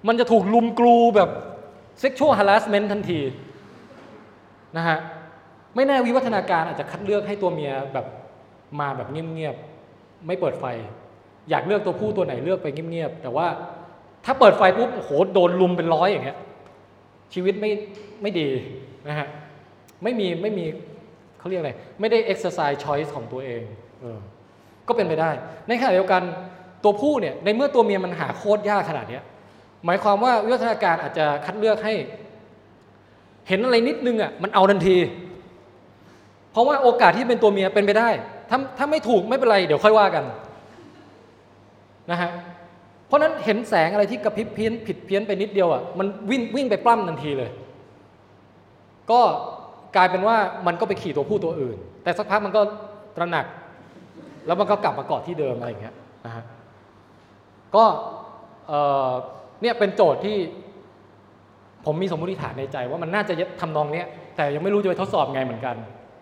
[0.09, 1.31] มันจะถูกลุมกลูแบบ
[2.03, 3.21] sexual harassment ทันที
[4.77, 4.99] นะฮะ
[5.75, 8.07] ไม่แน่วิวัฒนาการอาจจะคัดเลือกให้ตัวเมียแบบ
[8.81, 10.65] มาแบบเงียบๆ ไม่เปิดไฟ
[11.51, 13.47] อยากเลือกตัวผู้ตัวไหนเลือกไปเงียบๆแต่ว่า
[14.25, 16.39] ถ้าเปิดไฟปุ๊บโอ้โหโดนลุมเป็นร้อยอย่างเงี้ย
[17.35, 17.71] ชีวิตไม่
[18.23, 18.49] ไม่ดี
[19.09, 19.29] นะฮะ
[20.03, 20.65] ไม่มีไม่มี
[21.39, 23.63] เขาเรียกอะไรไม่ได้ exercise choice ของตัวเอง
[24.01, 24.19] เออ
[24.89, 25.31] ก็เป็นไปได้
[25.69, 26.23] ในขณะเดียวกัน
[26.85, 29.23] ตัวผู้เนี่ยในเมื่อตัวเมียมันหาโคตรยากขนาดเนี้ย
[29.85, 31.95] หมายความว่าวิวัฒนาการอาจจะคัดเลือกให้
[33.49, 34.97] เห็นอะไรนิดนึงอะมันเอาทันที
[36.53, 38.09] เพราะว่าโอกาสที่เป็นตัวเมียเป็นไปได้
[38.51, 40.25] ถ้าถ้าไม่ถูกไม่เป็นไร เดี๋ยวค่อยว่ากัน
[42.11, 42.31] นะฮะ
[43.07, 47.51] เพราะนั้นเห็นแสงอะไรที่กระพริบเพี้ยนผิดเพี้ยนไปนิดเดียวอะมันวิ่งวิ่งไปปล้ำทันทีเลย
[49.11, 49.21] ก็
[49.97, 50.37] กลายเป็นว่า
[50.67, 52.61] มันก็ไปขี่ตัวผู้ตัวอื่น แต่สักพักมันก็
[53.17, 53.47] ตระหนัก
[54.47, 55.95] แล้วมันก็กลับมาเกาะที่เดิมอะไรอย่างเงี้ย
[56.27, 56.45] นะฮะ
[57.77, 57.85] ก็
[59.63, 60.37] เนี่ยเป็นโจทย์ที่
[61.85, 65.77] ผมมีสมมติฐานในใจว่ามันน่าจะทำนองเนี้ยแต่ยังไม่รู้จะไปทดสอบไงเหมือนกัน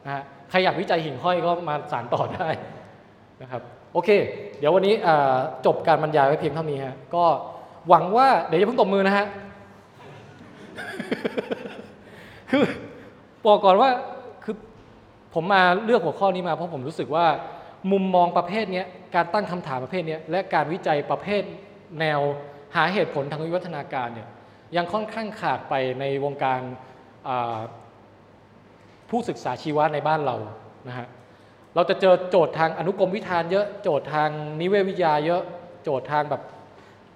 [0.04, 2.48] นะฮะใครอยากวิจัยหิ่งห้อยก็มาสารต่อได้
[3.42, 3.62] นะครับ
[3.94, 4.10] โอเค
[4.58, 4.94] เดี๋ยววันนี้
[5.66, 7.24] จบการบรรยายไว้เพียงเท่านี้ฮะก็
[7.88, 9.26] หวังว่าเดี๋ยวอย่าเพิ่งตบมือนะฮะ
[12.50, 12.62] คือ
[13.46, 13.90] บอกก่อนว่า
[14.44, 14.54] คือ
[15.34, 17.26] ผมมาเลือกหัวข้อนี้มาเพราะผมรู้สึกว่า
[17.92, 18.82] มุมมองประเภทนี้
[19.14, 21.42] การตั้งคำถามประเภทนี้และการวิจัยประเภท
[22.00, 22.20] แนว
[22.76, 24.28] หาเหตุผลทางวิวัฒนาการเนี่ย
[24.76, 26.60] ยังค่อนข้างขาดไปในวงการ
[29.10, 30.36] ผู้ศึกษาชีวะในบ้านเรา
[30.88, 31.06] นะฮะ
[31.74, 34.28] เราจะเจอโจทย์ทางอนุกรมวิธานเยอะโจทย์ทาง
[34.60, 35.42] นิเวศวิทยาเยอะ
[35.84, 36.42] โจทย์ทางแบบ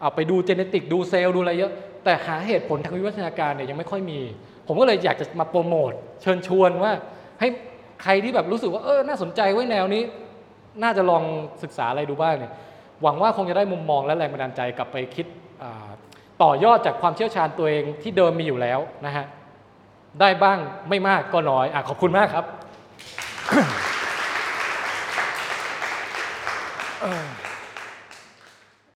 [0.01, 1.73] เอาไปดูเจเนติกดูเซลล์ดูอะไรเยอะ
[2.05, 4.21] แต่หาเหตุผลทางวิวัฒนาการเนี่ยยังไม่ค่อยมี
[4.67, 5.93] ผมก็เลยอยากจะมาโปรโมท
[6.23, 6.93] เชิญชวนว่า
[7.41, 7.49] ให้
[8.03, 10.03] ใครที่แบบรู้สึกว่าเออน่าสนใจไว้แนวนี้
[10.83, 11.23] น่าจะลอง
[11.63, 12.53] ศึกษาอะไรดูบ้างเนี่ย
[13.03, 15.27] หวังว่าคงจะได้มุมมองและแรงบันดาลใจกลับไปคิด
[16.43, 19.25] ต่อยอดจากความเชี่ยวชาญตัวเองที่เดิมมีอยู่แล้วนะฮะ
[20.21, 22.45] ได้บ้างไม่มากก็น้อยอะขอบคุณมากครับ
[27.01, 27.48] Uh.